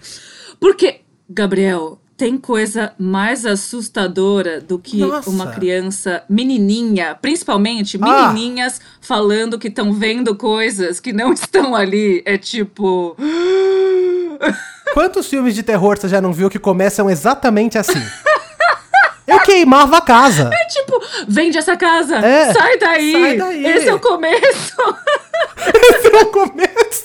Porque, 0.60 1.00
Gabriel, 1.28 1.98
tem 2.16 2.38
coisa 2.38 2.92
mais 2.98 3.44
assustadora 3.44 4.58
do 4.60 4.78
que 4.78 4.96
Nossa. 4.98 5.28
uma 5.28 5.48
criança 5.48 6.22
menininha, 6.28 7.14
principalmente 7.20 7.98
Ah. 8.00 8.28
menininhas 8.32 8.80
falando 9.00 9.58
que 9.58 9.68
estão 9.68 9.92
vendo 9.92 10.34
coisas 10.34 10.98
que 10.98 11.12
não 11.12 11.32
estão 11.34 11.74
ali. 11.76 12.22
É 12.24 12.38
tipo. 12.38 13.14
Quantos 14.94 15.26
filmes 15.28 15.54
de 15.54 15.62
terror 15.62 15.98
você 15.98 16.08
já 16.08 16.20
não 16.20 16.32
viu 16.32 16.48
que 16.48 16.58
começam 16.58 17.10
exatamente 17.10 17.76
assim? 17.76 18.00
Eu 19.26 19.40
queimava 19.40 19.98
a 19.98 20.00
casa. 20.00 20.48
É 20.54 20.64
tipo, 20.66 21.02
vende 21.26 21.58
essa 21.58 21.76
casa, 21.76 22.16
É, 22.18 22.52
sai 22.54 22.78
daí. 22.78 23.12
sai 23.12 23.36
daí. 23.36 23.66
Esse 23.66 23.88
é 23.88 23.94
o 23.94 23.98
começo. 23.98 24.76
Esse 25.74 26.06
é 26.14 26.18
o 26.22 26.26
começo. 26.26 27.04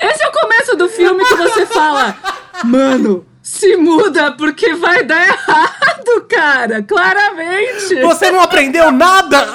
Esse 0.00 0.24
é 0.24 0.28
o 0.28 0.32
começo 0.32 0.76
do 0.76 0.81
filme 0.96 1.24
que 1.24 1.34
você 1.36 1.66
fala, 1.66 2.16
mano, 2.64 3.26
se 3.42 3.76
muda 3.76 4.32
porque 4.32 4.74
vai 4.74 5.02
dar 5.04 5.26
errado, 5.26 6.26
cara. 6.28 6.82
Claramente. 6.82 8.00
Você 8.02 8.30
não 8.30 8.40
aprendeu 8.40 8.90
nada? 8.92 9.46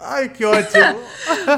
Ai, 0.00 0.30
que 0.30 0.42
ótimo. 0.42 1.00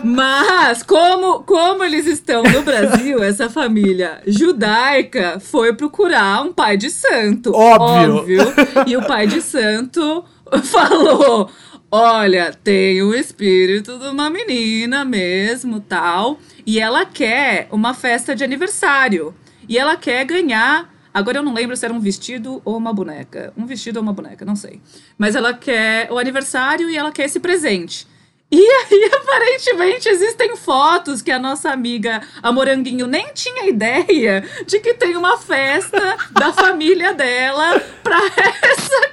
Mas, 0.03 0.83
como, 0.83 1.45
como 1.45 1.85
eles 1.85 2.07
estão 2.07 2.43
no 2.43 2.63
Brasil, 2.63 3.23
essa 3.23 3.49
família 3.49 4.21
judaica 4.27 5.39
foi 5.39 5.73
procurar 5.73 6.43
um 6.43 6.53
pai 6.53 6.77
de 6.77 6.91
santo. 6.91 7.55
Óbvio. 7.55 8.53
E 8.87 8.97
o 8.97 9.07
pai 9.07 9.29
de 9.29 9.41
santo 9.41 10.25
falou: 10.65 11.49
Olha, 11.93 12.53
tem 12.53 13.03
o 13.03 13.13
espírito 13.13 13.99
de 13.99 14.07
uma 14.07 14.31
menina 14.31 15.05
mesmo, 15.05 15.81
tal. 15.81 16.39
E 16.65 16.79
ela 16.79 17.05
quer 17.05 17.67
uma 17.73 17.95
festa 17.95 18.33
de 18.33 18.45
aniversário. 18.45 19.35
E 19.69 19.77
ela 19.77 19.97
quer 19.97 20.25
ganhar. 20.25 20.89
Agora 21.13 21.39
eu 21.39 21.43
não 21.43 21.53
lembro 21.53 21.77
se 21.77 21.85
era 21.85 21.93
um 21.93 21.99
vestido 21.99 22.63
ou 22.65 22.77
uma 22.77 22.93
boneca. 22.93 23.53
Um 23.57 23.67
vestido 23.67 23.97
ou 23.97 24.03
uma 24.05 24.13
boneca, 24.13 24.45
não 24.45 24.55
sei. 24.55 24.81
Mas 25.19 25.35
ela 25.35 25.53
quer 25.53 26.13
o 26.13 26.19
aniversário 26.19 26.89
e 26.89 26.97
ela 26.97 27.11
quer 27.11 27.25
esse 27.25 27.41
presente. 27.41 28.07
E 28.53 28.61
aí, 28.61 29.11
aparentemente, 29.15 30.09
existem 30.09 30.57
fotos 30.57 31.23
que 31.23 31.33
a 31.33 31.41
nossa 31.41 31.71
amiga, 31.71 32.21
a 32.41 32.53
Moranguinho, 32.53 33.09
nem 33.09 33.33
tinha 33.33 33.69
ideia 33.69 34.45
de 34.65 34.79
que 34.79 34.95
tem 34.95 35.17
uma 35.17 35.39
festa 35.39 36.17
da 36.31 36.53
família 36.53 37.13
dela 37.15 37.81
pra 38.03 38.19
essa, 38.63 39.11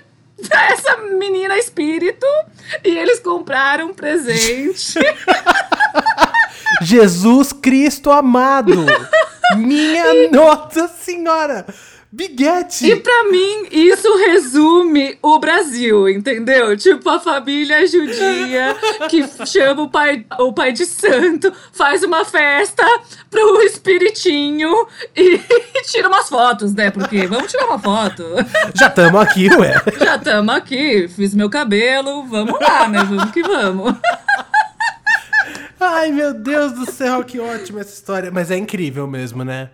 pra 0.48 0.66
essa 0.72 0.98
menina 0.98 1.58
espírito. 1.58 2.26
E 2.84 2.98
eles 2.98 3.20
compraram 3.20 3.88
um 3.88 3.94
presente. 3.94 5.00
Jesus 6.82 7.54
Cristo 7.54 8.12
amado. 8.12 8.86
Minha 9.56 10.30
Nossa 10.30 10.88
Senhora. 10.88 11.66
Biguete. 12.10 12.89
E 12.89 12.95
pra 12.95 13.26
mim, 13.26 13.68
isso 13.70 14.16
resume 14.18 15.18
o 15.22 15.38
Brasil, 15.39 16.08
entendeu? 16.08 16.76
Tipo, 16.78 17.10
a 17.10 17.20
família 17.20 17.86
judia 17.86 18.76
que 19.10 19.28
chama 19.45 19.84
o 19.84 19.89
pai, 19.89 20.26
o 20.39 20.53
pai 20.53 20.72
de 20.72 20.86
santo, 20.86 21.51
faz 21.74 22.03
uma 22.03 22.24
festa 22.24 22.86
pro 23.30 23.62
espiritinho 23.62 24.88
e 25.14 25.39
tira 25.91 26.08
umas 26.08 26.30
fotos, 26.30 26.74
né? 26.74 26.89
Porque 26.89 27.28
vamos 27.28 27.51
tirar 27.51 27.66
uma 27.66 27.80
foto. 27.80 28.24
Já 28.74 28.88
estamos 28.88 29.22
aqui, 29.22 29.49
ué. 29.55 29.74
Já 29.99 30.16
estamos 30.16 30.55
aqui, 30.55 31.10
fiz 31.10 31.36
meu 31.36 31.49
cabelo, 31.49 32.24
vamos 32.26 32.58
lá, 32.60 32.88
né? 32.88 32.99
Vamos 33.03 33.32
que 33.32 33.41
vamos. 33.43 33.93
Ai, 35.80 36.12
meu 36.12 36.34
Deus 36.34 36.72
do 36.72 36.89
céu, 36.89 37.24
que 37.24 37.39
ótima 37.39 37.82
essa 37.82 37.93
história. 37.93 38.32
Mas 38.32 38.49
é 38.49 38.58
incrível 38.58 39.05
mesmo, 39.05 39.43
né? 39.43 39.70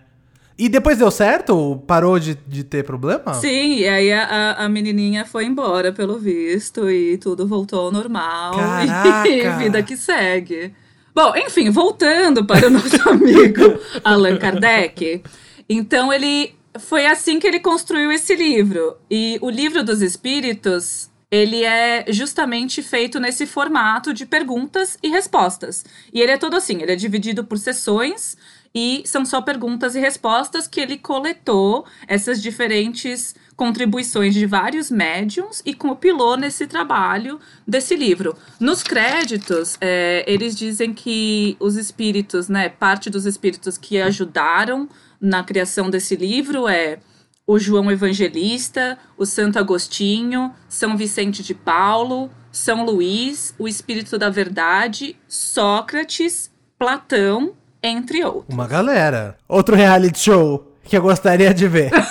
E 0.56 0.68
depois 0.68 0.98
deu 0.98 1.10
certo? 1.10 1.82
Parou 1.86 2.18
de, 2.18 2.36
de 2.46 2.62
ter 2.62 2.84
problema? 2.84 3.34
Sim, 3.34 3.78
e 3.78 3.88
aí 3.88 4.12
a, 4.12 4.52
a- 4.52 4.68
menininha 4.68 5.24
foi 5.24 5.44
embora, 5.46 5.92
pelo 5.92 6.16
visto, 6.18 6.88
e 6.88 7.18
tudo 7.18 7.46
voltou 7.46 7.86
ao 7.86 7.92
normal. 7.92 8.54
Caraca! 8.86 9.28
E 9.28 9.50
vida 9.58 9.82
que 9.82 9.96
segue. 9.96 10.72
Bom, 11.14 11.34
enfim, 11.36 11.70
voltando 11.70 12.44
para 12.44 12.68
o 12.68 12.70
nosso 12.70 12.96
amigo 13.08 13.78
Allan 14.04 14.36
Kardec. 14.36 15.22
Então, 15.68 16.12
ele. 16.12 16.54
Foi 16.76 17.06
assim 17.06 17.38
que 17.38 17.46
ele 17.46 17.60
construiu 17.60 18.10
esse 18.10 18.34
livro. 18.34 18.96
E 19.08 19.38
o 19.40 19.48
livro 19.50 19.82
dos 19.84 20.02
espíritos. 20.02 21.08
Ele 21.30 21.64
é 21.64 22.04
justamente 22.10 22.80
feito 22.80 23.18
nesse 23.18 23.44
formato 23.44 24.14
de 24.14 24.24
perguntas 24.24 24.96
e 25.02 25.08
respostas. 25.08 25.84
E 26.12 26.20
ele 26.20 26.30
é 26.30 26.36
todo 26.36 26.54
assim: 26.56 26.80
ele 26.80 26.92
é 26.92 26.96
dividido 26.96 27.42
por 27.42 27.58
sessões 27.58 28.36
e 28.74 29.02
são 29.06 29.24
só 29.24 29.40
perguntas 29.40 29.94
e 29.94 30.00
respostas 30.00 30.66
que 30.66 30.80
ele 30.80 30.98
coletou 30.98 31.86
essas 32.08 32.42
diferentes 32.42 33.34
contribuições 33.56 34.34
de 34.34 34.46
vários 34.46 34.90
médiums 34.90 35.62
e 35.64 35.72
compilou 35.72 36.36
nesse 36.36 36.66
trabalho 36.66 37.38
desse 37.66 37.94
livro. 37.94 38.36
Nos 38.58 38.82
créditos, 38.82 39.78
é, 39.80 40.24
eles 40.26 40.56
dizem 40.56 40.92
que 40.92 41.56
os 41.60 41.76
espíritos, 41.76 42.48
né, 42.48 42.68
parte 42.68 43.08
dos 43.08 43.26
espíritos 43.26 43.78
que 43.78 44.00
ajudaram 44.00 44.88
na 45.20 45.44
criação 45.44 45.88
desse 45.88 46.16
livro 46.16 46.66
é 46.66 46.98
o 47.46 47.58
João 47.58 47.92
Evangelista, 47.92 48.98
o 49.16 49.24
Santo 49.24 49.58
Agostinho, 49.58 50.52
São 50.68 50.96
Vicente 50.96 51.42
de 51.42 51.54
Paulo, 51.54 52.30
São 52.50 52.84
Luís, 52.84 53.54
o 53.58 53.68
Espírito 53.68 54.18
da 54.18 54.30
Verdade, 54.30 55.16
Sócrates, 55.28 56.50
Platão, 56.78 57.54
entre 57.84 58.24
outros. 58.24 58.46
Uma 58.48 58.66
galera. 58.66 59.36
Outro 59.46 59.76
reality 59.76 60.18
show 60.18 60.72
que 60.82 60.96
eu 60.96 61.02
gostaria 61.02 61.52
de 61.52 61.68
ver. 61.68 61.90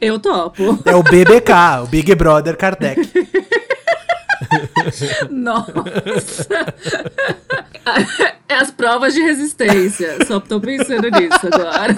Eu 0.00 0.18
topo. 0.18 0.78
É 0.84 0.94
o 0.94 1.02
BBK, 1.02 1.52
o 1.82 1.86
Big 1.86 2.14
Brother 2.14 2.56
Kardec. 2.56 3.00
Nossa. 5.30 5.72
É 8.48 8.54
as 8.54 8.70
provas 8.70 9.14
de 9.14 9.20
resistência. 9.20 10.24
Só 10.24 10.38
tô 10.38 10.60
pensando 10.60 11.08
nisso 11.10 11.48
agora. 11.52 11.96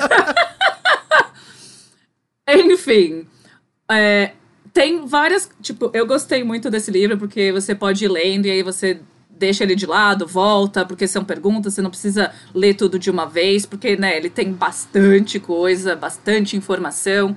Enfim. 2.49 3.27
é, 3.91 4.33
tem 4.73 5.07
várias. 5.07 5.51
Tipo, 5.61 5.91
eu 5.93 6.07
gostei 6.07 6.43
muito 6.45 6.71
desse 6.71 6.91
livro 6.91 7.19
porque 7.19 7.53
você 7.53 7.75
pode 7.75 8.05
ir 8.05 8.09
lendo 8.09 8.47
e 8.47 8.51
aí 8.51 8.63
você 8.63 9.01
deixa 9.39 9.65
ele 9.65 9.75
de 9.75 9.87
lado, 9.87 10.27
volta, 10.27 10.85
porque 10.85 11.07
são 11.07 11.25
perguntas, 11.25 11.75
você 11.75 11.83
não 11.83 11.91
precisa 11.91 12.31
ler 12.55 12.75
tudo 12.75 12.99
de 12.99 13.11
uma 13.11 13.27
vez, 13.27 13.67
porque, 13.67 13.97
né, 13.97 14.17
ele 14.17 14.31
tem 14.31 14.53
bastante 14.53 15.41
coisa, 15.41 15.97
bastante 15.97 16.57
informação. 16.57 17.37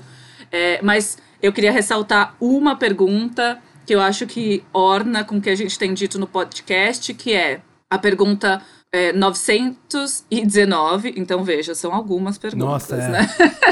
É, 0.52 0.80
mas 0.82 1.18
eu 1.41 1.52
queria 1.52 1.72
ressaltar 1.72 2.36
uma 2.39 2.76
pergunta 2.76 3.60
que 3.86 3.95
eu 3.95 4.02
acho 4.02 4.28
que 4.28 4.64
orna 4.74 5.24
com 5.24 5.38
o 5.38 5.41
que 5.41 5.50
a 5.50 5.56
gente 5.56 5.80
tem 5.80 5.93
dito 5.93 6.20
no 6.20 6.28
podcast, 6.28 7.14
que 7.14 7.34
é 7.34 7.62
a 7.89 7.98
pergunta 7.98 8.62
é, 8.91 9.14
919. 9.14 11.14
Então, 11.16 11.43
veja, 11.43 11.74
são 11.74 11.93
algumas 11.93 12.38
perguntas, 12.38 12.68
Nossa, 12.68 12.95
é. 12.95 13.10
né? 13.10 13.28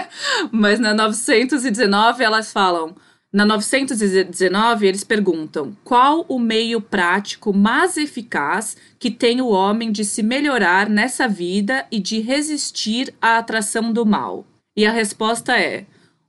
Mas 0.51 0.79
na 0.79 0.93
919 0.93 2.23
elas 2.23 2.51
falam. 2.51 2.95
Na 3.35 3.43
919 3.43 4.87
eles 4.87 5.03
perguntam: 5.03 5.75
qual 5.83 6.25
o 6.29 6.39
meio 6.39 6.79
prático 6.79 7.51
mais 7.51 7.97
eficaz 7.97 8.77
que 8.97 9.11
tem 9.11 9.41
o 9.41 9.49
homem 9.49 9.91
de 9.91 10.05
se 10.05 10.23
melhorar 10.23 10.87
nessa 10.87 11.27
vida 11.27 11.85
e 11.91 11.99
de 11.99 12.21
resistir 12.21 13.13
à 13.21 13.37
atração 13.37 13.91
do 13.91 14.05
mal? 14.05 14.45
E 14.73 14.85
a 14.85 14.91
resposta 14.93 15.59
é: 15.59 15.85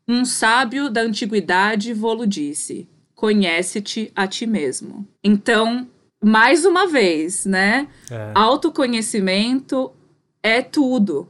Um 0.09 0.25
sábio 0.25 0.91
da 0.91 1.03
antiguidade 1.03 1.95
vô-lo 1.95 2.27
disse: 2.27 2.89
Conhece-te 3.15 4.11
a 4.13 4.27
ti 4.27 4.45
mesmo. 4.45 5.07
Então, 5.23 5.87
mais 6.21 6.65
uma 6.65 6.89
vez, 6.89 7.47
né? 7.47 7.87
É. 8.11 8.33
Autoconhecimento 8.35 9.93
é 10.43 10.61
tudo. 10.61 11.29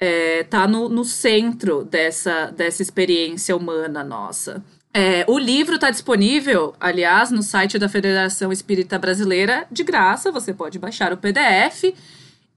É, 0.00 0.44
tá 0.44 0.66
no, 0.66 0.88
no 0.88 1.04
centro 1.04 1.84
dessa, 1.84 2.52
dessa 2.52 2.80
experiência 2.80 3.54
humana 3.54 4.02
nossa. 4.04 4.64
É, 5.00 5.24
o 5.28 5.38
livro 5.38 5.76
está 5.76 5.92
disponível, 5.92 6.74
aliás, 6.80 7.30
no 7.30 7.40
site 7.40 7.78
da 7.78 7.88
Federação 7.88 8.50
Espírita 8.50 8.98
Brasileira, 8.98 9.64
de 9.70 9.84
graça. 9.84 10.32
Você 10.32 10.52
pode 10.52 10.76
baixar 10.76 11.12
o 11.12 11.16
PDF. 11.16 11.94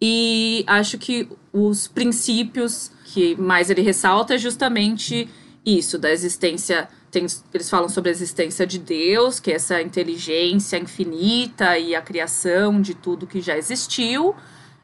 E 0.01 0.63
acho 0.65 0.97
que 0.97 1.29
os 1.53 1.87
princípios 1.87 2.91
que 3.05 3.35
mais 3.35 3.69
ele 3.69 3.83
ressalta 3.83 4.33
é 4.33 4.39
justamente 4.39 5.29
isso, 5.63 5.99
da 5.99 6.11
existência. 6.11 6.89
Tem, 7.11 7.27
eles 7.53 7.69
falam 7.69 7.87
sobre 7.87 8.09
a 8.09 8.11
existência 8.11 8.65
de 8.65 8.79
Deus, 8.79 9.39
que 9.39 9.51
é 9.51 9.55
essa 9.55 9.79
inteligência 9.79 10.79
infinita 10.79 11.77
e 11.77 11.93
a 11.93 12.01
criação 12.01 12.81
de 12.81 12.95
tudo 12.95 13.27
que 13.27 13.39
já 13.39 13.55
existiu 13.55 14.35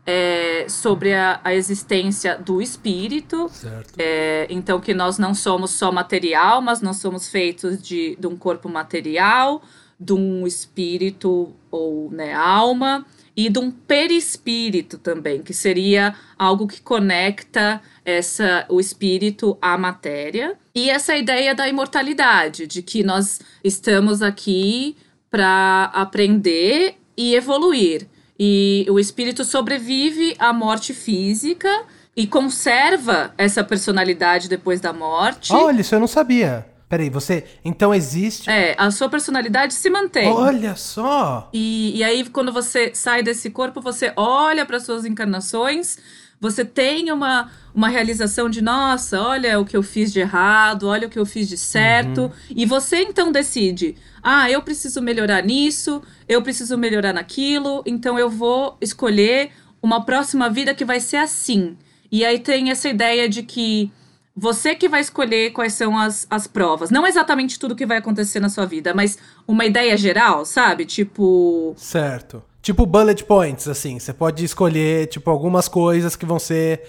é, 0.08 0.66
sobre 0.70 1.14
a, 1.14 1.42
a, 1.44 1.54
existência 1.54 2.38
do 2.38 2.62
espírito. 2.62 3.52
É, 3.98 4.48
então, 4.50 4.80
que 4.80 4.94
nós 4.94 5.20
não 5.20 5.34
somos 5.34 5.72
só 5.72 5.92
material, 5.92 6.62
mas 6.62 6.82
nós 6.82 6.96
somos 6.96 7.28
feitos 7.28 7.82
de, 7.82 8.16
de 8.18 8.26
um 8.26 8.38
corpo 8.38 8.70
material, 8.70 9.62
de 10.00 10.14
um 10.14 10.48
espírito 10.48 11.54
ou 11.70 12.10
né, 12.10 12.34
alma, 12.34 13.06
e 13.36 13.50
de 13.50 13.60
um 13.60 13.70
perispírito 13.70 14.98
também, 14.98 15.44
que 15.44 15.54
seria 15.54 16.16
algo 16.40 16.68
que 16.68 16.82
conecta 16.82 17.82
essa, 18.06 18.66
o 18.70 18.80
espírito 18.80 19.58
à 19.62 19.78
matéria. 19.78 20.58
E 20.74 20.90
essa 20.90 21.18
ideia 21.18 21.54
da 21.54 21.68
imortalidade, 21.68 22.66
de 22.66 22.82
que 22.82 23.04
nós 23.04 23.42
estamos 23.62 24.22
aqui 24.22 24.96
para 25.30 25.92
aprender 25.94 26.96
e 27.18 27.36
evoluir. 27.36 28.08
E 28.40 28.86
o 28.90 29.00
espírito 29.00 29.44
sobrevive 29.44 30.36
à 30.38 30.54
morte 30.54 30.94
física 30.94 31.70
e 32.16 32.26
conserva 32.26 33.34
essa 33.38 33.64
personalidade 33.64 34.50
depois 34.50 34.80
da 34.82 34.92
morte. 34.94 35.54
Olha, 35.54 35.82
isso 35.82 35.94
eu 35.96 36.00
não 36.00 36.08
sabia. 36.08 36.66
Peraí, 36.90 37.10
você. 37.10 37.44
Então 37.66 37.94
existe. 37.94 38.50
É, 38.50 38.74
a 38.78 38.90
sua 38.92 39.10
personalidade 39.10 39.74
se 39.74 39.90
mantém. 39.90 40.32
Olha 40.32 40.76
só! 40.76 41.50
E, 41.54 41.98
e 41.98 42.04
aí, 42.04 42.28
quando 42.30 42.52
você 42.52 42.92
sai 42.96 43.22
desse 43.22 43.50
corpo, 43.50 43.82
você 43.82 44.14
olha 44.16 44.66
para 44.66 44.80
suas 44.80 45.04
encarnações, 45.04 45.98
você 46.40 46.64
tem 46.64 47.12
uma, 47.12 47.50
uma 47.74 47.90
realização 47.90 48.50
de, 48.50 48.62
nossa, 48.62 49.22
olha 49.22 49.60
o 49.60 49.66
que 49.66 49.76
eu 49.76 49.82
fiz 49.82 50.14
de 50.14 50.20
errado, 50.20 50.88
olha 50.88 51.08
o 51.08 51.10
que 51.10 51.18
eu 51.18 51.26
fiz 51.26 51.48
de 51.48 51.58
certo. 51.58 52.24
Uhum. 52.24 52.32
E 52.50 52.66
você 52.66 53.02
então 53.02 53.32
decide: 53.32 53.96
ah, 54.22 54.50
eu 54.50 54.62
preciso 54.62 55.02
melhorar 55.02 55.44
nisso, 55.44 56.02
eu 56.28 56.42
preciso 56.42 56.78
melhorar 56.78 57.14
naquilo, 57.14 57.84
então 57.86 58.20
eu 58.20 58.30
vou 58.30 58.78
escolher 58.80 59.52
uma 59.82 60.06
próxima 60.06 60.50
vida 60.50 60.74
que 60.74 60.86
vai 60.86 61.00
ser 61.00 61.18
assim. 61.18 61.78
E 62.12 62.24
aí 62.24 62.40
tem 62.40 62.70
essa 62.72 62.88
ideia 62.88 63.28
de 63.28 63.44
que 63.44 63.92
você 64.36 64.76
que 64.76 64.88
vai 64.88 65.02
escolher 65.02 65.52
quais 65.52 65.74
são 65.74 65.98
as, 65.98 66.28
as 66.30 66.46
provas. 66.46 66.92
Não 66.92 67.08
exatamente 67.08 67.58
tudo 67.58 67.76
que 67.76 67.86
vai 67.86 67.98
acontecer 67.98 68.40
na 68.40 68.50
sua 68.50 68.66
vida, 68.66 68.94
mas 68.94 69.18
uma 69.48 69.66
ideia 69.66 69.98
geral, 69.98 70.46
sabe? 70.46 70.86
Tipo. 70.86 71.74
Certo. 71.76 72.44
Tipo 72.68 72.86
bullet 72.86 73.24
points, 73.24 73.66
assim. 73.70 73.98
Você 73.98 74.12
pode 74.12 74.44
escolher, 74.44 75.08
tipo, 75.08 75.30
algumas 75.30 75.70
coisas 75.70 76.18
que 76.18 76.26
vão 76.26 76.38
ser 76.38 76.82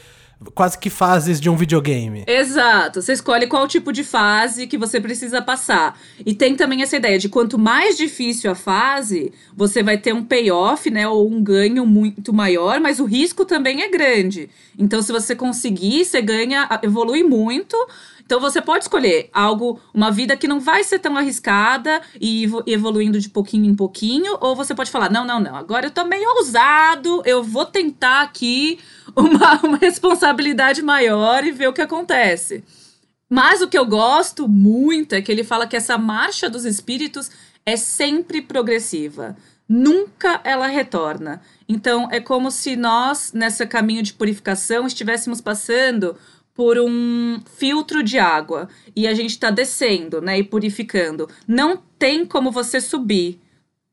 quase 0.53 0.76
que 0.76 0.91
fases 0.91 1.41
de 1.41 1.49
um 1.49 1.55
videogame. 1.55 2.24
Exato. 2.26 3.01
Você 3.01 3.12
escolhe 3.12 3.47
qual 3.47 3.68
tipo 3.68 3.93
de 3.93 4.03
fase 4.03 4.66
que 4.66 4.76
você 4.76 5.01
precisa 5.01 5.41
passar. 5.41 5.97
E 6.26 6.35
tem 6.35 6.57
também 6.57 6.83
essa 6.83 6.97
ideia 6.97 7.16
de 7.16 7.29
quanto 7.29 7.57
mais 7.57 7.97
difícil 7.97 8.51
a 8.51 8.57
fase, 8.57 9.33
você 9.57 9.81
vai 9.81 9.97
ter 9.97 10.12
um 10.12 10.24
payoff, 10.24 10.91
né, 10.91 11.07
ou 11.07 11.31
um 11.31 11.41
ganho 11.41 11.87
muito 11.87 12.33
maior, 12.33 12.81
mas 12.81 12.99
o 12.99 13.05
risco 13.05 13.45
também 13.45 13.83
é 13.83 13.89
grande. 13.89 14.51
Então, 14.76 15.01
se 15.01 15.12
você 15.12 15.37
conseguir, 15.37 16.05
você 16.05 16.20
ganha, 16.20 16.68
evolui 16.83 17.22
muito. 17.22 17.76
Então 18.29 18.41
você 18.41 18.61
pode 18.61 18.85
escolher 18.85 19.31
algo, 19.33 19.81
uma 19.95 20.11
vida 20.11 20.37
que 20.37 20.47
não 20.47 20.61
vai 20.61 20.85
ser 20.85 20.99
tão 20.99 21.16
arriscada 21.16 22.03
e 22.20 22.47
evoluindo 22.66 23.18
de 23.18 23.31
pouquinho 23.31 23.64
em 23.64 23.74
pouquinho, 23.74 24.37
ou 24.43 24.55
você 24.55 24.74
pode 24.74 24.91
falar: 24.91 25.11
não, 25.11 25.24
não, 25.24 25.41
não, 25.41 25.57
agora 25.57 25.87
eu 25.87 25.91
tô 25.91 26.05
meio 26.05 26.29
ousado, 26.37 27.22
eu 27.24 27.43
vou 27.43 27.64
tentar 27.64 28.20
aqui 28.20 28.79
uma, 29.16 29.55
uma 29.64 29.79
responsabilidade 29.79 30.83
maior 30.83 31.43
e 31.43 31.53
ver 31.53 31.68
o 31.68 31.72
que 31.72 31.81
acontece. 31.81 32.62
Mas 33.31 33.62
o 33.62 33.68
que 33.68 33.79
eu 33.79 33.87
gosto 33.87 34.47
muito 34.47 35.14
é 35.14 35.22
que 35.22 35.33
ele 35.33 35.43
fala 35.43 35.66
que 35.66 35.76
essa 35.76 35.97
marcha 35.97 36.51
dos 36.51 36.66
espíritos 36.66 37.31
é 37.64 37.79
sempre 37.79 38.43
progressiva. 38.43 39.39
Nunca 39.66 40.39
ela 40.45 40.66
retorna. 40.66 41.41
Então 41.66 42.09
é 42.11 42.20
como 42.20 42.51
se 42.51 42.76
nós, 42.76 43.33
nesse 43.33 43.66
caminho 43.66 44.03
de 44.03 44.12
purificação, 44.12 44.87
estivéssemos 44.87 45.41
passando 45.41 46.14
por 46.59 46.76
um 46.76 47.40
filtro 47.54 48.02
de 48.02 48.18
água 48.18 48.68
e 48.96 49.06
a 49.06 49.14
gente 49.14 49.30
está 49.30 49.48
descendo, 49.48 50.20
né, 50.20 50.40
e 50.40 50.42
purificando. 50.42 51.28
Não 51.46 51.80
tem 51.96 52.26
como 52.26 52.50
você 52.50 52.80
subir. 52.80 53.40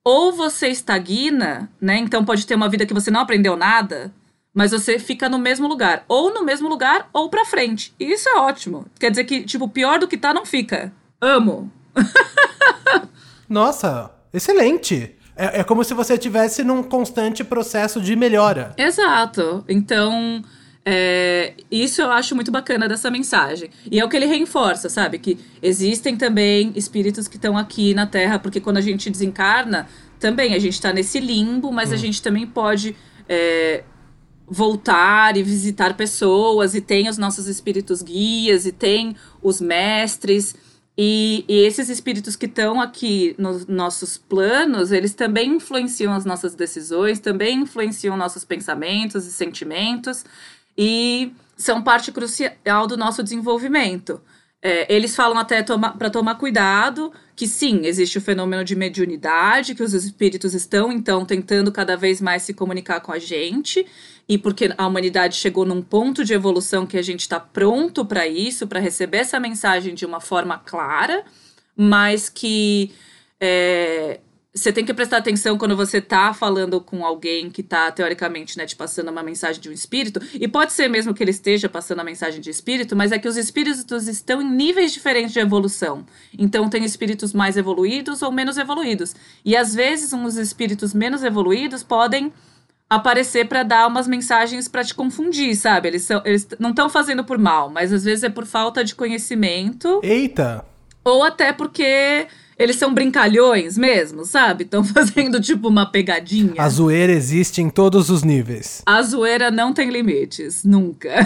Ou 0.04 0.32
você 0.32 0.70
estagna, 0.70 1.70
né? 1.80 2.00
Então 2.00 2.26
pode 2.26 2.44
ter 2.48 2.56
uma 2.56 2.68
vida 2.68 2.84
que 2.88 2.94
você 2.94 3.12
não 3.12 3.20
aprendeu 3.20 3.56
nada, 3.56 4.12
mas 4.52 4.72
você 4.72 4.98
fica 4.98 5.30
no 5.30 5.38
mesmo 5.38 5.68
lugar. 5.68 6.06
Ou 6.08 6.34
no 6.34 6.44
mesmo 6.44 6.68
lugar, 6.68 7.08
ou 7.14 7.30
pra 7.30 7.46
frente. 7.46 7.94
E 8.00 8.12
isso 8.12 8.28
é 8.30 8.38
ótimo. 8.38 8.88
Quer 9.00 9.12
dizer 9.12 9.26
que, 9.26 9.44
tipo, 9.44 9.70
pior 9.70 10.00
do 10.00 10.08
que 10.08 10.18
tá, 10.18 10.34
não 10.34 10.44
fica. 10.44 10.92
Amo. 11.22 11.72
Nossa, 13.48 14.10
excelente. 14.34 15.16
É, 15.36 15.60
é 15.60 15.64
como 15.64 15.84
se 15.84 15.94
você 15.94 16.14
estivesse 16.14 16.64
num 16.64 16.82
constante 16.82 17.44
processo 17.44 18.02
de 18.02 18.16
melhora. 18.16 18.74
Exato. 18.76 19.64
Então, 19.68 20.44
é, 20.88 21.56
isso 21.72 22.00
eu 22.00 22.12
acho 22.12 22.36
muito 22.36 22.52
bacana 22.52 22.88
dessa 22.88 23.10
mensagem. 23.10 23.72
E 23.90 24.00
é 24.00 24.06
o 24.06 24.10
que 24.10 24.16
ele 24.16 24.28
reforça, 24.28 24.88
sabe? 24.88 25.18
Que 25.18 25.40
existem 25.62 26.16
também 26.16 26.72
espíritos 26.76 27.28
que 27.28 27.38
estão 27.38 27.58
aqui 27.58 27.96
na 27.96 28.06
Terra, 28.06 28.38
porque 28.38 28.62
quando 28.62 28.78
a 28.78 28.82
gente 28.82 29.10
desencarna, 29.10 29.88
também 30.20 30.54
a 30.54 30.60
gente 30.60 30.74
está 30.74 30.94
nesse 30.94 31.20
limbo, 31.20 31.72
mas 31.72 31.90
hum. 31.90 31.96
a 31.96 31.98
gente 31.98 32.22
também 32.22 32.46
pode 32.46 32.96
é, 33.28 33.84
voltar 34.48 35.36
e 35.36 35.42
visitar 35.42 35.98
pessoas, 35.98 36.76
e 36.76 36.82
tem 36.82 37.10
os 37.10 37.18
nossos 37.18 37.48
espíritos 37.48 38.04
guias, 38.04 38.68
e 38.68 38.72
tem 38.72 39.16
os 39.42 39.60
mestres. 39.60 40.56
E, 40.98 41.44
e 41.50 41.66
esses 41.66 41.90
espíritos 41.90 42.38
que 42.38 42.46
estão 42.46 42.80
aqui 42.80 43.36
nos 43.38 43.66
nossos 43.66 44.18
planos, 44.18 44.92
eles 44.94 45.14
também 45.14 45.56
influenciam 45.56 46.14
as 46.14 46.24
nossas 46.24 46.56
decisões, 46.56 47.20
também 47.20 47.60
influenciam 47.62 48.16
nossos 48.16 48.46
pensamentos 48.46 49.26
e 49.26 49.32
sentimentos, 49.32 50.24
e 50.78 51.32
são 51.58 51.82
parte 51.82 52.12
crucial 52.12 52.88
do 52.88 52.98
nosso 52.98 53.24
desenvolvimento. 53.24 54.22
É, 54.62 54.92
eles 54.94 55.16
falam 55.16 55.38
até 55.38 55.62
toma, 55.62 55.96
para 55.96 56.10
tomar 56.10 56.36
cuidado 56.36 57.14
que 57.36 57.48
sim, 57.48 57.86
existe 57.86 58.18
o 58.18 58.22
fenômeno 58.22 58.64
de 58.64 58.76
mediunidade, 58.76 59.76
que 59.76 59.84
os 59.84 59.94
espíritos 59.94 60.54
estão 60.54 60.92
então 60.92 61.26
tentando 61.26 61.72
cada 61.72 61.98
vez 61.98 62.22
mais 62.22 62.44
se 62.44 62.54
comunicar 62.54 63.02
com 63.02 63.12
a 63.12 63.20
gente, 63.20 63.86
e 64.28 64.38
porque 64.38 64.74
a 64.78 64.88
humanidade 64.88 65.36
chegou 65.36 65.66
num 65.66 65.82
ponto 65.82 66.24
de 66.24 66.34
evolução 66.34 66.88
que 66.88 66.98
a 66.98 67.02
gente 67.02 67.22
está 67.22 67.40
pronto 67.40 68.06
para 68.06 68.26
isso, 68.26 68.66
para 68.66 68.80
receber 68.80 69.18
essa 69.18 69.40
mensagem 69.40 69.94
de 69.94 70.06
uma 70.06 70.22
forma 70.22 70.58
clara, 70.58 71.26
mas 71.76 72.30
que 72.30 72.92
é, 73.40 74.22
você 74.56 74.72
tem 74.72 74.86
que 74.86 74.94
prestar 74.94 75.18
atenção 75.18 75.58
quando 75.58 75.76
você 75.76 76.00
tá 76.00 76.34
falando 76.34 76.80
com 76.80 77.06
alguém 77.06 77.50
que 77.50 77.62
tá, 77.62 77.92
teoricamente, 77.92 78.58
né, 78.58 78.66
te 78.66 78.74
passando 78.74 79.10
uma 79.10 79.22
mensagem 79.22 79.62
de 79.62 79.68
um 79.68 79.72
espírito. 79.74 80.22
E 80.34 80.48
pode 80.48 80.72
ser 80.72 80.88
mesmo 80.88 81.14
que 81.14 81.22
ele 81.22 81.32
esteja 81.32 81.68
passando 81.68 82.00
a 82.00 82.06
mensagem 82.06 82.40
de 82.40 82.50
espírito, 82.50 82.96
mas 82.96 83.12
é 83.12 83.20
que 83.20 83.28
os 83.28 83.36
espíritos 83.36 84.08
estão 84.08 84.42
em 84.42 84.50
níveis 84.50 84.94
diferentes 84.94 85.34
de 85.34 85.40
evolução. 85.40 86.06
Então, 86.40 86.70
tem 86.70 86.86
espíritos 86.86 87.34
mais 87.34 87.58
evoluídos 87.58 88.22
ou 88.22 88.32
menos 88.32 88.58
evoluídos. 88.58 89.14
E 89.44 89.58
às 89.58 89.76
vezes, 89.76 90.14
uns 90.14 90.38
espíritos 90.38 90.94
menos 90.94 91.22
evoluídos 91.22 91.84
podem 91.84 92.32
aparecer 92.90 93.50
para 93.50 93.64
dar 93.64 93.88
umas 93.88 94.08
mensagens 94.08 94.70
para 94.70 94.86
te 94.86 94.96
confundir, 94.96 95.54
sabe? 95.58 95.90
Eles, 95.90 96.04
são, 96.04 96.22
eles 96.24 96.48
não 96.58 96.70
estão 96.70 96.90
fazendo 96.90 97.26
por 97.26 97.38
mal, 97.38 97.70
mas 97.70 97.92
às 97.92 98.06
vezes 98.06 98.24
é 98.24 98.30
por 98.30 98.46
falta 98.46 98.86
de 98.86 98.96
conhecimento. 98.96 100.00
Eita! 100.02 100.64
Ou 101.04 101.24
até 101.24 101.52
porque 101.52 102.28
eles 102.58 102.78
são 102.78 102.94
brincalhões 102.94 103.78
mesmo, 103.78 104.26
sabe? 104.26 104.64
Estão 104.64 104.84
fazendo 104.86 105.40
tipo 105.42 105.68
uma 105.68 105.86
pegadinha. 105.86 106.56
A 106.58 106.70
zoeira 106.70 107.12
existe 107.12 107.62
em 107.62 107.70
todos 107.70 108.10
os 108.10 108.24
níveis. 108.24 108.82
A 108.86 109.02
zoeira 109.02 109.52
não 109.52 109.74
tem 109.74 109.90
limites, 109.90 110.64
nunca. 110.64 111.10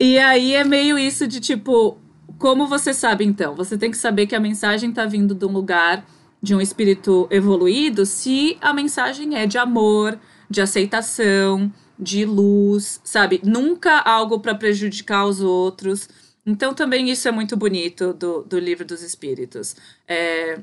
e 0.00 0.18
aí 0.18 0.54
é 0.54 0.64
meio 0.64 0.98
isso 0.98 1.26
de 1.26 1.40
tipo, 1.40 1.98
como 2.38 2.66
você 2.66 2.92
sabe 2.92 3.24
então? 3.24 3.54
Você 3.54 3.78
tem 3.78 3.90
que 3.90 3.96
saber 3.96 4.26
que 4.26 4.34
a 4.34 4.40
mensagem 4.40 4.92
tá 4.92 5.06
vindo 5.06 5.34
de 5.34 5.44
um 5.44 5.52
lugar 5.52 6.04
de 6.42 6.54
um 6.54 6.60
espírito 6.60 7.26
evoluído 7.30 8.04
se 8.04 8.56
a 8.60 8.72
mensagem 8.72 9.36
é 9.36 9.46
de 9.46 9.58
amor, 9.58 10.18
de 10.48 10.60
aceitação, 10.60 11.72
de 11.98 12.24
luz, 12.24 13.00
sabe? 13.02 13.40
Nunca 13.42 13.98
algo 14.00 14.38
para 14.38 14.54
prejudicar 14.54 15.24
os 15.26 15.40
outros. 15.40 16.08
Então 16.46 16.72
também 16.72 17.10
isso 17.10 17.26
é 17.26 17.32
muito 17.32 17.56
bonito 17.56 18.12
do, 18.12 18.42
do 18.42 18.58
livro 18.58 18.84
dos 18.84 19.02
espíritos. 19.02 19.74
É, 20.06 20.60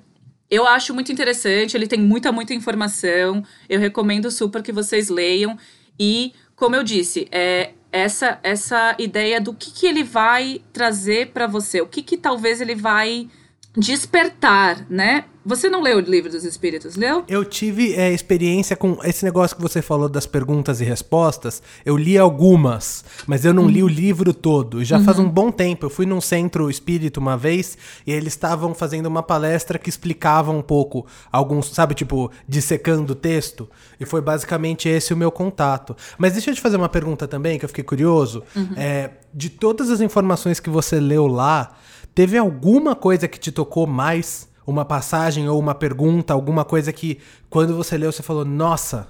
eu 0.50 0.66
acho 0.66 0.94
muito 0.94 1.12
interessante, 1.12 1.76
ele 1.76 1.88
tem 1.88 2.00
muita, 2.00 2.32
muita 2.32 2.54
informação. 2.54 3.44
Eu 3.68 3.80
recomendo 3.80 4.32
super 4.32 4.64
que 4.64 4.72
vocês 4.72 5.10
leiam. 5.10 5.58
E, 6.00 6.34
como 6.56 6.76
eu 6.76 6.84
disse, 6.84 7.28
é 7.32 7.72
essa, 7.92 8.40
essa 8.42 8.96
ideia 8.98 9.42
do 9.42 9.54
que, 9.54 9.72
que 9.72 9.86
ele 9.86 10.04
vai 10.04 10.62
trazer 10.72 11.28
para 11.28 11.46
você, 11.46 11.82
o 11.82 11.88
que, 11.88 12.02
que 12.02 12.18
talvez 12.18 12.60
ele 12.62 12.74
vai 12.74 13.30
despertar, 13.78 14.86
né? 14.90 15.26
Você 15.46 15.70
não 15.70 15.82
leu 15.82 15.98
o 15.98 16.00
livro 16.00 16.32
dos 16.32 16.46
espíritos, 16.46 16.96
leu? 16.96 17.24
Eu 17.28 17.44
tive 17.44 17.94
é, 17.96 18.14
experiência 18.14 18.78
com 18.78 18.98
esse 19.04 19.26
negócio 19.26 19.56
que 19.56 19.62
você 19.62 19.82
falou 19.82 20.08
das 20.08 20.26
perguntas 20.26 20.80
e 20.80 20.86
respostas. 20.86 21.62
Eu 21.86 21.98
li 21.98 22.18
algumas, 22.18 23.04
mas 23.28 23.44
eu 23.44 23.54
não 23.54 23.64
uhum. 23.64 23.70
li 23.70 23.84
o 23.84 23.88
livro 23.88 24.34
todo. 24.34 24.86
Já 24.86 24.98
uhum. 24.98 25.04
faz 25.04 25.20
um 25.20 25.30
bom 25.30 25.52
tempo. 25.52 25.86
Eu 25.86 25.90
fui 25.90 26.06
num 26.06 26.22
centro 26.22 26.70
espírita 26.70 27.20
uma 27.20 27.36
vez 27.36 27.78
e 28.08 28.12
eles 28.12 28.34
estavam 28.34 28.74
fazendo 28.74 29.08
uma 29.08 29.22
palestra 29.22 29.78
que 29.78 29.90
explicava 29.90 30.50
um 30.52 30.62
pouco 30.62 31.06
alguns, 31.30 31.68
sabe, 31.74 31.94
tipo, 31.94 32.32
dissecando 32.48 33.12
o 33.12 33.16
texto. 33.16 33.70
E 34.00 34.06
foi 34.06 34.22
basicamente 34.22 34.88
esse 34.88 35.14
o 35.14 35.18
meu 35.18 35.32
contato. 35.32 35.96
Mas 36.18 36.34
deixa 36.34 36.52
eu 36.52 36.56
te 36.56 36.62
fazer 36.62 36.78
uma 36.78 36.90
pergunta 36.90 37.28
também, 37.28 37.60
que 37.60 37.66
eu 37.66 37.70
fiquei 37.70 37.84
curioso. 37.84 38.44
Uhum. 38.56 38.70
É, 38.78 39.12
de 39.34 39.50
todas 39.50 39.90
as 39.90 40.00
informações 40.00 40.62
que 40.62 40.70
você 40.70 41.02
leu 41.02 41.28
lá, 41.28 41.76
teve 42.16 42.38
alguma 42.38 42.96
coisa 42.96 43.28
que 43.28 43.38
te 43.38 43.52
tocou 43.52 43.86
mais? 43.86 44.53
Uma 44.66 44.86
passagem 44.86 45.48
ou 45.48 45.60
uma 45.60 45.76
pergunta, 45.76 46.34
alguma 46.34 46.64
coisa 46.64 46.92
que 46.94 47.20
quando 47.50 47.76
você 47.76 47.98
leu 47.98 48.12
você 48.12 48.24
falou, 48.24 48.46
nossa. 48.46 49.08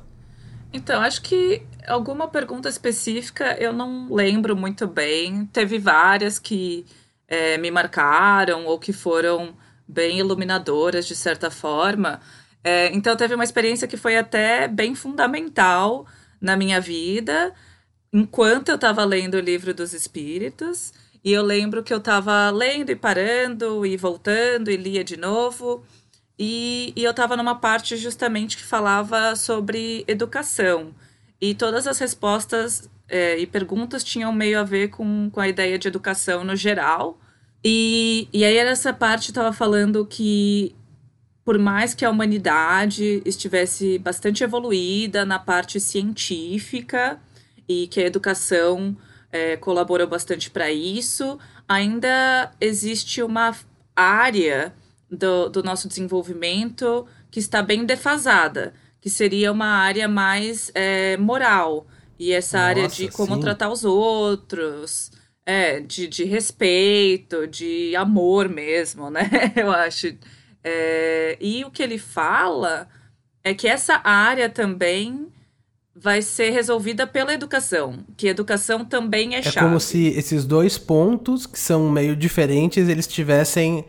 Então, 0.71 1.01
acho 1.01 1.21
que 1.21 1.61
alguma 1.87 2.27
pergunta 2.27 2.67
específica 2.67 3.55
eu 3.59 3.71
não 3.71 4.11
lembro 4.11 4.55
muito 4.55 4.87
bem. 4.87 5.45
Teve 5.45 5.77
várias 5.77 6.39
que 6.39 6.85
é, 7.27 7.57
me 7.59 7.69
marcaram 7.69 8.65
ou 8.65 8.79
que 8.79 8.91
foram 8.91 9.55
bem 9.87 10.17
iluminadoras 10.19 11.05
de 11.05 11.15
certa 11.15 11.51
forma. 11.51 12.19
É, 12.63 12.91
então, 12.93 13.15
teve 13.15 13.35
uma 13.35 13.43
experiência 13.43 13.87
que 13.87 13.97
foi 13.97 14.17
até 14.17 14.67
bem 14.67 14.95
fundamental 14.95 16.07
na 16.41 16.57
minha 16.57 16.81
vida, 16.81 17.53
enquanto 18.11 18.69
eu 18.69 18.75
estava 18.75 19.05
lendo 19.05 19.35
o 19.35 19.39
livro 19.39 19.73
dos 19.73 19.93
Espíritos. 19.93 20.91
E 21.23 21.31
eu 21.31 21.41
lembro 21.41 21.83
que 21.83 21.93
eu 21.93 21.99
estava 21.99 22.49
lendo 22.49 22.89
e 22.89 22.95
parando 22.95 23.85
e 23.85 23.95
voltando 23.95 24.69
e 24.69 24.75
lia 24.75 25.03
de 25.03 25.15
novo. 25.15 25.83
E, 26.37 26.91
e 26.95 27.03
eu 27.03 27.11
estava 27.11 27.37
numa 27.37 27.55
parte 27.55 27.95
justamente 27.95 28.57
que 28.57 28.63
falava 28.63 29.35
sobre 29.35 30.03
educação. 30.07 30.93
E 31.39 31.55
todas 31.55 31.87
as 31.87 31.97
respostas 31.99 32.89
é, 33.07 33.37
e 33.37 33.45
perguntas 33.45 34.03
tinham 34.03 34.33
meio 34.33 34.59
a 34.59 34.63
ver 34.63 34.89
com, 34.89 35.29
com 35.29 35.39
a 35.39 35.47
ideia 35.47 35.77
de 35.77 35.87
educação 35.87 36.43
no 36.43 36.55
geral. 36.55 37.19
E, 37.63 38.27
e 38.33 38.43
aí, 38.43 38.57
essa 38.57 38.91
parte 38.91 39.29
estava 39.29 39.53
falando 39.53 40.05
que, 40.05 40.75
por 41.45 41.57
mais 41.57 41.93
que 41.93 42.03
a 42.03 42.09
humanidade 42.09 43.21
estivesse 43.25 43.97
bastante 43.99 44.43
evoluída 44.43 45.23
na 45.23 45.39
parte 45.39 45.79
científica 45.79 47.21
e 47.67 47.87
que 47.87 48.01
a 48.01 48.05
educação 48.05 48.97
é, 49.33 49.57
colaborou 49.57 50.05
bastante 50.05 50.51
para 50.51 50.71
isso. 50.71 51.39
Ainda 51.67 52.51
existe 52.61 53.23
uma 53.23 53.55
área 53.95 54.71
do, 55.09 55.49
do 55.49 55.63
nosso 55.63 55.87
desenvolvimento 55.87 57.07
que 57.31 57.39
está 57.39 57.63
bem 57.63 57.83
defasada, 57.83 58.75
que 59.01 59.09
seria 59.09 59.51
uma 59.51 59.65
área 59.65 60.07
mais 60.07 60.71
é, 60.75 61.17
moral. 61.17 61.87
E 62.19 62.31
essa 62.31 62.57
Nossa, 62.59 62.69
área 62.69 62.87
de 62.87 63.09
como 63.09 63.33
sim. 63.33 63.41
tratar 63.41 63.71
os 63.71 63.83
outros, 63.83 65.11
é, 65.43 65.79
de, 65.79 66.07
de 66.07 66.23
respeito, 66.25 67.47
de 67.47 67.95
amor 67.95 68.47
mesmo, 68.47 69.09
né? 69.09 69.29
Eu 69.57 69.71
acho. 69.71 70.15
É, 70.63 71.37
e 71.41 71.65
o 71.65 71.71
que 71.71 71.81
ele 71.81 71.97
fala 71.97 72.87
é 73.43 73.53
que 73.53 73.67
essa 73.67 73.99
área 74.03 74.47
também 74.47 75.32
vai 75.95 76.21
ser 76.21 76.49
resolvida 76.49 77.05
pela 77.05 77.33
educação, 77.33 78.03
que 78.17 78.27
educação 78.27 78.83
também 78.83 79.35
é, 79.35 79.39
é 79.39 79.41
chave. 79.43 79.57
É 79.57 79.61
como 79.61 79.79
se 79.79 80.07
esses 80.07 80.43
dois 80.45 80.77
pontos, 80.77 81.45
que 81.45 81.59
são 81.59 81.89
meio 81.89 82.15
diferentes, 82.15 82.89
eles 82.89 83.05
tivessem 83.05 83.85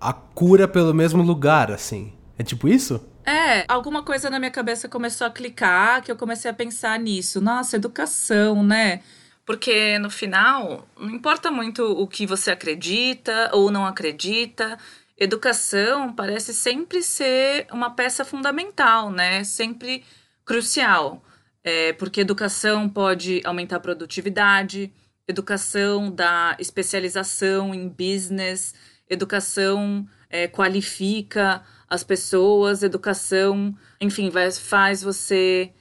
a 0.00 0.12
cura 0.12 0.68
pelo 0.68 0.94
mesmo 0.94 1.22
lugar, 1.22 1.70
assim. 1.70 2.12
É 2.38 2.42
tipo 2.42 2.68
isso? 2.68 3.00
É, 3.24 3.64
alguma 3.68 4.02
coisa 4.02 4.28
na 4.28 4.38
minha 4.38 4.50
cabeça 4.50 4.88
começou 4.88 5.26
a 5.26 5.30
clicar, 5.30 6.02
que 6.02 6.10
eu 6.10 6.16
comecei 6.16 6.50
a 6.50 6.54
pensar 6.54 6.98
nisso. 6.98 7.40
Nossa, 7.40 7.76
educação, 7.76 8.62
né? 8.62 9.00
Porque 9.44 9.98
no 9.98 10.10
final, 10.10 10.86
não 10.98 11.10
importa 11.10 11.50
muito 11.50 11.84
o 11.84 12.06
que 12.06 12.26
você 12.26 12.50
acredita 12.50 13.50
ou 13.52 13.70
não 13.70 13.84
acredita, 13.84 14.78
educação 15.18 16.12
parece 16.12 16.54
sempre 16.54 17.02
ser 17.02 17.66
uma 17.72 17.90
peça 17.90 18.24
fundamental, 18.24 19.10
né? 19.10 19.44
Sempre 19.44 20.04
crucial. 20.44 21.22
É, 21.64 21.92
porque 21.92 22.20
educação 22.20 22.88
pode 22.88 23.40
aumentar 23.44 23.76
a 23.76 23.80
produtividade, 23.80 24.92
educação 25.28 26.10
dá 26.10 26.56
especialização 26.58 27.72
em 27.72 27.88
business, 27.88 28.74
educação 29.08 30.06
é, 30.28 30.48
qualifica 30.48 31.62
as 31.88 32.02
pessoas, 32.02 32.82
educação, 32.82 33.76
enfim, 34.00 34.30
vai, 34.30 34.50
faz 34.50 35.02
você 35.02 35.72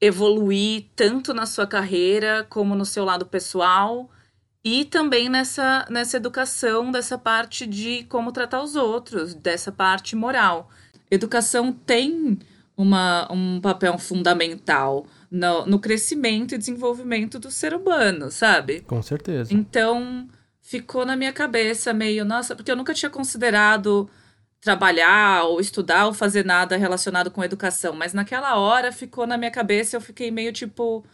evoluir 0.00 0.86
tanto 0.94 1.34
na 1.34 1.44
sua 1.44 1.66
carreira 1.66 2.46
como 2.48 2.74
no 2.74 2.84
seu 2.84 3.04
lado 3.04 3.26
pessoal 3.26 4.08
e 4.64 4.84
também 4.84 5.28
nessa, 5.28 5.84
nessa 5.90 6.16
educação 6.16 6.92
dessa 6.92 7.18
parte 7.18 7.66
de 7.66 8.04
como 8.04 8.30
tratar 8.30 8.62
os 8.62 8.76
outros, 8.76 9.34
dessa 9.34 9.72
parte 9.72 10.14
moral. 10.14 10.70
Educação 11.10 11.72
tem 11.72 12.38
uma, 12.78 13.30
um 13.32 13.60
papel 13.60 13.98
fundamental 13.98 15.04
no, 15.28 15.66
no 15.66 15.80
crescimento 15.80 16.54
e 16.54 16.58
desenvolvimento 16.58 17.36
do 17.36 17.50
ser 17.50 17.74
humano, 17.74 18.30
sabe? 18.30 18.82
Com 18.82 19.02
certeza. 19.02 19.52
Então, 19.52 20.28
ficou 20.62 21.04
na 21.04 21.16
minha 21.16 21.32
cabeça 21.32 21.92
meio, 21.92 22.24
nossa, 22.24 22.54
porque 22.54 22.70
eu 22.70 22.76
nunca 22.76 22.94
tinha 22.94 23.10
considerado 23.10 24.08
trabalhar 24.60 25.42
ou 25.44 25.60
estudar 25.60 26.06
ou 26.06 26.14
fazer 26.14 26.44
nada 26.44 26.76
relacionado 26.76 27.32
com 27.32 27.42
educação, 27.42 27.94
mas 27.94 28.14
naquela 28.14 28.56
hora 28.56 28.92
ficou 28.92 29.26
na 29.26 29.36
minha 29.36 29.50
cabeça, 29.50 29.96
eu 29.96 30.00
fiquei 30.00 30.30
meio 30.30 30.52
tipo 30.52 31.04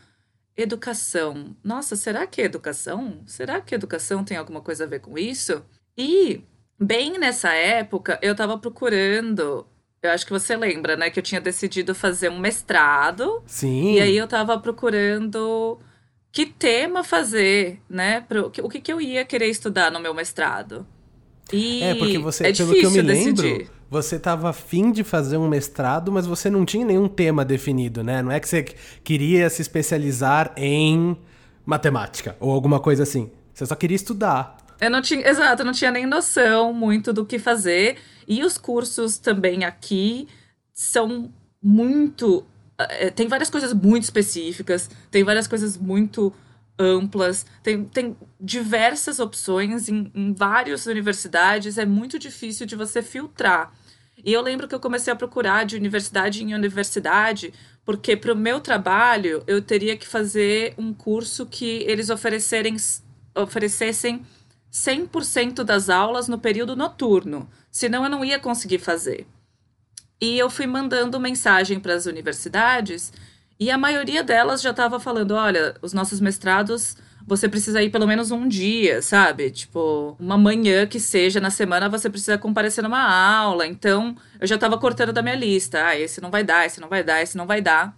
educação. 0.55 1.57
Nossa, 1.65 1.97
será 1.97 2.27
que 2.27 2.43
é 2.43 2.45
educação? 2.45 3.23
Será 3.27 3.61
que 3.61 3.75
educação 3.75 4.23
tem 4.23 4.37
alguma 4.37 4.61
coisa 4.61 4.85
a 4.85 4.87
ver 4.87 5.01
com 5.01 5.17
isso? 5.17 5.65
E 5.97 6.43
bem 6.79 7.19
nessa 7.19 7.53
época, 7.55 8.19
eu 8.21 8.35
tava 8.35 8.59
procurando 8.59 9.67
eu 10.07 10.11
acho 10.13 10.27
que 10.27 10.33
você 10.33 10.57
lembra, 10.57 10.97
né? 10.97 11.11
Que 11.11 11.19
eu 11.19 11.23
tinha 11.23 11.41
decidido 11.41 11.95
fazer 11.95 12.31
um 12.31 12.39
mestrado. 12.39 13.43
Sim. 13.47 13.95
E 13.95 14.01
aí 14.01 14.17
eu 14.17 14.29
tava 14.29 14.59
procurando 14.59 15.79
que 16.31 16.47
tema 16.47 17.05
fazer, 17.05 17.81
né? 17.89 18.21
Pro, 18.23 18.47
o 18.47 18.69
que, 18.69 18.81
que 18.81 18.93
eu 18.93 19.01
ia 19.01 19.25
querer 19.25 19.49
estudar 19.49 19.91
no 19.91 20.01
meu 20.01 20.13
mestrado. 20.13 20.87
E 21.53 21.83
é, 21.83 21.95
porque 21.95 22.19
você, 22.19 22.49
é 22.49 22.53
pelo 22.53 22.73
que 22.73 22.85
eu 22.85 22.91
me 22.91 23.03
lembro, 23.03 23.43
decidir. 23.43 23.71
você 23.91 24.19
tava 24.19 24.51
afim 24.51 24.91
de 24.91 25.05
fazer 25.05 25.37
um 25.37 25.49
mestrado, 25.49 26.11
mas 26.11 26.27
você 26.27 26.49
não 26.49 26.65
tinha 26.65 26.85
nenhum 26.85 27.07
tema 27.07 27.45
definido, 27.45 28.03
né? 28.03 28.23
Não 28.23 28.33
é 28.33 28.41
que 28.41 28.49
você 28.49 28.63
queria 29.03 29.49
se 29.51 29.63
especializar 29.63 30.53
em 30.57 31.17
matemática 31.65 32.37
ou 32.41 32.51
alguma 32.51 32.81
coisa 32.81 33.03
assim. 33.03 33.31
Você 33.53 33.67
só 33.67 33.75
queria 33.75 33.95
estudar. 33.95 34.57
Eu 34.81 34.91
não 34.91 35.01
tinha, 35.01 35.27
exato, 35.29 35.63
eu 35.63 35.67
não 35.67 35.73
tinha 35.73 35.91
nem 35.91 36.07
noção 36.07 36.73
muito 36.73 37.13
do 37.13 37.25
que 37.25 37.39
fazer. 37.39 37.99
E 38.27 38.43
os 38.45 38.59
cursos 38.59 39.19
também 39.19 39.65
aqui 39.65 40.29
são 40.73 41.33
muito. 41.63 42.45
É, 42.79 43.11
tem 43.11 43.29
várias 43.29 43.51
coisas 43.51 43.73
muito 43.73 44.03
específicas, 44.03 44.91
tem 45.11 45.23
várias 45.23 45.47
coisas 45.47 45.77
muito 45.77 46.33
amplas, 46.79 47.47
tem, 47.63 47.85
tem 47.85 48.17
diversas 48.41 49.21
opções 49.21 49.89
em, 49.89 50.11
em 50.13 50.33
várias 50.33 50.87
universidades, 50.87 51.79
é 51.79 51.87
muito 51.87 52.19
difícil 52.19 52.67
de 52.67 52.75
você 52.75 53.01
filtrar. 53.01 53.73
E 54.25 54.33
eu 54.33 54.41
lembro 54.41 54.67
que 54.67 54.75
eu 54.75 54.81
comecei 54.81 55.13
a 55.13 55.17
procurar 55.17 55.65
de 55.65 55.77
universidade 55.77 56.43
em 56.43 56.55
universidade, 56.55 57.53
porque 57.85 58.17
para 58.17 58.33
o 58.33 58.37
meu 58.37 58.61
trabalho 58.61 59.45
eu 59.47 59.61
teria 59.63 59.97
que 59.97 60.07
fazer 60.07 60.75
um 60.79 60.93
curso 60.93 61.47
que 61.47 61.85
eles 61.87 62.11
oferecerem, 62.11 62.77
oferecessem 63.37 64.25
100% 64.75 65.63
das 65.63 65.89
aulas 65.89 66.27
no 66.27 66.37
período 66.37 66.75
noturno, 66.75 67.49
senão 67.71 68.03
eu 68.03 68.11
não 68.11 68.25
ia 68.25 68.41
conseguir 68.41 68.79
fazer. 68.79 69.25
E 70.21 70.37
eu 70.37 70.51
fui 70.51 70.67
mandando 70.67 71.21
mensagem 71.21 71.79
para 71.79 71.95
as 71.95 72.07
universidades 72.07 73.13
e 73.59 73.71
a 73.71 73.79
maioria 73.79 74.25
delas 74.25 74.61
já 74.61 74.71
estava 74.71 74.99
falando: 74.99 75.33
olha, 75.33 75.77
os 75.81 75.93
nossos 75.93 76.21
mestrados 76.21 76.97
você 77.27 77.49
precisa 77.49 77.83
ir 77.83 77.91
pelo 77.91 78.07
menos 78.07 78.33
um 78.33 78.47
dia, 78.49 79.01
sabe? 79.01 79.51
Tipo, 79.51 80.17
uma 80.19 80.37
manhã 80.37 80.87
que 80.87 80.99
seja 80.99 81.41
na 81.41 81.51
semana 81.51 81.89
você 81.89 82.11
precisa 82.11 82.37
comparecer 82.37 82.83
numa 82.83 83.01
aula. 83.01 83.67
Então, 83.67 84.17
eu 84.41 84.47
já 84.47 84.57
estava 84.57 84.77
cortando 84.77 85.13
da 85.13 85.23
minha 85.23 85.37
lista. 85.37 85.87
Ah, 85.87 85.99
esse 85.99 86.21
não 86.21 86.31
vai 86.31 86.43
dar, 86.43 86.67
esse 86.67 86.81
não 86.81 86.89
vai 86.89 87.03
dar, 87.05 87.23
esse 87.23 87.37
não 87.37 87.47
vai 87.47 87.63
dar. 87.63 87.97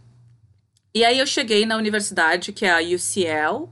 E 0.94 1.04
aí 1.04 1.18
eu 1.18 1.26
cheguei 1.26 1.66
na 1.66 1.76
universidade, 1.76 2.52
que 2.52 2.64
é 2.64 2.70
a 2.70 2.80
UCL, 2.80 3.68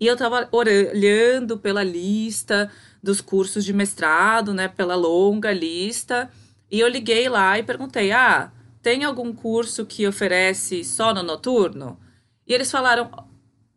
e 0.00 0.06
eu 0.06 0.16
tava 0.16 0.48
olhando 0.50 1.58
pela 1.58 1.84
lista 1.84 2.70
dos 3.02 3.20
cursos 3.20 3.64
de 3.64 3.72
mestrado, 3.72 4.54
né, 4.54 4.66
pela 4.66 4.96
longa 4.96 5.52
lista, 5.52 6.30
e 6.70 6.80
eu 6.80 6.88
liguei 6.88 7.28
lá 7.28 7.58
e 7.58 7.62
perguntei: 7.62 8.10
"Ah, 8.10 8.50
tem 8.82 9.04
algum 9.04 9.32
curso 9.32 9.84
que 9.84 10.06
oferece 10.06 10.82
só 10.84 11.12
no 11.12 11.22
noturno?" 11.22 11.98
E 12.46 12.54
eles 12.54 12.70
falaram: 12.70 13.10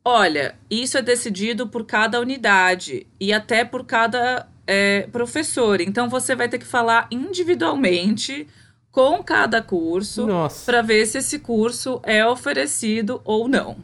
"Olha, 0.03 0.55
isso 0.69 0.97
é 0.97 1.01
decidido 1.01 1.67
por 1.67 1.85
cada 1.85 2.19
unidade 2.19 3.05
e 3.19 3.33
até 3.33 3.65
por 3.65 3.85
cada 3.85 4.47
é, 4.65 5.07
professor. 5.11 5.81
Então 5.81 6.09
você 6.09 6.35
vai 6.35 6.47
ter 6.47 6.57
que 6.57 6.65
falar 6.65 7.07
individualmente 7.11 8.47
com 8.91 9.23
cada 9.23 9.61
curso 9.61 10.27
para 10.65 10.81
ver 10.81 11.05
se 11.05 11.17
esse 11.17 11.39
curso 11.39 11.99
é 12.03 12.25
oferecido 12.25 13.21
ou 13.25 13.47
não. 13.47 13.77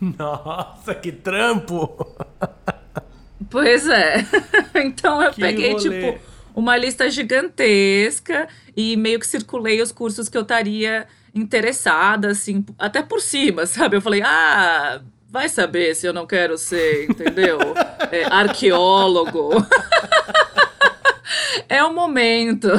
Nossa, 0.18 0.94
que 0.94 1.12
trampo! 1.12 2.06
Pois 3.50 3.86
é. 3.88 4.26
então 4.74 5.22
eu 5.22 5.30
que 5.32 5.40
peguei, 5.40 5.72
rolê. 5.72 6.12
tipo, 6.12 6.20
uma 6.54 6.76
lista 6.76 7.08
gigantesca 7.10 8.48
e 8.76 8.96
meio 8.96 9.20
que 9.20 9.26
circulei 9.26 9.80
os 9.80 9.92
cursos 9.92 10.28
que 10.28 10.36
eu 10.36 10.42
estaria 10.42 11.06
interessada, 11.34 12.28
assim, 12.28 12.64
até 12.78 13.02
por 13.02 13.20
cima, 13.20 13.66
sabe? 13.66 13.96
Eu 13.96 14.02
falei, 14.02 14.22
ah, 14.22 15.00
vai 15.28 15.48
saber 15.48 15.94
se 15.94 16.06
eu 16.06 16.12
não 16.12 16.26
quero 16.26 16.56
ser, 16.56 17.10
entendeu? 17.10 17.58
é, 18.10 18.24
arqueólogo. 18.24 19.50
é 21.68 21.82
o 21.84 21.92
momento. 21.92 22.70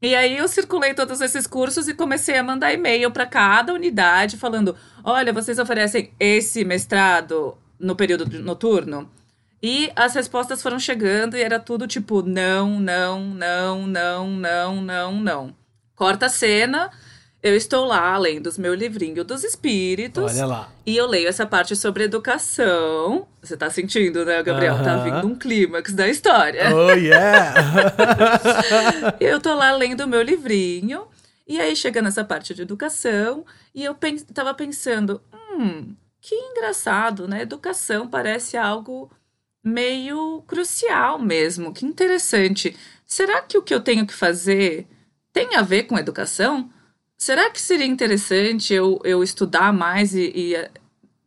E 0.00 0.14
aí 0.14 0.36
eu 0.36 0.46
circulei 0.46 0.92
todos 0.92 1.20
esses 1.20 1.46
cursos 1.46 1.88
e 1.88 1.94
comecei 1.94 2.36
a 2.36 2.42
mandar 2.42 2.72
e-mail 2.72 3.10
para 3.10 3.24
cada 3.24 3.72
unidade 3.72 4.36
falando: 4.36 4.76
"Olha, 5.04 5.32
vocês 5.32 5.58
oferecem 5.58 6.10
esse 6.18 6.64
mestrado 6.64 7.56
no 7.78 7.94
período 7.94 8.26
noturno?" 8.40 9.08
E 9.62 9.90
as 9.94 10.14
respostas 10.14 10.60
foram 10.62 10.78
chegando 10.78 11.36
e 11.36 11.42
era 11.42 11.60
tudo 11.60 11.86
tipo: 11.86 12.22
"Não, 12.22 12.80
não, 12.80 13.20
não, 13.20 13.86
não, 13.86 14.26
não, 14.28 14.82
não, 14.82 15.12
não". 15.12 15.54
Corta 15.94 16.26
a 16.26 16.28
cena, 16.28 16.90
eu 17.44 17.54
estou 17.54 17.84
lá 17.84 18.16
lendo 18.16 18.46
os 18.46 18.56
meu 18.56 18.74
livrinho 18.74 19.22
dos 19.22 19.44
espíritos. 19.44 20.32
Olha 20.32 20.46
lá. 20.46 20.68
E 20.86 20.96
eu 20.96 21.06
leio 21.06 21.28
essa 21.28 21.44
parte 21.44 21.76
sobre 21.76 22.04
educação. 22.04 23.26
Você 23.42 23.54
tá 23.54 23.68
sentindo, 23.68 24.24
né, 24.24 24.42
Gabriel? 24.42 24.76
Uh 24.76 24.78
-huh. 24.78 24.84
Tá 24.84 24.96
vindo 24.96 25.26
um 25.26 25.34
clímax 25.34 25.92
da 25.92 26.08
história. 26.08 26.74
Oh, 26.74 26.92
yeah! 26.92 27.54
eu 29.20 29.38
tô 29.40 29.54
lá 29.54 29.72
lendo 29.76 30.00
o 30.04 30.08
meu 30.08 30.22
livrinho. 30.22 31.02
E 31.46 31.60
aí 31.60 31.76
chega 31.76 32.00
nessa 32.00 32.24
parte 32.24 32.54
de 32.54 32.62
educação. 32.62 33.44
E 33.74 33.84
eu 33.84 33.94
pens 33.94 34.24
tava 34.24 34.54
pensando, 34.54 35.20
hum, 35.32 35.94
que 36.20 36.34
engraçado, 36.34 37.28
né? 37.28 37.42
Educação 37.42 38.08
parece 38.08 38.56
algo 38.56 39.10
meio 39.62 40.42
crucial 40.46 41.18
mesmo. 41.18 41.72
Que 41.72 41.84
interessante. 41.86 42.76
Será 43.06 43.42
que 43.42 43.58
o 43.58 43.62
que 43.62 43.74
eu 43.74 43.80
tenho 43.80 44.06
que 44.06 44.14
fazer 44.14 44.86
tem 45.32 45.54
a 45.56 45.62
ver 45.62 45.84
com 45.84 45.98
educação? 45.98 46.70
Será 47.16 47.50
que 47.50 47.60
seria 47.60 47.86
interessante 47.86 48.72
eu, 48.74 49.00
eu 49.04 49.22
estudar 49.22 49.72
mais 49.72 50.14
e, 50.14 50.32
e 50.34 50.54
eh, 50.54 50.70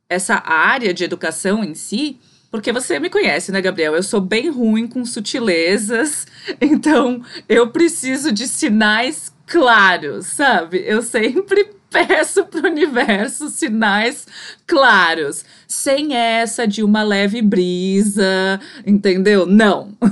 essa 0.10 0.42
área 0.46 0.94
de 0.94 1.04
educação 1.04 1.64
em 1.64 1.74
si? 1.74 2.20
Porque 2.52 2.72
você 2.72 3.00
me 3.00 3.10
conhece, 3.10 3.52
né, 3.52 3.62
Gabriel? 3.62 3.96
Eu 3.96 4.04
sou 4.04 4.22
bem 4.22 4.50
ruim 4.50 4.88
com 4.88 5.06
sutilezas, 5.06 6.26
então 6.62 7.24
eu 7.48 7.72
preciso 7.72 8.32
de 8.32 8.48
sinais 8.48 9.32
claros, 9.48 10.28
sabe? 10.28 10.84
Eu 10.86 11.02
sempre 11.02 11.72
peço 11.90 12.46
para 12.46 12.68
o 12.68 12.72
universo 12.72 13.50
sinais 13.50 14.28
claros, 14.68 15.46
sem 15.66 16.16
essa 16.16 16.68
de 16.68 16.84
uma 16.84 17.02
leve 17.02 17.42
brisa, 17.42 18.60
entendeu? 18.86 19.46
Não. 19.46 19.98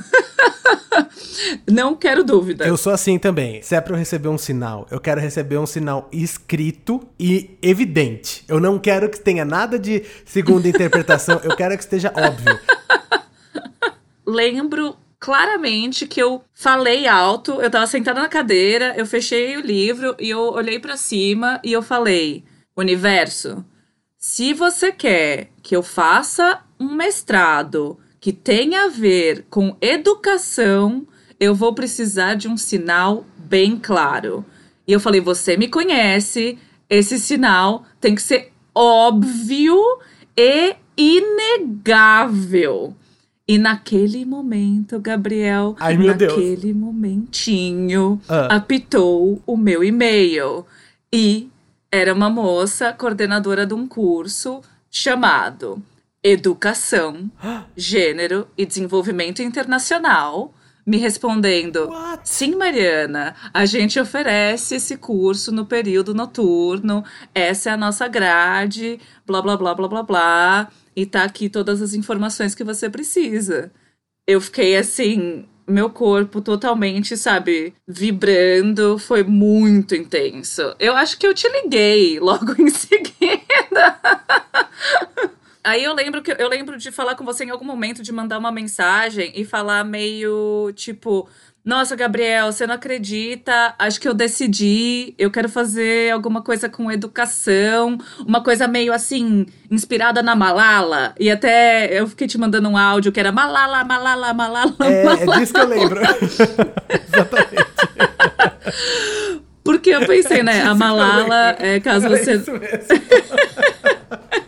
Não 1.70 1.96
quero 1.96 2.24
dúvida. 2.24 2.66
Eu 2.66 2.78
sou 2.78 2.94
assim 2.94 3.20
também. 3.20 3.62
Se 3.62 3.76
é 3.76 3.82
para 3.82 3.94
eu 3.94 3.98
receber 3.98 4.30
um 4.30 4.38
sinal, 4.38 4.88
eu 4.90 5.00
quero 5.00 5.20
receber 5.20 5.58
um 5.58 5.66
sinal 5.66 6.08
escrito 6.12 7.06
e 7.20 7.58
evidente. 7.62 8.44
Eu 8.48 8.60
não 8.60 8.80
quero 8.80 9.10
que 9.10 9.20
tenha 9.20 9.44
nada 9.44 9.78
de 9.78 10.04
segunda 10.26 10.68
interpretação, 10.70 11.42
eu 11.44 11.56
quero 11.56 11.76
que 11.76 11.84
esteja 11.84 12.12
óbvio. 12.16 12.58
Lembro 14.26 14.96
claramente 15.20 16.08
que 16.08 16.22
eu 16.22 16.44
falei 16.54 17.08
alto, 17.08 17.62
eu 17.62 17.70
tava 17.70 17.88
sentada 17.88 18.22
na 18.22 18.30
cadeira, 18.30 18.94
eu 18.98 19.06
fechei 19.06 19.58
o 19.58 19.62
livro 19.62 20.16
e 20.20 20.30
eu 20.30 20.40
olhei 20.40 20.80
para 20.80 20.98
cima 20.98 21.60
e 21.64 21.72
eu 21.72 21.82
falei: 21.82 22.44
Universo, 22.76 23.66
se 24.18 24.54
você 24.54 24.92
quer 24.92 25.50
que 25.62 25.76
eu 25.76 25.84
faça 25.84 26.62
um 26.80 26.94
mestrado 26.94 27.98
que 28.20 28.34
tenha 28.34 28.86
a 28.86 28.90
ver 28.90 29.46
com 29.50 29.78
educação, 29.80 31.08
eu 31.40 31.54
vou 31.54 31.74
precisar 31.74 32.36
de 32.36 32.48
um 32.48 32.58
sinal 32.58 33.26
bem 33.38 33.78
claro. 33.78 34.46
E 34.88 34.94
eu 34.94 35.00
falei: 35.00 35.22
Você 35.22 35.56
me 35.58 35.68
conhece, 35.68 36.58
esse 36.90 37.20
sinal 37.20 37.86
tem 38.00 38.16
que 38.16 38.22
ser 38.22 38.52
óbvio 38.74 39.80
e 40.36 40.76
inegável. 40.98 42.96
E 43.48 43.58
naquele 43.60 44.26
momento, 44.26 45.00
Gabriel, 45.00 45.76
Ai, 45.80 45.96
naquele 45.98 46.74
Deus. 46.74 46.76
momentinho, 46.76 48.20
ah. 48.28 48.56
apitou 48.56 49.42
o 49.46 49.56
meu 49.56 49.84
e-mail. 49.84 50.66
E 51.14 51.48
era 51.92 52.14
uma 52.14 52.30
moça 52.30 52.92
coordenadora 52.92 53.66
de 53.66 53.74
um 53.74 53.88
curso 53.88 54.62
chamado 54.90 55.82
Educação, 56.24 57.30
Gênero 57.78 58.48
e 58.58 58.66
Desenvolvimento 58.66 59.44
Internacional 59.44 60.52
me 60.86 60.98
respondendo: 60.98 61.90
What? 61.90 62.22
Sim, 62.30 62.56
Mariana, 62.56 63.36
a 63.54 63.66
gente 63.66 64.00
oferece 64.00 64.76
esse 64.76 64.98
curso 64.98 65.52
no 65.52 65.66
período 65.66 66.14
noturno, 66.14 67.04
essa 67.34 67.72
é 67.72 67.74
a 67.74 67.78
nossa 67.78 68.08
grade, 68.08 69.00
blá 69.26 69.42
blá 69.42 69.58
blá 69.58 69.74
blá 69.74 69.88
blá 69.88 70.04
blá 70.04 70.72
e 70.96 71.06
tá 71.06 71.24
aqui 71.24 71.50
todas 71.50 71.82
as 71.82 71.94
informações 71.94 72.56
que 72.56 72.64
você 72.64 72.90
precisa. 72.90 73.72
Eu 74.28 74.40
fiquei 74.40 74.78
assim, 74.78 75.46
meu 75.68 75.90
corpo 75.90 76.42
totalmente, 76.42 77.18
sabe, 77.18 77.74
vibrando, 77.88 78.98
foi 78.98 79.24
muito 79.24 79.96
intenso. 79.96 80.76
Eu 80.80 80.96
acho 80.96 81.18
que 81.18 81.28
eu 81.28 81.34
te 81.34 81.48
liguei 81.50 82.20
logo 82.20 82.54
em 82.62 82.70
seguida. 82.70 84.00
Aí 85.64 85.84
eu 85.84 85.94
lembro 85.94 86.22
que 86.22 86.32
eu 86.32 86.48
lembro 86.48 86.78
de 86.78 86.92
falar 86.92 87.16
com 87.16 87.26
você 87.26 87.44
em 87.44 87.50
algum 87.50 87.66
momento 87.66 88.04
de 88.04 88.12
mandar 88.12 88.38
uma 88.38 88.52
mensagem 88.52 89.32
e 89.36 89.44
falar 89.44 89.84
meio 89.84 90.72
tipo, 90.76 91.28
nossa, 91.66 91.96
Gabriel, 91.96 92.52
você 92.52 92.68
não 92.68 92.76
acredita? 92.76 93.74
Acho 93.80 94.00
que 94.00 94.08
eu 94.08 94.14
decidi. 94.14 95.16
Eu 95.18 95.32
quero 95.32 95.50
fazer 95.50 96.12
alguma 96.12 96.44
coisa 96.44 96.70
com 96.70 96.92
educação, 96.92 97.98
uma 98.20 98.44
coisa 98.44 98.68
meio 98.68 98.94
assim, 98.94 99.48
inspirada 99.72 100.22
na 100.22 100.36
Malala. 100.36 101.16
E 101.20 101.32
até 101.32 102.00
eu 102.00 102.08
fiquei 102.08 102.28
te 102.28 102.38
mandando 102.38 102.70
um 102.70 102.78
áudio 102.78 103.12
que 103.12 103.20
era 103.20 103.32
Malala, 103.32 103.84
Malala, 103.84 104.32
Malala. 104.32 104.76
É, 104.80 105.04
Malala. 105.04 105.36
é 105.36 105.40
disso 105.40 105.54
que 105.54 105.60
eu 105.60 105.68
lembro. 105.68 106.02
Exatamente. 106.88 107.66
Porque 109.64 109.90
eu 109.90 110.06
pensei, 110.06 110.44
né? 110.44 110.62
A 110.62 110.76
Malala, 110.76 111.56
é, 111.58 111.80
caso 111.80 112.08
você. 112.08 112.32
É 112.32 112.36
isso 112.36 112.52
mesmo. 112.52 112.66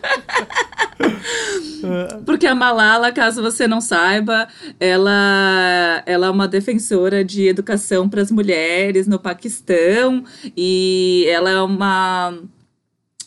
Porque 2.24 2.46
a 2.46 2.54
Malala, 2.54 3.12
caso 3.12 3.42
você 3.42 3.66
não 3.66 3.80
saiba, 3.80 4.48
ela, 4.78 6.02
ela 6.06 6.26
é 6.26 6.30
uma 6.30 6.48
defensora 6.48 7.24
de 7.24 7.46
educação 7.46 8.08
para 8.08 8.22
as 8.22 8.30
mulheres 8.30 9.06
no 9.06 9.18
Paquistão 9.18 10.24
e 10.56 11.26
ela 11.28 11.50
é 11.50 11.60
uma. 11.60 12.38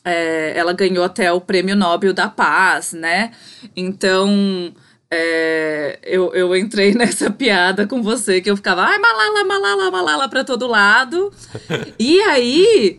É, 0.03 0.53
ela 0.57 0.73
ganhou 0.73 1.03
até 1.03 1.31
o 1.31 1.39
Prêmio 1.39 1.75
Nobel 1.75 2.13
da 2.13 2.27
Paz, 2.27 2.93
né? 2.93 3.31
Então. 3.75 4.73
É, 5.13 5.99
eu, 6.03 6.33
eu 6.33 6.55
entrei 6.55 6.93
nessa 6.95 7.29
piada 7.29 7.85
com 7.85 8.01
você 8.01 8.39
que 8.39 8.49
eu 8.49 8.55
ficava, 8.55 8.83
ai, 8.83 8.97
Malala, 8.97 9.43
Malala, 9.43 9.91
Malala 9.91 10.29
para 10.29 10.45
todo 10.45 10.67
lado. 10.67 11.33
e 11.99 12.21
aí, 12.21 12.97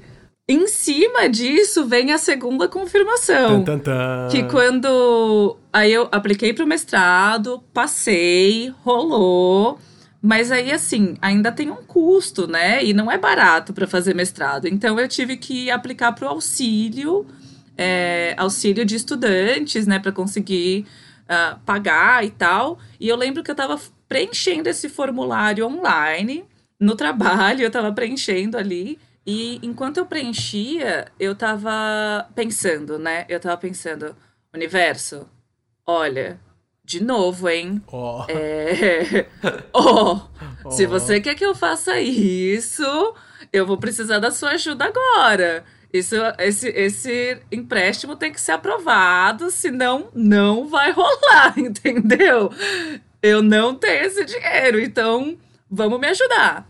em 0.53 0.67
cima 0.67 1.29
disso, 1.29 1.87
vem 1.87 2.13
a 2.13 2.19
segunda 2.19 2.69
confirmação. 2.69 3.63
Tan, 3.65 3.79
tan, 3.79 3.79
tan. 3.79 4.29
Que 4.31 4.45
quando. 4.45 5.57
Aí 5.73 5.93
eu 5.93 6.09
apliquei 6.13 6.53
para 6.53 6.65
o 6.65 6.69
mestrado, 6.69 7.63
passei, 7.73 8.73
rolou. 8.83 9.79
Mas 10.21 10.53
aí, 10.53 10.71
assim, 10.71 11.17
ainda 11.21 11.51
tem 11.51 11.71
um 11.71 11.83
custo, 11.83 12.47
né? 12.47 12.85
E 12.85 12.93
não 12.93 13.11
é 13.11 13.19
barato 13.19 13.73
para 13.73 13.87
fazer 13.89 14.15
mestrado. 14.15 14.69
Então 14.69 14.99
eu 15.01 15.09
tive 15.09 15.37
que 15.37 15.71
aplicar 15.71 16.13
para 16.13 16.27
o 16.27 16.29
auxílio, 16.29 17.27
é, 17.77 18.35
auxílio 18.37 18.85
de 18.85 18.95
estudantes, 18.95 19.87
né? 19.87 19.99
Para 19.99 20.13
conseguir 20.13 20.87
uh, 21.23 21.59
pagar 21.67 22.25
e 22.25 22.31
tal. 22.31 22.79
E 23.01 23.09
eu 23.09 23.17
lembro 23.17 23.43
que 23.43 23.51
eu 23.51 23.55
estava 23.55 23.81
preenchendo 24.09 24.69
esse 24.69 24.89
formulário 24.89 25.67
online 25.67 26.45
no 26.79 26.95
trabalho, 26.95 27.63
eu 27.63 27.69
estava 27.69 27.93
preenchendo 27.93 28.57
ali. 28.57 28.99
E 29.27 29.61
enquanto 29.63 29.99
eu 29.99 30.07
preenchia, 30.07 31.07
eu 31.19 31.35
tava 31.35 32.29
pensando, 32.35 32.99
né? 32.99 33.25
Eu 33.29 33.39
tava 33.39 33.57
pensando, 33.57 34.17
universo, 34.53 35.29
olha, 35.87 36.41
de 36.85 37.03
novo, 37.03 37.49
hein? 37.49 37.81
Ó. 37.87 38.27
É... 38.29 39.27
oh, 39.73 40.21
se 40.71 40.87
você 40.87 41.21
quer 41.21 41.35
que 41.37 41.45
eu 41.45 41.55
faça 41.55 42.01
isso, 42.01 43.15
eu 43.53 43.65
vou 43.65 43.79
precisar 43.79 44.19
da 44.19 44.31
sua 44.31 44.51
ajuda 44.51 44.87
agora. 44.87 45.65
Isso, 45.93 46.17
esse, 46.39 46.69
esse 46.71 47.39
empréstimo 47.53 48.17
tem 48.17 48.33
que 48.33 48.41
ser 48.41 48.53
aprovado, 48.53 49.51
senão 49.51 50.09
não 50.15 50.67
vai 50.67 50.91
rolar, 50.91 51.55
entendeu? 51.59 52.51
Eu 53.23 53.43
não 53.43 53.75
tenho 53.75 54.07
esse 54.07 54.25
dinheiro, 54.25 54.81
então 54.81 55.37
vamos 55.71 56.01
me 56.01 56.09
ajudar. 56.09 56.67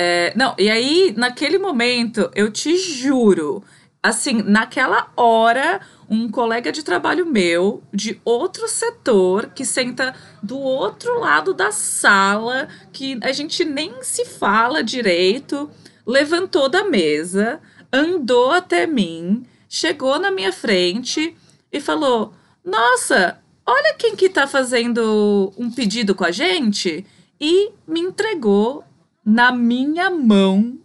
É, 0.00 0.32
não, 0.34 0.54
e 0.58 0.70
aí, 0.70 1.12
naquele 1.16 1.58
momento, 1.58 2.30
eu 2.34 2.50
te 2.50 2.76
juro, 2.78 3.62
assim, 4.02 4.42
naquela 4.42 5.12
hora, 5.14 5.80
um 6.08 6.28
colega 6.30 6.72
de 6.72 6.82
trabalho 6.82 7.26
meu, 7.26 7.82
de 7.92 8.18
outro 8.24 8.66
setor, 8.66 9.50
que 9.54 9.64
senta 9.64 10.14
do 10.42 10.58
outro 10.58 11.20
lado 11.20 11.52
da 11.52 11.70
sala, 11.70 12.66
que 12.92 13.18
a 13.22 13.30
gente 13.32 13.62
nem 13.62 14.02
se 14.02 14.24
fala 14.24 14.82
direito, 14.82 15.70
levantou 16.06 16.68
da 16.68 16.84
mesa 16.84 17.60
andou 17.92 18.50
até 18.52 18.86
mim, 18.86 19.44
chegou 19.68 20.18
na 20.18 20.30
minha 20.30 20.52
frente 20.52 21.36
e 21.72 21.80
falou: 21.80 22.32
Nossa, 22.64 23.38
olha 23.66 23.94
quem 23.98 24.14
que 24.14 24.28
tá 24.28 24.46
fazendo 24.46 25.52
um 25.58 25.70
pedido 25.70 26.14
com 26.14 26.24
a 26.24 26.30
gente. 26.30 27.04
E 27.42 27.70
me 27.88 28.00
entregou 28.00 28.84
na 29.24 29.52
minha 29.52 30.10
mão 30.10 30.78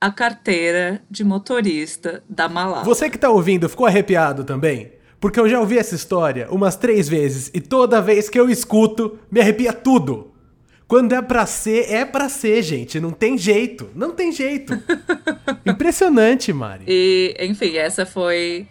a 0.00 0.10
carteira 0.10 1.02
de 1.10 1.22
motorista 1.22 2.24
da 2.28 2.48
Malala. 2.48 2.84
Você 2.84 3.08
que 3.08 3.18
tá 3.18 3.30
ouvindo, 3.30 3.68
ficou 3.68 3.86
arrepiado 3.86 4.44
também? 4.44 4.92
Porque 5.20 5.38
eu 5.38 5.48
já 5.48 5.60
ouvi 5.60 5.78
essa 5.78 5.94
história 5.94 6.48
umas 6.50 6.74
três 6.74 7.08
vezes 7.08 7.50
e 7.54 7.60
toda 7.60 8.02
vez 8.02 8.28
que 8.28 8.40
eu 8.40 8.50
escuto, 8.50 9.18
me 9.30 9.40
arrepia 9.40 9.72
tudo. 9.72 10.32
Quando 10.88 11.14
é 11.14 11.22
pra 11.22 11.46
ser, 11.46 11.90
é 11.90 12.04
pra 12.04 12.28
ser, 12.28 12.62
gente. 12.62 13.00
Não 13.00 13.12
tem 13.12 13.38
jeito. 13.38 13.88
Não 13.94 14.10
tem 14.10 14.30
jeito. 14.32 14.74
Impressionante, 15.64 16.52
Mari. 16.52 16.84
E, 16.86 17.34
enfim, 17.40 17.76
essa 17.76 18.04
foi 18.04 18.66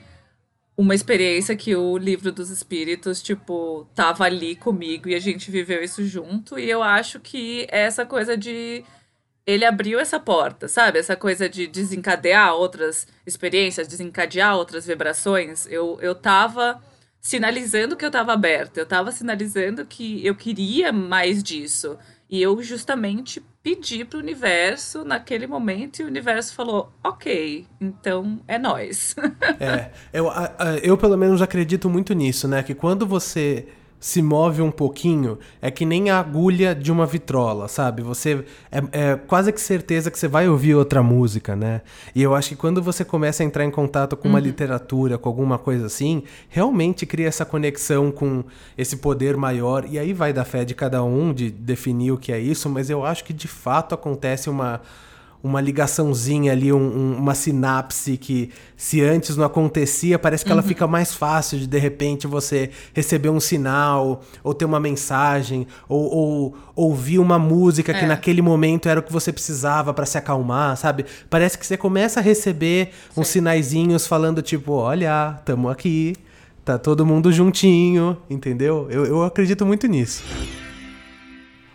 uma 0.78 0.94
experiência 0.94 1.56
que 1.56 1.76
o 1.76 1.98
livro 1.98 2.32
dos 2.32 2.50
espíritos, 2.50 3.24
tipo, 3.24 3.88
tava 3.96 4.26
ali 4.26 4.56
comigo 4.56 5.10
e 5.10 5.16
a 5.16 5.20
gente 5.20 5.50
viveu 5.50 5.82
isso 5.84 6.06
junto. 6.06 6.60
E 6.60 6.70
eu 6.70 6.84
acho 6.84 7.20
que 7.20 7.66
essa 7.70 8.06
coisa 8.06 8.38
de. 8.38 8.84
Ele 9.52 9.66
abriu 9.66 10.00
essa 10.00 10.20
porta, 10.20 10.68
sabe? 10.68 11.00
Essa 11.00 11.16
coisa 11.16 11.50
de 11.50 11.68
desencadear 11.68 12.54
outras 12.54 13.06
experiências, 13.26 13.88
desencadear 13.88 14.56
outras 14.56 14.86
vibrações. 14.86 15.68
Eu, 15.68 15.98
eu 16.02 16.16
tava 16.16 16.82
sinalizando 17.20 17.98
que 17.98 18.06
eu 18.06 18.08
estava 18.10 18.32
aberta, 18.32 18.80
eu 18.80 18.86
estava 18.86 19.12
sinalizando 19.12 19.86
que 19.86 20.26
eu 20.26 20.36
queria 20.36 20.94
mais 20.94 21.44
disso. 21.44 21.98
E 22.30 22.42
eu 22.42 22.64
justamente 22.64 23.44
pedi 23.62 24.06
para 24.06 24.18
o 24.18 24.22
universo 24.22 25.04
naquele 25.04 25.46
momento 25.46 26.00
e 26.00 26.06
o 26.06 26.08
universo 26.08 26.56
falou: 26.56 26.90
ok, 27.04 27.68
então 27.80 28.40
é 28.48 28.58
nós. 28.58 29.16
é, 29.60 29.92
eu, 30.14 30.32
eu 30.82 30.98
pelo 30.98 31.18
menos 31.18 31.42
acredito 31.42 31.90
muito 31.90 32.14
nisso, 32.14 32.48
né? 32.48 32.64
Que 32.64 32.74
quando 32.74 33.06
você 33.06 33.68
se 34.02 34.20
move 34.20 34.64
um 34.64 34.72
pouquinho, 34.72 35.38
é 35.62 35.70
que 35.70 35.86
nem 35.86 36.10
a 36.10 36.20
agulha 36.20 36.74
de 36.74 36.92
uma 36.92 37.06
vitrola, 37.06 37.68
sabe? 37.68 38.02
Você 38.02 38.44
é, 38.72 38.82
é, 38.92 39.16
quase 39.16 39.54
que 39.54 39.62
certeza 39.62 40.10
que 40.10 40.18
você 40.18 40.28
vai 40.28 40.50
ouvir 40.50 40.74
outra 40.74 41.04
música, 41.04 41.56
né? 41.56 41.82
E 42.16 42.24
eu 42.24 42.34
acho 42.34 42.50
que 42.50 42.56
quando 42.56 42.82
você 42.82 43.06
começa 43.06 43.44
a 43.44 43.46
entrar 43.46 43.64
em 43.64 43.70
contato 43.70 44.18
com 44.18 44.28
uma 44.28 44.40
uhum. 44.40 44.44
literatura, 44.44 45.20
com 45.20 45.30
alguma 45.30 45.60
coisa 45.60 45.86
assim, 45.86 46.24
realmente 46.50 47.06
cria 47.06 47.28
essa 47.28 47.46
conexão 47.46 48.12
com 48.12 48.44
esse 48.76 48.98
poder 48.98 49.38
maior. 49.38 49.86
E 49.88 50.00
aí 50.00 50.14
vai 50.14 50.34
da 50.34 50.44
fé 50.44 50.66
de 50.66 50.74
cada 50.74 51.04
um 51.04 51.32
de 51.32 51.52
definir 51.52 52.12
o 52.12 52.18
que 52.18 52.32
é 52.32 52.40
isso, 52.40 52.68
mas 52.68 52.90
eu 52.90 53.06
acho 53.06 53.24
que 53.24 53.34
de 53.34 53.48
fato 53.48 53.94
acontece 53.94 54.50
uma 54.50 54.82
uma 55.44 55.60
ligaçãozinha 55.60 56.52
ali, 56.52 56.72
um, 56.72 56.78
um, 56.78 57.18
uma 57.18 57.34
sinapse 57.34 58.18
que 58.18 58.52
se 58.78 59.02
antes 59.02 59.36
não 59.36 59.46
acontecia, 59.46 60.20
parece 60.20 60.44
que 60.44 60.52
uhum. 60.52 60.60
ela 60.60 60.68
fica 60.68 60.86
mais 60.86 61.14
fácil 61.14 61.58
de 61.58 61.68
de 61.68 61.80
repente 61.80 62.28
você 62.28 62.70
receber 62.94 63.30
um 63.30 63.40
sinal, 63.40 64.22
ou 64.44 64.54
ter 64.54 64.66
uma 64.66 64.80
mensagem, 64.80 65.66
ou, 65.90 66.16
ou 66.16 66.56
ouvir 66.76 67.20
uma 67.20 67.40
música 67.40 67.92
é. 67.92 68.00
que 68.00 68.06
naquele 68.06 68.42
momento 68.42 68.88
era 68.88 69.00
o 69.00 69.04
que 69.04 69.12
você 69.12 69.32
precisava 69.32 69.94
para 69.94 70.06
se 70.06 70.18
acalmar, 70.18 70.78
sabe? 70.78 71.06
Parece 71.30 71.58
que 71.58 71.66
você 71.66 71.78
começa 71.78 72.20
a 72.20 72.24
receber 72.24 72.92
Sim. 73.14 73.22
uns 73.22 73.28
sinaizinhos 73.28 74.06
falando 74.06 74.42
tipo, 74.42 74.74
olha, 74.74 75.40
tamo 75.44 75.70
aqui, 75.70 76.16
tá 76.64 76.78
todo 76.78 77.06
mundo 77.06 77.32
juntinho, 77.32 78.18
entendeu? 78.30 78.88
Eu, 78.90 79.06
eu 79.06 79.24
acredito 79.24 79.66
muito 79.66 79.88
nisso. 79.88 80.24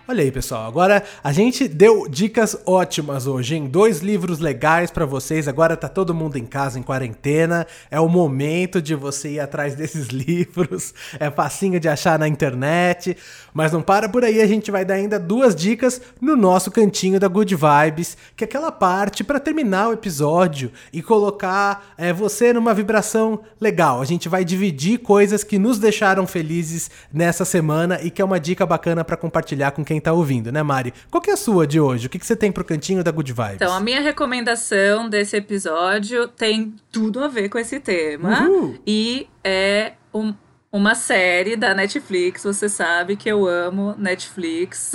Olha 0.08 0.22
aí, 0.22 0.30
pessoal. 0.30 0.68
Agora 0.68 1.02
a 1.22 1.32
gente 1.32 1.66
deu 1.66 2.06
dicas 2.08 2.56
ótimas 2.64 3.26
hoje, 3.26 3.56
em 3.56 3.66
dois 3.66 3.98
livros 3.98 4.38
legais 4.38 4.88
para 4.88 5.04
vocês. 5.04 5.48
Agora 5.48 5.76
tá 5.76 5.88
todo 5.88 6.14
mundo 6.14 6.36
em 6.36 6.46
casa 6.46 6.78
em 6.78 6.82
quarentena. 6.82 7.66
É 7.90 7.98
o 7.98 8.08
momento 8.08 8.80
de 8.80 8.94
você 8.94 9.30
ir 9.30 9.40
atrás 9.40 9.74
desses 9.76 10.06
livros. 10.06 10.94
É 11.18 11.28
facinho 11.28 11.80
de 11.80 11.88
achar 11.88 12.20
na 12.20 12.28
internet. 12.28 13.16
Mas 13.52 13.72
não 13.72 13.82
para 13.82 14.08
por 14.08 14.22
aí, 14.22 14.40
a 14.40 14.46
gente 14.46 14.70
vai 14.70 14.84
dar 14.84 14.94
ainda 14.94 15.18
duas 15.18 15.56
dicas 15.56 16.00
no 16.20 16.36
nosso 16.36 16.70
cantinho 16.70 17.18
da 17.18 17.26
Good 17.26 17.56
Vibes, 17.56 18.16
que 18.36 18.44
é 18.44 18.46
aquela 18.46 18.70
parte 18.70 19.24
para 19.24 19.40
terminar 19.40 19.88
o 19.88 19.92
episódio 19.94 20.70
e 20.92 21.02
colocar 21.02 21.94
é, 21.98 22.12
você 22.12 22.52
numa 22.52 22.72
vibração 22.72 23.40
legal. 23.60 24.00
A 24.00 24.04
gente 24.04 24.28
vai 24.28 24.44
dividir 24.44 24.98
coisas 24.98 25.42
que 25.42 25.58
nos 25.58 25.80
deixaram 25.80 26.28
felizes 26.28 26.92
nessa 27.12 27.44
semana 27.44 27.98
e 28.00 28.08
que 28.08 28.22
é 28.22 28.24
uma 28.24 28.38
dica 28.38 28.64
bacana 28.64 29.02
para 29.02 29.16
compartilhar 29.16 29.72
com 29.72 29.84
quem 29.84 29.95
quem 29.96 30.00
tá 30.00 30.12
ouvindo, 30.12 30.52
né, 30.52 30.62
Mari? 30.62 30.92
Qual 31.10 31.20
que 31.20 31.30
é 31.30 31.32
a 31.32 31.36
sua 31.36 31.66
de 31.66 31.80
hoje? 31.80 32.06
O 32.06 32.10
que, 32.10 32.18
que 32.18 32.26
você 32.26 32.36
tem 32.36 32.52
pro 32.52 32.64
cantinho 32.64 33.02
da 33.02 33.10
Good 33.10 33.32
Vibes? 33.32 33.54
Então, 33.54 33.72
a 33.72 33.80
minha 33.80 34.00
recomendação 34.00 35.08
desse 35.08 35.36
episódio 35.36 36.28
tem 36.28 36.74
tudo 36.92 37.24
a 37.24 37.28
ver 37.28 37.48
com 37.48 37.58
esse 37.58 37.80
tema. 37.80 38.42
Uhul. 38.42 38.78
E 38.86 39.26
é 39.42 39.94
um, 40.12 40.34
uma 40.70 40.94
série 40.94 41.56
da 41.56 41.74
Netflix. 41.74 42.44
Você 42.44 42.68
sabe 42.68 43.16
que 43.16 43.28
eu 43.28 43.46
amo 43.46 43.94
Netflix. 43.96 44.92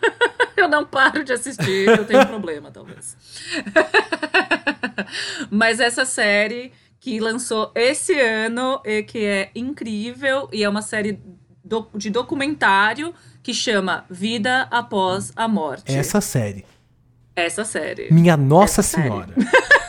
eu 0.56 0.68
não 0.68 0.86
paro 0.86 1.22
de 1.22 1.34
assistir, 1.34 1.88
eu 1.88 2.06
tenho 2.06 2.22
um 2.22 2.26
problema, 2.26 2.70
talvez. 2.70 3.16
Mas 5.50 5.80
essa 5.80 6.06
série 6.06 6.72
que 6.98 7.20
lançou 7.20 7.70
esse 7.74 8.18
ano 8.18 8.80
e 8.84 9.02
que 9.02 9.24
é 9.24 9.50
incrível 9.54 10.48
e 10.50 10.64
é 10.64 10.68
uma 10.68 10.82
série 10.82 11.20
do, 11.62 11.88
de 11.94 12.08
documentário 12.08 13.14
que 13.42 13.54
chama 13.54 14.04
Vida 14.10 14.68
Após 14.70 15.32
a 15.34 15.48
Morte. 15.48 15.92
Essa 15.92 16.20
série. 16.20 16.64
Essa 17.34 17.64
série. 17.64 18.12
Minha 18.12 18.36
Nossa 18.36 18.80
Essa 18.80 19.00
Senhora. 19.00 19.34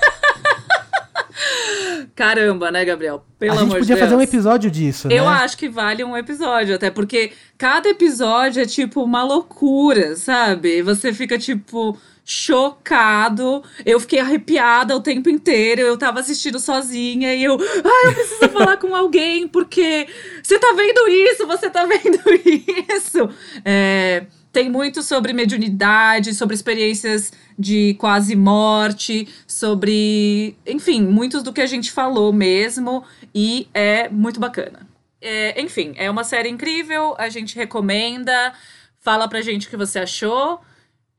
Caramba, 2.16 2.70
né, 2.70 2.86
Gabriel? 2.86 3.26
Pelo 3.39 3.54
amor 3.54 3.64
de 3.64 3.66
Deus. 3.66 3.74
A 3.74 3.80
gente 3.80 3.88
podia 3.88 3.97
fazer 3.97 4.16
um 4.16 4.22
episódio 4.22 4.70
disso, 4.70 5.08
né? 5.08 5.16
Eu 5.18 5.28
acho 5.28 5.58
que 5.58 5.68
vale 5.68 6.04
um 6.04 6.16
episódio, 6.16 6.76
até 6.76 6.91
porque 6.91 7.32
cada 7.58 7.89
episódio 7.89 8.62
é 8.62 8.66
tipo 8.66 9.04
uma 9.04 9.24
loucura, 9.24 10.16
sabe? 10.16 10.84
Você 10.84 11.13
fica 11.13 11.38
tipo 11.39 11.97
chocado. 12.26 13.64
Eu 13.86 14.00
fiquei 14.00 14.20
arrepiada 14.20 14.96
o 14.96 15.02
tempo 15.02 15.30
inteiro. 15.30 15.82
Eu 15.82 15.98
tava 15.98 16.20
assistindo 16.20 16.60
sozinha 16.60 17.34
e 17.34 17.43
eu, 17.43 17.58
ai, 17.60 18.08
eu 18.08 18.14
preciso 18.14 18.50
falar 18.54 18.78
com 18.78 18.96
alguém 18.96 19.48
porque 19.48 20.08
você 20.42 20.58
tá 20.60 20.74
vendo 20.76 21.08
isso, 21.08 21.48
você 21.48 21.70
tá 21.70 21.86
vendo 21.86 22.20
isso. 22.96 23.30
É, 23.66 24.26
tem 24.52 24.70
muito 24.70 25.02
sobre 25.02 25.34
mediunidade, 25.34 26.34
sobre 26.34 26.56
experiências 26.56 27.32
de 27.58 27.96
quase 27.96 28.36
morte, 28.36 29.28
sobre, 29.48 30.56
enfim, 30.66 31.02
muitos 31.04 31.43
do 31.43 31.54
que 31.54 31.62
a 31.62 31.66
gente 31.66 31.92
falou 31.92 32.34
mesmo 32.34 33.04
e 33.34 33.68
é 33.74 34.10
muito 34.10 34.39
bacana. 34.39 34.88
É, 35.22 35.62
enfim, 35.62 35.93
é 35.96 36.10
uma 36.10 36.24
série 36.24 36.50
incrível, 36.50 37.16
a 37.18 37.30
gente 37.30 37.56
recomenda. 37.56 38.54
Fala 39.00 39.28
pra 39.28 39.42
gente 39.42 39.68
o 39.68 39.70
que 39.70 39.78
você 39.78 40.00
achou. 40.00 40.60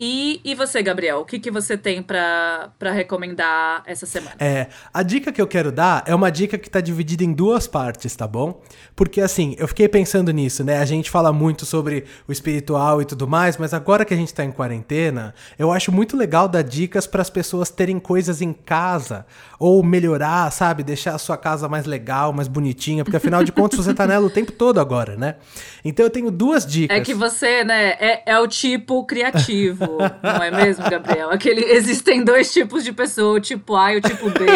E, 0.05 0.41
e 0.45 0.57
você, 0.57 0.83
Gabriel, 0.83 1.21
o 1.21 1.25
que, 1.25 1.39
que 1.39 1.49
você 1.49 1.79
tem 1.79 2.03
para 2.03 2.73
recomendar 2.93 3.85
essa 3.87 4.05
semana? 4.05 4.35
É, 4.41 4.67
a 4.93 5.01
dica 5.01 5.31
que 5.31 5.41
eu 5.41 5.47
quero 5.47 5.71
dar 5.71 6.03
é 6.09 6.13
uma 6.13 6.29
dica 6.29 6.59
que 6.59 6.69
tá 6.69 6.81
dividida 6.81 7.23
em 7.23 7.33
duas 7.33 7.69
partes, 7.69 8.17
tá 8.17 8.27
bom? 8.27 8.61
Porque 8.97 9.21
assim, 9.21 9.55
eu 9.61 9.69
fiquei 9.69 9.87
pensando 9.89 10.33
nisso, 10.33 10.65
né? 10.65 10.79
A 10.79 10.85
gente 10.85 11.09
fala 11.09 11.33
muito 11.33 11.65
sobre 11.65 12.05
o 12.27 12.33
espiritual 12.33 13.01
e 13.01 13.05
tudo 13.05 13.29
mais, 13.29 13.57
mas 13.57 13.73
agora 13.73 14.05
que 14.05 14.13
a 14.13 14.17
gente 14.17 14.35
tá 14.35 14.45
em 14.45 14.51
quarentena, 14.51 15.37
eu 15.57 15.71
acho 15.71 15.93
muito 15.93 16.17
legal 16.17 16.49
dar 16.49 16.63
dicas 16.63 17.07
para 17.07 17.23
as 17.23 17.31
pessoas 17.31 17.71
terem 17.71 18.01
coisas 18.01 18.43
em 18.43 18.53
casa 18.53 19.25
ou 19.57 19.85
melhorar, 19.85 20.51
sabe? 20.51 20.83
Deixar 20.83 21.15
a 21.15 21.19
sua 21.19 21.37
casa 21.37 21.69
mais 21.69 21.87
legal, 21.87 22.33
mais 22.33 22.49
bonitinha, 22.49 23.05
porque 23.05 23.19
afinal 23.19 23.45
de 23.45 23.53
contas 23.53 23.79
você 23.79 23.95
tá 23.95 24.05
nela 24.05 24.27
o 24.27 24.31
tempo 24.31 24.51
todo 24.51 24.81
agora, 24.81 25.15
né? 25.17 25.37
Então 25.85 26.05
eu 26.05 26.11
tenho 26.11 26.33
duas 26.33 26.67
dicas. 26.67 26.99
É 26.99 27.01
que 27.01 27.15
você, 27.15 27.63
né, 27.63 27.91
é, 28.01 28.33
é 28.33 28.39
o 28.41 28.49
tipo 28.49 29.07
criativo. 29.07 29.92
Não 30.23 30.43
é 30.43 30.51
mesmo, 30.51 30.89
Gabriel? 30.89 31.31
Aquele, 31.31 31.65
existem 31.65 32.25
dois 32.25 32.53
tipos 32.53 32.85
de 32.85 32.93
pessoa, 32.93 33.37
o 33.37 33.41
tipo 33.41 33.75
A 33.77 33.95
e 33.95 33.99
o 33.99 34.01
tipo 34.01 34.31
B, 34.31 34.47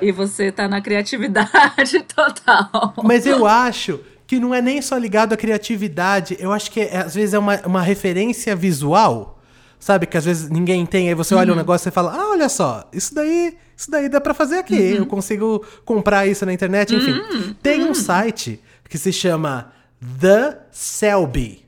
e 0.00 0.12
você 0.12 0.50
tá 0.50 0.68
na 0.68 0.80
criatividade 0.80 2.02
total. 2.14 2.94
Mas 3.02 3.26
eu 3.26 3.46
acho 3.46 4.00
que 4.26 4.40
não 4.40 4.54
é 4.54 4.62
nem 4.62 4.80
só 4.80 4.96
ligado 4.96 5.34
à 5.34 5.36
criatividade, 5.36 6.36
eu 6.40 6.52
acho 6.52 6.70
que 6.70 6.80
é, 6.80 6.98
às 6.98 7.14
vezes 7.14 7.34
é 7.34 7.38
uma, 7.38 7.60
uma 7.66 7.82
referência 7.82 8.56
visual, 8.56 9.38
sabe? 9.78 10.06
Que 10.06 10.16
às 10.16 10.24
vezes 10.24 10.48
ninguém 10.48 10.86
tem, 10.86 11.08
aí 11.08 11.14
você 11.14 11.34
olha 11.34 11.48
uhum. 11.48 11.54
um 11.54 11.58
negócio 11.58 11.88
e 11.88 11.92
fala, 11.92 12.14
ah, 12.14 12.30
olha 12.30 12.48
só, 12.48 12.88
isso 12.92 13.14
daí, 13.14 13.54
isso 13.76 13.90
daí 13.90 14.08
dá 14.08 14.20
para 14.20 14.32
fazer 14.32 14.56
aqui, 14.56 14.74
uhum. 14.74 14.98
eu 14.98 15.06
consigo 15.06 15.64
comprar 15.84 16.26
isso 16.26 16.46
na 16.46 16.52
internet, 16.52 16.94
enfim. 16.94 17.12
Uhum. 17.12 17.54
Tem 17.62 17.82
um 17.82 17.88
uhum. 17.88 17.94
site 17.94 18.58
que 18.88 18.96
se 18.96 19.12
chama 19.12 19.72
The 20.20 20.60
Selby. 20.70 21.64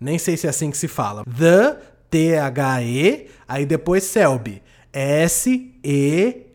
Nem 0.00 0.18
sei 0.18 0.36
se 0.36 0.46
é 0.46 0.50
assim 0.50 0.70
que 0.70 0.78
se 0.78 0.88
fala. 0.88 1.24
The 1.24 1.76
T-H-E, 2.10 3.26
aí 3.46 3.66
depois 3.66 4.04
Selby. 4.04 4.62
S-E-L-B-Y. 4.92 6.48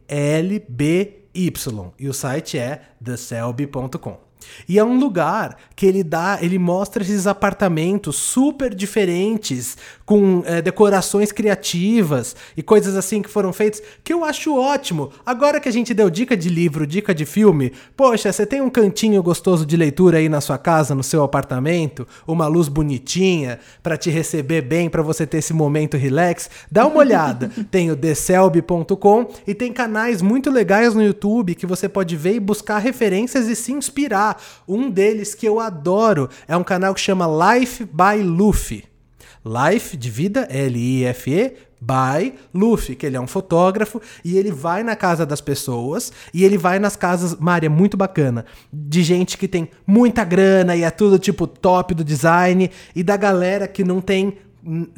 E 2.00 2.10
o 2.10 2.14
site 2.14 2.58
é 2.58 2.82
theselby.com. 3.04 4.24
E 4.68 4.78
é 4.78 4.84
um 4.84 5.00
lugar 5.00 5.58
que 5.76 5.86
ele 5.86 6.04
dá, 6.04 6.38
ele 6.42 6.60
mostra 6.60 7.04
esses 7.04 7.28
apartamentos 7.28 8.16
super 8.16 8.74
diferentes, 8.74 9.78
com 10.06 10.44
é, 10.46 10.62
decorações 10.62 11.32
criativas 11.32 12.36
e 12.56 12.62
coisas 12.62 12.96
assim 12.96 13.22
que 13.22 13.30
foram 13.30 13.54
feitas, 13.54 13.82
que 14.04 14.14
eu 14.14 14.24
acho 14.24 14.56
ótimo. 14.56 15.12
Agora 15.26 15.60
que 15.60 15.70
a 15.70 15.72
gente 15.72 15.94
deu 15.94 16.10
dica 16.10 16.36
de 16.36 16.50
livro, 16.50 16.86
dica 16.86 17.14
de 17.14 17.26
filme, 17.26 17.72
poxa, 17.96 18.32
você 18.32 18.46
tem 18.46 18.62
um 18.62 18.70
cantinho 18.70 19.22
gostoso 19.24 19.66
de 19.66 19.78
leitura 19.78 20.18
aí 20.18 20.28
na 20.28 20.42
sua 20.42 20.58
casa, 20.58 20.96
no 20.96 21.04
seu 21.04 21.24
apartamento, 21.24 22.08
uma 22.28 22.48
luz 22.48 22.68
bonitinha 22.68 23.60
para 23.82 23.98
te 23.98 24.10
receber 24.10 24.62
bem, 24.62 24.90
para 24.90 25.02
você 25.02 25.26
ter 25.26 25.38
esse 25.38 25.54
momento 25.54 25.98
relax, 25.98 26.50
dá 26.72 26.86
uma 26.86 26.98
olhada. 26.98 27.50
tem 27.72 27.92
o 27.92 27.96
theselby.com 27.96 29.28
e 29.48 29.54
tem 29.54 29.72
canais 29.72 30.22
muito 30.22 30.50
legais 30.50 30.94
no 30.94 31.04
YouTube 31.04 31.56
que 31.56 31.66
você 31.66 31.88
pode 31.88 32.16
ver 32.16 32.36
e 32.36 32.40
buscar 32.40 32.80
referências 32.80 33.48
e 33.48 33.56
se 33.56 33.72
inspirar 33.72 34.42
um 34.68 34.90
deles 34.90 35.34
que 35.34 35.48
eu 35.48 35.60
adoro 35.60 36.30
é 36.48 36.56
um 36.56 36.64
canal 36.64 36.94
que 36.94 37.02
chama 37.02 37.28
Life 37.56 37.86
by 37.86 38.22
Luffy. 38.22 38.93
Life 39.46 39.98
de 39.98 40.10
vida, 40.10 40.48
L-I-F-E, 40.50 41.54
by 41.84 42.34
Luffy, 42.54 42.96
que 42.96 43.06
ele 43.06 43.18
é 43.18 43.20
um 43.20 43.28
fotógrafo 43.28 44.02
e 44.24 44.38
ele 44.38 44.52
vai 44.52 44.84
na 44.84 44.96
casa 44.96 45.26
das 45.26 45.42
pessoas 45.42 46.14
e 46.34 46.46
ele 46.46 46.58
vai 46.58 46.80
nas 46.80 46.96
casas, 46.96 47.36
Mari, 47.36 47.66
é 47.66 47.70
muito 47.70 47.98
bacana, 47.98 48.46
de 48.72 49.04
gente 49.04 49.38
que 49.38 49.48
tem 49.48 49.70
muita 49.86 50.24
grana 50.24 50.76
e 50.76 50.84
é 50.84 50.90
tudo 50.90 51.20
tipo 51.20 51.46
top 51.46 51.94
do 51.94 52.04
design 52.04 52.72
e 52.96 53.04
da 53.04 53.18
galera 53.18 53.68
que 53.68 53.84
não 53.84 54.00
tem 54.00 54.38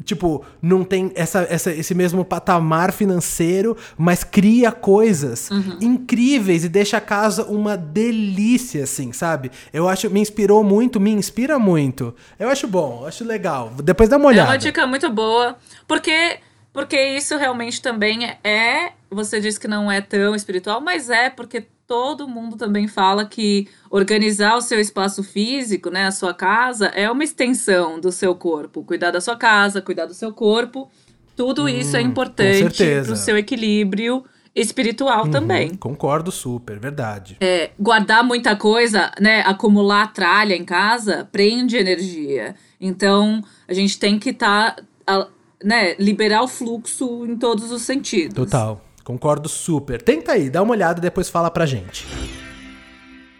tipo, 0.04 0.44
não 0.62 0.84
tem 0.84 1.10
essa, 1.14 1.46
essa, 1.50 1.72
esse 1.72 1.94
mesmo 1.94 2.24
patamar 2.24 2.92
financeiro, 2.92 3.76
mas 3.96 4.22
cria 4.22 4.70
coisas 4.70 5.50
uhum. 5.50 5.78
incríveis 5.80 6.64
e 6.64 6.68
deixa 6.68 6.98
a 6.98 7.00
casa 7.00 7.44
uma 7.44 7.76
delícia, 7.76 8.84
assim, 8.84 9.12
sabe? 9.12 9.50
Eu 9.72 9.88
acho, 9.88 10.08
me 10.10 10.20
inspirou 10.20 10.62
muito, 10.62 11.00
me 11.00 11.10
inspira 11.10 11.58
muito. 11.58 12.14
Eu 12.38 12.48
acho 12.48 12.66
bom, 12.66 13.00
eu 13.02 13.08
acho 13.08 13.24
legal. 13.24 13.72
Depois 13.82 14.08
dá 14.08 14.16
uma 14.16 14.28
olhada. 14.28 14.50
É 14.50 14.52
uma 14.52 14.58
dica 14.58 14.86
muito 14.86 15.10
boa, 15.10 15.56
porque 15.86 16.38
porque 16.76 17.02
isso 17.16 17.38
realmente 17.38 17.80
também 17.80 18.36
é, 18.44 18.92
você 19.10 19.40
disse 19.40 19.58
que 19.60 19.68
não 19.68 19.90
é 19.90 20.00
tão 20.00 20.34
espiritual, 20.34 20.80
mas 20.80 21.10
é 21.10 21.30
porque 21.30 21.66
todo 21.86 22.28
mundo 22.28 22.56
também 22.56 22.88
fala 22.88 23.24
que 23.24 23.68
organizar 23.90 24.56
o 24.56 24.60
seu 24.60 24.80
espaço 24.80 25.22
físico, 25.22 25.90
né, 25.90 26.06
a 26.06 26.10
sua 26.10 26.34
casa, 26.34 26.86
é 26.88 27.10
uma 27.10 27.22
extensão 27.22 28.00
do 28.00 28.10
seu 28.10 28.34
corpo. 28.34 28.82
Cuidar 28.82 29.12
da 29.12 29.20
sua 29.20 29.36
casa, 29.36 29.80
cuidar 29.80 30.06
do 30.06 30.14
seu 30.14 30.32
corpo, 30.32 30.90
tudo 31.36 31.64
hum, 31.64 31.68
isso 31.68 31.96
é 31.96 32.00
importante 32.00 32.84
para 33.04 33.12
o 33.12 33.16
seu 33.16 33.38
equilíbrio 33.38 34.24
espiritual 34.54 35.26
uhum, 35.26 35.30
também. 35.30 35.74
Concordo 35.76 36.32
super, 36.32 36.80
verdade. 36.80 37.36
É, 37.40 37.70
guardar 37.78 38.24
muita 38.24 38.56
coisa, 38.56 39.12
né, 39.20 39.42
acumular 39.42 40.12
tralha 40.12 40.54
em 40.54 40.64
casa, 40.64 41.28
prende 41.30 41.76
energia. 41.76 42.56
Então, 42.80 43.44
a 43.68 43.74
gente 43.74 43.98
tem 43.98 44.18
que 44.18 44.30
estar, 44.30 44.76
tá, 45.04 45.28
né, 45.62 45.94
liberar 45.98 46.42
o 46.42 46.48
fluxo 46.48 47.26
em 47.26 47.36
todos 47.36 47.70
os 47.70 47.82
sentidos. 47.82 48.34
Total. 48.34 48.85
Concordo 49.06 49.48
super. 49.48 50.02
Tenta 50.02 50.32
aí, 50.32 50.50
dá 50.50 50.60
uma 50.60 50.72
olhada 50.72 50.98
e 50.98 51.02
depois 51.02 51.28
fala 51.28 51.48
pra 51.48 51.64
gente. 51.64 52.04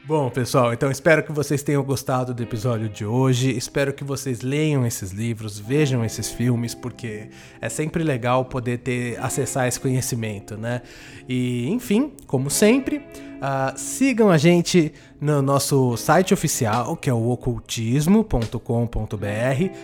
Bom, 0.05 0.31
pessoal, 0.31 0.73
então 0.73 0.89
espero 0.93 1.25
que 1.25 1.33
vocês 1.33 1.65
tenham 1.65 1.83
gostado 1.83 2.33
do 2.33 2.41
episódio 2.41 2.89
de 2.89 3.05
hoje. 3.05 3.51
Espero 3.51 3.93
que 3.93 4.05
vocês 4.05 4.43
leiam 4.43 4.87
esses 4.87 5.11
livros, 5.11 5.59
vejam 5.59 6.05
esses 6.05 6.31
filmes, 6.31 6.73
porque 6.73 7.31
é 7.61 7.69
sempre 7.69 8.05
legal 8.05 8.45
poder 8.45 8.79
ter 8.79 9.19
acessar 9.19 9.67
esse 9.67 9.81
conhecimento, 9.81 10.57
né? 10.57 10.83
E, 11.29 11.69
enfim, 11.71 12.13
como 12.29 12.49
sempre, 12.49 12.99
uh, 12.99 13.77
sigam 13.77 14.31
a 14.31 14.39
gente 14.39 14.95
no 15.21 15.43
nosso 15.43 15.97
site 15.97 16.33
oficial, 16.33 16.97
que 16.97 17.11
é 17.11 17.13
o 17.13 17.29
ocultismo.com.br. 17.29 18.57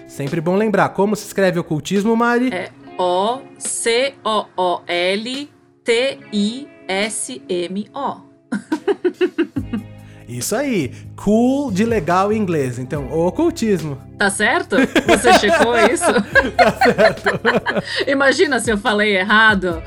Sempre 0.06 0.40
bom 0.40 0.54
lembrar 0.54 0.90
como 0.90 1.16
se 1.16 1.26
escreve 1.26 1.58
ocultismo, 1.58 2.14
Mari? 2.14 2.54
É 2.54 2.70
O-C-O-O-L 2.96 4.22
T-I-S-M-O. 5.84 6.72
Isso 10.28 10.56
aí, 10.56 10.92
cool 11.14 11.70
de 11.70 11.84
legal 11.84 12.32
em 12.32 12.38
inglês. 12.38 12.78
Então, 12.78 13.12
ocultismo. 13.12 13.98
Tá 14.16 14.30
certo? 14.30 14.76
Você 15.06 15.34
checou 15.38 15.76
isso? 15.78 16.10
tá 16.56 16.72
certo. 16.72 17.40
Imagina 18.08 18.58
se 18.58 18.70
eu 18.70 18.78
falei 18.78 19.14
errado. 19.16 19.82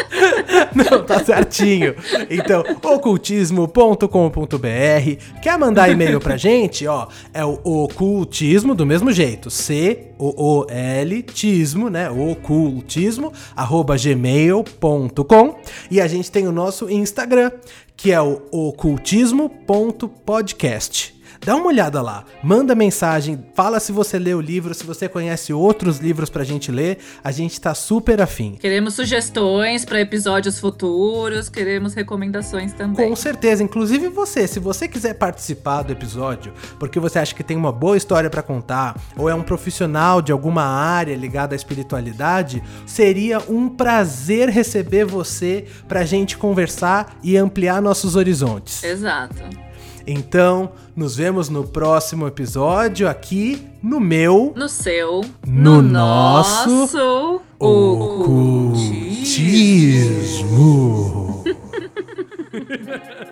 Não, 0.74 1.04
tá 1.04 1.22
certinho. 1.24 1.94
Então, 2.30 2.64
ocultismo.com.br. 2.82 5.40
Quer 5.42 5.58
mandar 5.58 5.90
e-mail 5.90 6.20
pra 6.20 6.36
gente? 6.36 6.86
Ó, 6.86 7.08
é 7.32 7.44
o 7.44 7.58
ocultismo 7.64 8.74
do 8.74 8.84
mesmo 8.86 9.12
jeito. 9.12 9.50
C-O-O-L, 9.50 11.22
tismo, 11.22 11.90
né? 11.90 12.08
Ocultismo, 12.10 13.32
arroba 13.54 13.96
gmail.com. 13.96 15.56
E 15.90 16.00
a 16.00 16.06
gente 16.06 16.30
tem 16.30 16.46
o 16.46 16.52
nosso 16.52 16.88
Instagram, 16.90 17.50
que 17.96 18.12
é 18.12 18.20
o 18.20 18.42
ocultismo.podcast. 18.50 21.21
Dá 21.44 21.56
uma 21.56 21.66
olhada 21.66 22.00
lá, 22.00 22.24
manda 22.40 22.72
mensagem, 22.72 23.44
fala 23.52 23.80
se 23.80 23.90
você 23.90 24.16
lê 24.16 24.32
o 24.32 24.40
livro, 24.40 24.72
se 24.74 24.84
você 24.84 25.08
conhece 25.08 25.52
outros 25.52 25.98
livros 25.98 26.30
pra 26.30 26.44
gente 26.44 26.70
ler, 26.70 26.98
a 27.22 27.32
gente 27.32 27.60
tá 27.60 27.74
super 27.74 28.22
afim. 28.22 28.56
Queremos 28.60 28.94
sugestões 28.94 29.84
para 29.84 30.00
episódios 30.00 30.60
futuros, 30.60 31.48
queremos 31.48 31.94
recomendações 31.94 32.72
também. 32.72 33.08
Com 33.08 33.16
certeza, 33.16 33.60
inclusive 33.60 34.06
você, 34.06 34.46
se 34.46 34.60
você 34.60 34.86
quiser 34.86 35.14
participar 35.14 35.82
do 35.82 35.92
episódio, 35.92 36.52
porque 36.78 37.00
você 37.00 37.18
acha 37.18 37.34
que 37.34 37.42
tem 37.42 37.56
uma 37.56 37.72
boa 37.72 37.96
história 37.96 38.30
para 38.30 38.40
contar, 38.40 38.96
ou 39.16 39.28
é 39.28 39.34
um 39.34 39.42
profissional 39.42 40.22
de 40.22 40.30
alguma 40.30 40.62
área 40.62 41.16
ligada 41.16 41.56
à 41.56 41.56
espiritualidade, 41.56 42.62
seria 42.86 43.40
um 43.48 43.68
prazer 43.68 44.48
receber 44.48 45.04
você 45.04 45.66
pra 45.88 46.04
gente 46.04 46.38
conversar 46.38 47.18
e 47.20 47.36
ampliar 47.36 47.82
nossos 47.82 48.14
horizontes. 48.14 48.84
Exato. 48.84 49.71
Então, 50.06 50.72
nos 50.94 51.16
vemos 51.16 51.48
no 51.48 51.64
próximo 51.64 52.26
episódio 52.26 53.08
aqui 53.08 53.66
no 53.82 53.98
meu, 54.00 54.52
no 54.56 54.68
seu, 54.68 55.22
no, 55.46 55.82
no 55.82 55.82
nosso 55.82 57.40
ocultismo. 57.58 58.72